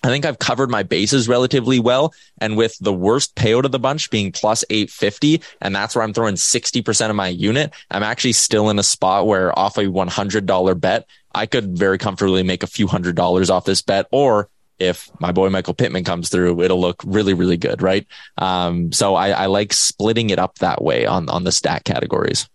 I 0.04 0.08
think 0.08 0.24
I've 0.24 0.38
covered 0.38 0.70
my 0.70 0.82
bases 0.82 1.28
relatively 1.28 1.78
well. 1.78 2.12
And 2.38 2.56
with 2.56 2.76
the 2.80 2.92
worst 2.92 3.36
payout 3.36 3.64
of 3.64 3.72
the 3.72 3.78
bunch 3.78 4.10
being 4.10 4.32
plus 4.32 4.64
850, 4.68 5.42
and 5.60 5.74
that's 5.74 5.94
where 5.94 6.02
I'm 6.02 6.12
throwing 6.12 6.34
60% 6.34 7.10
of 7.10 7.16
my 7.16 7.28
unit, 7.28 7.72
I'm 7.90 8.02
actually 8.02 8.32
still 8.32 8.68
in 8.70 8.78
a 8.78 8.82
spot 8.82 9.26
where 9.26 9.56
off 9.56 9.78
a 9.78 9.84
$100 9.84 10.80
bet, 10.80 11.06
I 11.34 11.46
could 11.46 11.76
very 11.76 11.98
comfortably 11.98 12.42
make 12.42 12.62
a 12.62 12.66
few 12.66 12.86
hundred 12.86 13.16
dollars 13.16 13.50
off 13.50 13.64
this 13.64 13.82
bet. 13.82 14.06
Or 14.10 14.48
if 14.78 15.10
my 15.20 15.32
boy 15.32 15.48
Michael 15.48 15.74
Pittman 15.74 16.04
comes 16.04 16.28
through, 16.28 16.60
it'll 16.62 16.80
look 16.80 17.02
really, 17.06 17.34
really 17.34 17.56
good. 17.56 17.82
Right. 17.82 18.06
Um, 18.38 18.92
so 18.92 19.14
I, 19.14 19.30
I 19.30 19.46
like 19.46 19.72
splitting 19.72 20.30
it 20.30 20.38
up 20.38 20.58
that 20.58 20.82
way 20.82 21.06
on, 21.06 21.28
on 21.28 21.44
the 21.44 21.52
stat 21.52 21.84
categories. 21.84 22.48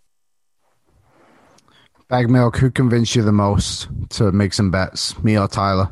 Bagged 2.09 2.29
Milk, 2.29 2.57
who 2.57 2.71
convinced 2.71 3.15
you 3.15 3.23
the 3.23 3.33
most 3.33 3.89
to 4.11 4.31
make 4.31 4.53
some 4.53 4.71
bets, 4.71 5.21
me 5.23 5.37
or 5.37 5.47
Tyler? 5.47 5.89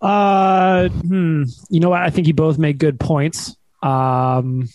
Uh, 0.00 0.88
hmm. 0.88 1.44
You 1.68 1.80
know 1.80 1.90
what? 1.90 2.02
I 2.02 2.10
think 2.10 2.26
you 2.26 2.34
both 2.34 2.58
made 2.58 2.78
good 2.78 3.00
points. 3.00 3.56
Um, 3.82 4.68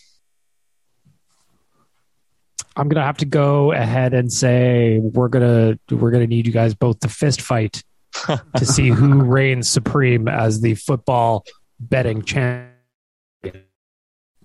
I'm 2.78 2.88
gonna 2.90 3.06
have 3.06 3.18
to 3.18 3.26
go 3.26 3.72
ahead 3.72 4.14
and 4.14 4.32
say 4.32 5.00
we're 5.00 5.30
gonna 5.30 5.80
we're 5.90 6.12
gonna 6.12 6.28
need 6.28 6.46
you 6.46 6.54
guys 6.54 6.76
both 6.76 7.00
to 7.00 7.10
fist 7.10 7.42
fight 7.42 7.84
to 8.28 8.42
see 8.66 8.90
who 8.90 9.24
reigns 9.24 9.68
supreme 9.68 10.28
as 10.28 10.62
the 10.62 10.76
football 10.76 11.44
betting 11.80 12.22
champion. 12.22 12.70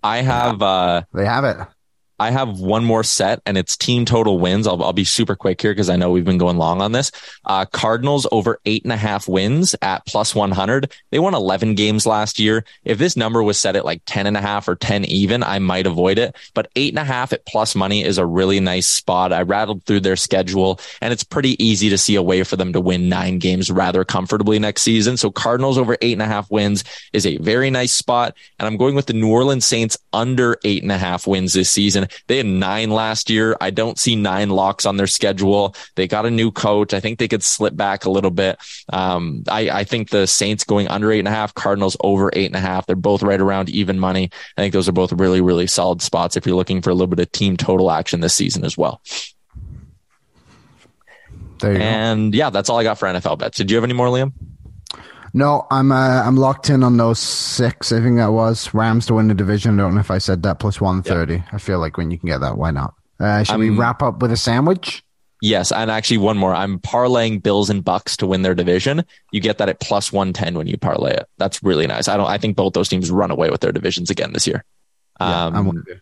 I 0.02 0.22
have 0.22 0.62
uh 0.62 1.02
they 1.12 1.26
have 1.26 1.44
it. 1.44 1.58
I 2.22 2.30
have 2.30 2.60
one 2.60 2.84
more 2.84 3.02
set 3.02 3.42
and 3.46 3.58
it's 3.58 3.76
team 3.76 4.04
total 4.04 4.38
wins. 4.38 4.68
I'll, 4.68 4.80
I'll 4.80 4.92
be 4.92 5.02
super 5.02 5.34
quick 5.34 5.60
here 5.60 5.72
because 5.72 5.90
I 5.90 5.96
know 5.96 6.12
we've 6.12 6.24
been 6.24 6.38
going 6.38 6.56
long 6.56 6.80
on 6.80 6.92
this. 6.92 7.10
Uh, 7.44 7.64
Cardinals 7.64 8.28
over 8.30 8.60
eight 8.64 8.84
and 8.84 8.92
a 8.92 8.96
half 8.96 9.26
wins 9.26 9.74
at 9.82 10.06
plus 10.06 10.32
100. 10.32 10.92
They 11.10 11.18
won 11.18 11.34
11 11.34 11.74
games 11.74 12.06
last 12.06 12.38
year. 12.38 12.64
If 12.84 12.98
this 12.98 13.16
number 13.16 13.42
was 13.42 13.58
set 13.58 13.74
at 13.74 13.84
like 13.84 14.02
10 14.06 14.28
and 14.28 14.36
a 14.36 14.40
half 14.40 14.68
or 14.68 14.76
10 14.76 15.04
even, 15.06 15.42
I 15.42 15.58
might 15.58 15.84
avoid 15.84 16.16
it, 16.16 16.36
but 16.54 16.70
eight 16.76 16.92
and 16.92 17.00
a 17.00 17.04
half 17.04 17.32
at 17.32 17.44
plus 17.44 17.74
money 17.74 18.04
is 18.04 18.18
a 18.18 18.26
really 18.26 18.60
nice 18.60 18.86
spot. 18.86 19.32
I 19.32 19.42
rattled 19.42 19.82
through 19.82 20.00
their 20.00 20.14
schedule 20.14 20.78
and 21.00 21.12
it's 21.12 21.24
pretty 21.24 21.60
easy 21.62 21.90
to 21.90 21.98
see 21.98 22.14
a 22.14 22.22
way 22.22 22.44
for 22.44 22.54
them 22.54 22.72
to 22.72 22.80
win 22.80 23.08
nine 23.08 23.40
games 23.40 23.68
rather 23.68 24.04
comfortably 24.04 24.60
next 24.60 24.82
season. 24.82 25.16
So 25.16 25.32
Cardinals 25.32 25.76
over 25.76 25.96
eight 26.00 26.12
and 26.12 26.22
a 26.22 26.26
half 26.26 26.48
wins 26.52 26.84
is 27.12 27.26
a 27.26 27.38
very 27.38 27.70
nice 27.70 27.92
spot. 27.92 28.36
And 28.60 28.68
I'm 28.68 28.76
going 28.76 28.94
with 28.94 29.06
the 29.06 29.12
New 29.12 29.32
Orleans 29.32 29.66
Saints 29.66 29.98
under 30.12 30.56
eight 30.62 30.84
and 30.84 30.92
a 30.92 30.98
half 30.98 31.26
wins 31.26 31.52
this 31.54 31.68
season. 31.68 32.06
They 32.26 32.36
had 32.38 32.46
nine 32.46 32.90
last 32.90 33.30
year. 33.30 33.56
I 33.60 33.70
don't 33.70 33.98
see 33.98 34.16
nine 34.16 34.50
locks 34.50 34.86
on 34.86 34.96
their 34.96 35.06
schedule. 35.06 35.74
They 35.96 36.06
got 36.08 36.26
a 36.26 36.30
new 36.30 36.50
coach. 36.50 36.94
I 36.94 37.00
think 37.00 37.18
they 37.18 37.28
could 37.28 37.42
slip 37.42 37.76
back 37.76 38.04
a 38.04 38.10
little 38.10 38.30
bit. 38.30 38.58
Um, 38.92 39.44
I, 39.48 39.70
I 39.70 39.84
think 39.84 40.10
the 40.10 40.26
Saints 40.26 40.64
going 40.64 40.88
under 40.88 41.10
eight 41.12 41.20
and 41.20 41.28
a 41.28 41.32
half, 41.32 41.54
Cardinals 41.54 41.96
over 42.00 42.30
eight 42.34 42.46
and 42.46 42.56
a 42.56 42.60
half. 42.60 42.86
They're 42.86 42.96
both 42.96 43.22
right 43.22 43.40
around 43.40 43.70
even 43.70 43.98
money. 43.98 44.30
I 44.56 44.62
think 44.62 44.72
those 44.72 44.88
are 44.88 44.92
both 44.92 45.12
really, 45.12 45.40
really 45.40 45.66
solid 45.66 46.02
spots 46.02 46.36
if 46.36 46.46
you're 46.46 46.56
looking 46.56 46.82
for 46.82 46.90
a 46.90 46.94
little 46.94 47.08
bit 47.08 47.20
of 47.20 47.32
team 47.32 47.56
total 47.56 47.90
action 47.90 48.20
this 48.20 48.34
season 48.34 48.64
as 48.64 48.76
well. 48.76 49.02
and 51.62 52.32
go. 52.32 52.36
yeah, 52.38 52.50
that's 52.50 52.68
all 52.68 52.78
I 52.78 52.82
got 52.82 52.98
for 52.98 53.06
NFL 53.06 53.38
bets. 53.38 53.56
Did 53.56 53.70
you 53.70 53.76
have 53.76 53.84
any 53.84 53.94
more, 53.94 54.08
Liam? 54.08 54.32
No, 55.34 55.66
I'm 55.70 55.92
uh, 55.92 56.22
I'm 56.22 56.36
locked 56.36 56.68
in 56.68 56.82
on 56.82 56.96
those 56.98 57.18
six. 57.18 57.90
I 57.90 58.00
think 58.00 58.16
that 58.16 58.32
was 58.32 58.72
Rams 58.74 59.06
to 59.06 59.14
win 59.14 59.28
the 59.28 59.34
division. 59.34 59.80
I 59.80 59.84
don't 59.84 59.94
know 59.94 60.00
if 60.00 60.10
I 60.10 60.18
said 60.18 60.42
that 60.42 60.58
plus 60.58 60.80
one 60.80 61.02
thirty. 61.02 61.42
I 61.52 61.58
feel 61.58 61.78
like 61.78 61.96
when 61.96 62.10
you 62.10 62.18
can 62.18 62.28
get 62.28 62.40
that, 62.40 62.58
why 62.58 62.70
not? 62.70 62.94
Uh, 63.18 63.42
should 63.42 63.58
we 63.58 63.70
wrap 63.70 64.02
up 64.02 64.20
with 64.20 64.32
a 64.32 64.36
sandwich? 64.36 65.02
Yes, 65.40 65.72
and 65.72 65.90
actually 65.90 66.18
one 66.18 66.36
more. 66.36 66.54
I'm 66.54 66.78
parlaying 66.78 67.42
Bills 67.42 67.70
and 67.70 67.82
Bucks 67.82 68.16
to 68.18 68.26
win 68.26 68.42
their 68.42 68.54
division. 68.54 69.04
You 69.32 69.40
get 69.40 69.58
that 69.58 69.68
at 69.68 69.80
plus 69.80 70.12
one 70.12 70.32
ten 70.32 70.56
when 70.56 70.66
you 70.66 70.76
parlay 70.76 71.14
it. 71.14 71.26
That's 71.38 71.62
really 71.62 71.86
nice. 71.86 72.08
I 72.08 72.16
don't. 72.16 72.28
I 72.28 72.38
think 72.38 72.56
both 72.56 72.74
those 72.74 72.88
teams 72.88 73.10
run 73.10 73.30
away 73.30 73.50
with 73.50 73.60
their 73.60 73.72
divisions 73.72 74.10
again 74.10 74.32
this 74.32 74.46
year. 74.46 74.64
Yeah, 75.20 75.46
um, 75.46 75.56
I'm 75.56 75.66
with 75.66 75.84
you. 75.88 76.00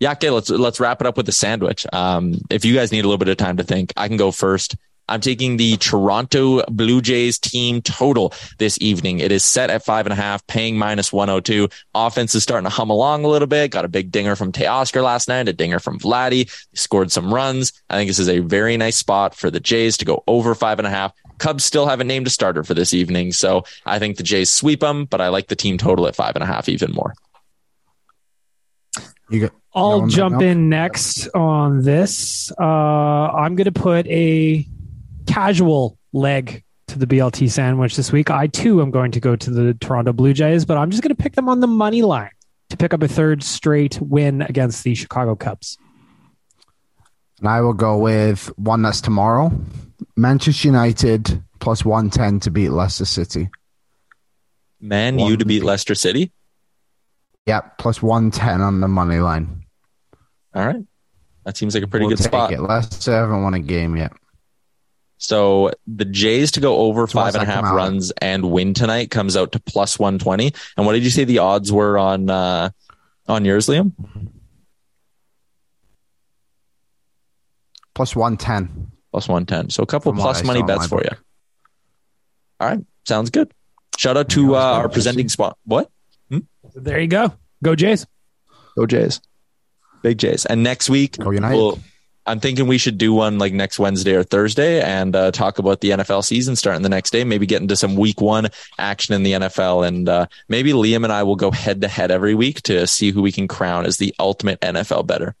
Yeah, 0.00 0.12
okay. 0.12 0.30
Let's 0.30 0.50
let's 0.50 0.80
wrap 0.80 1.00
it 1.00 1.06
up 1.06 1.16
with 1.16 1.28
a 1.28 1.32
sandwich. 1.32 1.86
Um, 1.92 2.34
if 2.50 2.64
you 2.64 2.74
guys 2.74 2.90
need 2.90 3.04
a 3.04 3.08
little 3.08 3.18
bit 3.18 3.28
of 3.28 3.36
time 3.36 3.58
to 3.58 3.64
think, 3.64 3.92
I 3.96 4.08
can 4.08 4.16
go 4.16 4.32
first. 4.32 4.76
I'm 5.08 5.20
taking 5.20 5.56
the 5.56 5.76
Toronto 5.76 6.64
Blue 6.66 7.00
Jays 7.00 7.38
team 7.38 7.82
total 7.82 8.32
this 8.58 8.78
evening. 8.80 9.18
It 9.18 9.32
is 9.32 9.44
set 9.44 9.70
at 9.70 9.84
five 9.84 10.06
and 10.06 10.12
a 10.12 10.16
half, 10.16 10.46
paying 10.46 10.78
minus 10.78 11.12
102. 11.12 11.68
Offense 11.94 12.34
is 12.34 12.42
starting 12.42 12.64
to 12.64 12.74
hum 12.74 12.90
along 12.90 13.24
a 13.24 13.28
little 13.28 13.48
bit. 13.48 13.70
Got 13.70 13.84
a 13.84 13.88
big 13.88 14.10
dinger 14.10 14.36
from 14.36 14.52
Teoscar 14.52 15.02
last 15.02 15.28
night, 15.28 15.48
a 15.48 15.52
dinger 15.52 15.78
from 15.78 15.98
Vladdy. 15.98 16.50
scored 16.74 17.12
some 17.12 17.32
runs. 17.32 17.72
I 17.90 17.96
think 17.96 18.08
this 18.08 18.18
is 18.18 18.28
a 18.28 18.40
very 18.40 18.76
nice 18.76 18.96
spot 18.96 19.34
for 19.34 19.50
the 19.50 19.60
Jays 19.60 19.96
to 19.98 20.04
go 20.04 20.22
over 20.26 20.54
five 20.54 20.78
and 20.78 20.86
a 20.86 20.90
half. 20.90 21.12
Cubs 21.38 21.64
still 21.64 21.86
haven't 21.86 22.06
named 22.06 22.26
a 22.26 22.30
starter 22.30 22.62
for 22.62 22.74
this 22.74 22.94
evening. 22.94 23.32
So 23.32 23.64
I 23.84 23.98
think 23.98 24.16
the 24.16 24.22
Jays 24.22 24.52
sweep 24.52 24.80
them, 24.80 25.06
but 25.06 25.20
I 25.20 25.28
like 25.28 25.48
the 25.48 25.56
team 25.56 25.78
total 25.78 26.06
at 26.06 26.14
five 26.14 26.36
and 26.36 26.42
a 26.42 26.46
half 26.46 26.68
even 26.68 26.92
more. 26.92 27.14
You 29.28 29.40
got, 29.40 29.52
I'll 29.74 30.06
jump 30.06 30.42
in 30.42 30.68
next 30.68 31.26
on 31.28 31.82
this. 31.82 32.52
Uh, 32.60 32.62
I'm 32.62 33.56
going 33.56 33.64
to 33.64 33.72
put 33.72 34.06
a 34.06 34.66
casual 35.26 35.98
leg 36.12 36.64
to 36.88 36.98
the 36.98 37.06
BLT 37.06 37.50
sandwich 37.50 37.96
this 37.96 38.12
week. 38.12 38.30
I 38.30 38.46
too 38.46 38.82
am 38.82 38.90
going 38.90 39.12
to 39.12 39.20
go 39.20 39.36
to 39.36 39.50
the 39.50 39.74
Toronto 39.74 40.12
Blue 40.12 40.32
Jays, 40.32 40.64
but 40.64 40.76
I'm 40.76 40.90
just 40.90 41.02
going 41.02 41.14
to 41.14 41.22
pick 41.22 41.34
them 41.34 41.48
on 41.48 41.60
the 41.60 41.66
money 41.66 42.02
line 42.02 42.30
to 42.70 42.76
pick 42.76 42.92
up 42.94 43.02
a 43.02 43.08
third 43.08 43.42
straight 43.42 44.00
win 44.00 44.42
against 44.42 44.84
the 44.84 44.94
Chicago 44.94 45.34
Cubs. 45.34 45.78
And 47.38 47.48
I 47.48 47.60
will 47.60 47.72
go 47.72 47.98
with 47.98 48.46
one 48.58 48.82
that's 48.82 49.00
tomorrow 49.00 49.50
Manchester 50.16 50.68
United 50.68 51.42
plus 51.60 51.84
110 51.84 52.40
to 52.40 52.50
beat 52.50 52.70
Leicester 52.70 53.04
City. 53.04 53.48
Man, 54.80 55.18
you 55.18 55.36
to 55.36 55.44
beat 55.44 55.62
Leicester 55.62 55.94
City. 55.94 56.32
Yep, 57.46 57.78
plus 57.78 58.02
110 58.02 58.60
on 58.60 58.80
the 58.80 58.88
money 58.88 59.18
line. 59.18 59.64
All 60.54 60.66
right, 60.66 60.84
that 61.44 61.56
seems 61.56 61.74
like 61.74 61.84
a 61.84 61.88
pretty 61.88 62.06
We'll 62.06 62.16
good 62.16 62.22
take 62.22 62.32
spot. 62.32 62.52
It. 62.52 62.60
Leicester 62.60 63.12
haven't 63.12 63.42
won 63.42 63.54
a 63.54 63.60
game 63.60 63.96
yet. 63.96 64.12
So 65.22 65.70
the 65.86 66.04
Jays 66.04 66.50
to 66.52 66.60
go 66.60 66.78
over 66.78 67.06
So 67.06 67.20
what's 67.20 67.34
five 67.36 67.40
and 67.40 67.44
a 67.44 67.46
that 67.46 67.52
half 67.52 67.62
come 67.64 67.72
out 67.72 67.76
runs 67.76 68.10
and 68.20 68.50
win 68.50 68.74
tonight 68.74 69.10
comes 69.12 69.36
out 69.36 69.52
to 69.52 69.60
plus 69.60 69.96
one 69.96 70.18
twenty. 70.18 70.52
And 70.76 70.84
what 70.84 70.94
did 70.94 71.04
you 71.04 71.10
say 71.10 71.22
the 71.22 71.38
odds 71.38 71.70
were 71.70 71.96
on 71.96 72.28
uh, 72.28 72.70
on 73.28 73.44
yours, 73.44 73.68
Liam? 73.68 73.92
Plus 77.94 78.16
110. 78.16 78.90
Plus 79.12 79.28
one 79.28 79.46
ten. 79.46 79.68
So 79.70 79.82
a 79.82 79.86
couple 79.86 80.12
From 80.12 80.18
plus 80.20 80.42
money 80.44 80.62
bets 80.62 80.86
for 80.86 81.02
book. 81.02 81.04
you. 81.12 81.16
All 82.60 82.68
right, 82.68 82.80
sounds 83.06 83.30
good. 83.30 83.52
Shout 83.98 84.16
out 84.16 84.30
to 84.30 84.56
uh, 84.56 84.58
our 84.58 84.74
interesting. 84.84 84.92
presenting 84.92 85.28
spot. 85.28 85.58
What? 85.66 85.90
There 86.74 86.98
you 87.00 87.06
go. 87.08 87.34
Go 87.62 87.74
Jays. 87.76 88.06
Go 88.76 88.86
Jays. 88.86 89.20
Big 90.02 90.16
Jays. 90.18 90.46
And 90.46 90.62
next 90.62 90.88
week, 90.88 91.18
Go 91.18 91.30
United. 91.30 91.54
we'll- 91.56 91.78
I'm 92.26 92.38
thinking 92.38 92.66
we 92.68 92.78
should 92.78 92.98
do 92.98 93.12
one 93.12 93.38
like 93.38 93.52
next 93.52 93.78
Wednesday 93.78 94.14
or 94.14 94.22
Thursday 94.22 94.80
and 94.80 95.14
uh, 95.16 95.32
talk 95.32 95.58
about 95.58 95.80
the 95.80 95.90
NFL 95.90 96.24
season 96.24 96.54
starting 96.54 96.82
the 96.82 96.88
next 96.88 97.10
day. 97.10 97.24
Maybe 97.24 97.46
get 97.46 97.62
into 97.62 97.76
some 97.76 97.96
week 97.96 98.20
one 98.20 98.48
action 98.78 99.14
in 99.14 99.24
the 99.24 99.32
NFL. 99.32 99.86
And 99.86 100.08
uh, 100.08 100.26
maybe 100.48 100.72
Liam 100.72 101.02
and 101.02 101.12
I 101.12 101.24
will 101.24 101.36
go 101.36 101.50
head 101.50 101.80
to 101.80 101.88
head 101.88 102.10
every 102.10 102.34
week 102.34 102.62
to 102.62 102.86
see 102.86 103.10
who 103.10 103.22
we 103.22 103.32
can 103.32 103.48
crown 103.48 103.86
as 103.86 103.96
the 103.96 104.14
ultimate 104.20 104.60
NFL 104.60 105.06
better. 105.06 105.34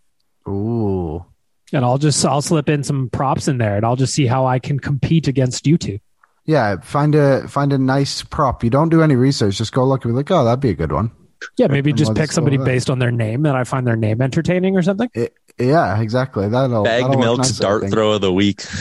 Ooh. 0.48 1.24
And 1.72 1.84
I'll 1.84 1.98
just 1.98 2.24
I'll 2.24 2.42
slip 2.42 2.68
in 2.68 2.82
some 2.82 3.08
props 3.10 3.48
in 3.48 3.58
there 3.58 3.76
and 3.76 3.86
I'll 3.86 3.96
just 3.96 4.14
see 4.14 4.26
how 4.26 4.46
I 4.46 4.58
can 4.58 4.78
compete 4.78 5.28
against 5.28 5.66
you 5.66 5.78
two. 5.78 6.00
Yeah, 6.44 6.80
find 6.80 7.14
a 7.14 7.46
find 7.46 7.72
a 7.72 7.78
nice 7.78 8.22
prop. 8.22 8.64
You 8.64 8.70
don't 8.70 8.88
do 8.88 9.02
any 9.02 9.14
research. 9.14 9.56
Just 9.56 9.72
go 9.72 9.86
look 9.86 10.04
and 10.04 10.12
be 10.12 10.16
like, 10.16 10.30
oh, 10.30 10.44
that'd 10.44 10.60
be 10.60 10.70
a 10.70 10.74
good 10.74 10.90
one. 10.90 11.12
Yeah, 11.56 11.66
maybe 11.68 11.92
just 11.92 12.14
pick 12.14 12.32
somebody 12.32 12.56
that. 12.56 12.64
based 12.64 12.90
on 12.90 12.98
their 12.98 13.10
name 13.10 13.42
that 13.42 13.54
I 13.54 13.64
find 13.64 13.86
their 13.86 13.96
name 13.96 14.20
entertaining 14.22 14.76
or 14.76 14.82
something. 14.82 15.08
It, 15.14 15.34
yeah, 15.58 16.00
exactly. 16.00 16.48
That'll 16.48 16.84
Bagged 16.84 17.04
that'll 17.04 17.16
work 17.18 17.24
Milk's 17.24 17.48
nice, 17.50 17.58
dart 17.58 17.90
throw 17.90 18.12
of 18.12 18.20
the 18.20 18.32
week. 18.32 18.62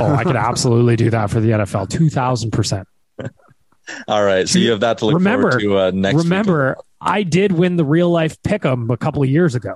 Oh, 0.00 0.14
I 0.14 0.22
could 0.22 0.36
absolutely 0.36 0.94
do 0.96 1.10
that 1.10 1.30
for 1.30 1.40
the 1.40 1.50
NFL. 1.50 1.90
Two 1.90 2.08
thousand 2.08 2.52
percent. 2.52 2.86
All 4.08 4.24
right. 4.24 4.48
So 4.48 4.60
you 4.60 4.70
have 4.70 4.80
that 4.80 4.98
to 4.98 5.06
look 5.06 5.14
Remember- 5.14 5.50
forward 5.50 5.60
to 5.60 5.78
uh, 5.78 5.90
next 5.92 6.14
week. 6.14 6.24
Remember, 6.24 6.76
I 7.00 7.24
did 7.24 7.52
win 7.52 7.76
the 7.76 7.84
real 7.84 8.08
life 8.08 8.40
pick'em 8.42 8.88
a 8.90 8.96
couple 8.96 9.22
of 9.22 9.28
years 9.28 9.54
ago. 9.56 9.74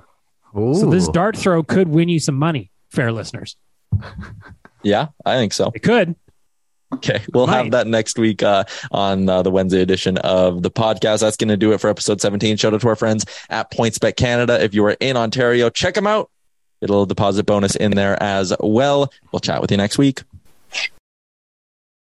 So 0.55 0.89
this 0.89 1.09
dart 1.09 1.37
throw 1.37 1.63
could 1.63 1.89
win 1.89 2.09
you 2.09 2.21
some 2.21 2.37
money, 2.37 2.71
fair 2.91 3.13
listeners. 3.13 3.57
Yeah, 4.83 5.09
I 5.27 5.35
think 5.37 5.53
so. 5.53 5.73
It 5.75 5.83
could. 5.83 6.15
Okay, 6.95 7.21
we'll 7.35 7.47
have 7.47 7.71
that 7.73 7.87
next 7.87 8.19
week 8.19 8.43
uh, 8.43 8.65
on 8.93 9.29
uh, 9.29 9.43
the 9.43 9.51
Wednesday 9.51 9.83
edition 9.83 10.17
of 10.19 10.63
the 10.63 10.71
podcast. 10.71 11.21
That's 11.21 11.37
going 11.37 11.49
to 11.49 11.57
do 11.57 11.73
it 11.73 11.81
for 11.81 11.91
episode 11.91 12.21
17. 12.21 12.57
Shout 12.57 12.73
out 12.73 12.81
to 12.81 12.89
our 12.89 12.97
friends 12.97 13.27
at 13.51 13.71
PointsBet 13.71 14.17
Canada. 14.17 14.63
If 14.63 14.75
you 14.75 14.85
are 14.87 14.97
in 15.01 15.17
Ontario, 15.17 15.69
check 15.69 15.95
them 15.95 16.07
out. 16.07 16.31
It'll 16.81 17.07
deposit 17.07 17.45
bonus 17.45 17.77
in 17.77 17.91
there 17.91 18.21
as 18.23 18.55
well. 18.61 19.13
We'll 19.33 19.41
chat 19.41 19.61
with 19.61 19.71
you 19.71 19.77
next 19.77 19.99
week. 19.99 20.23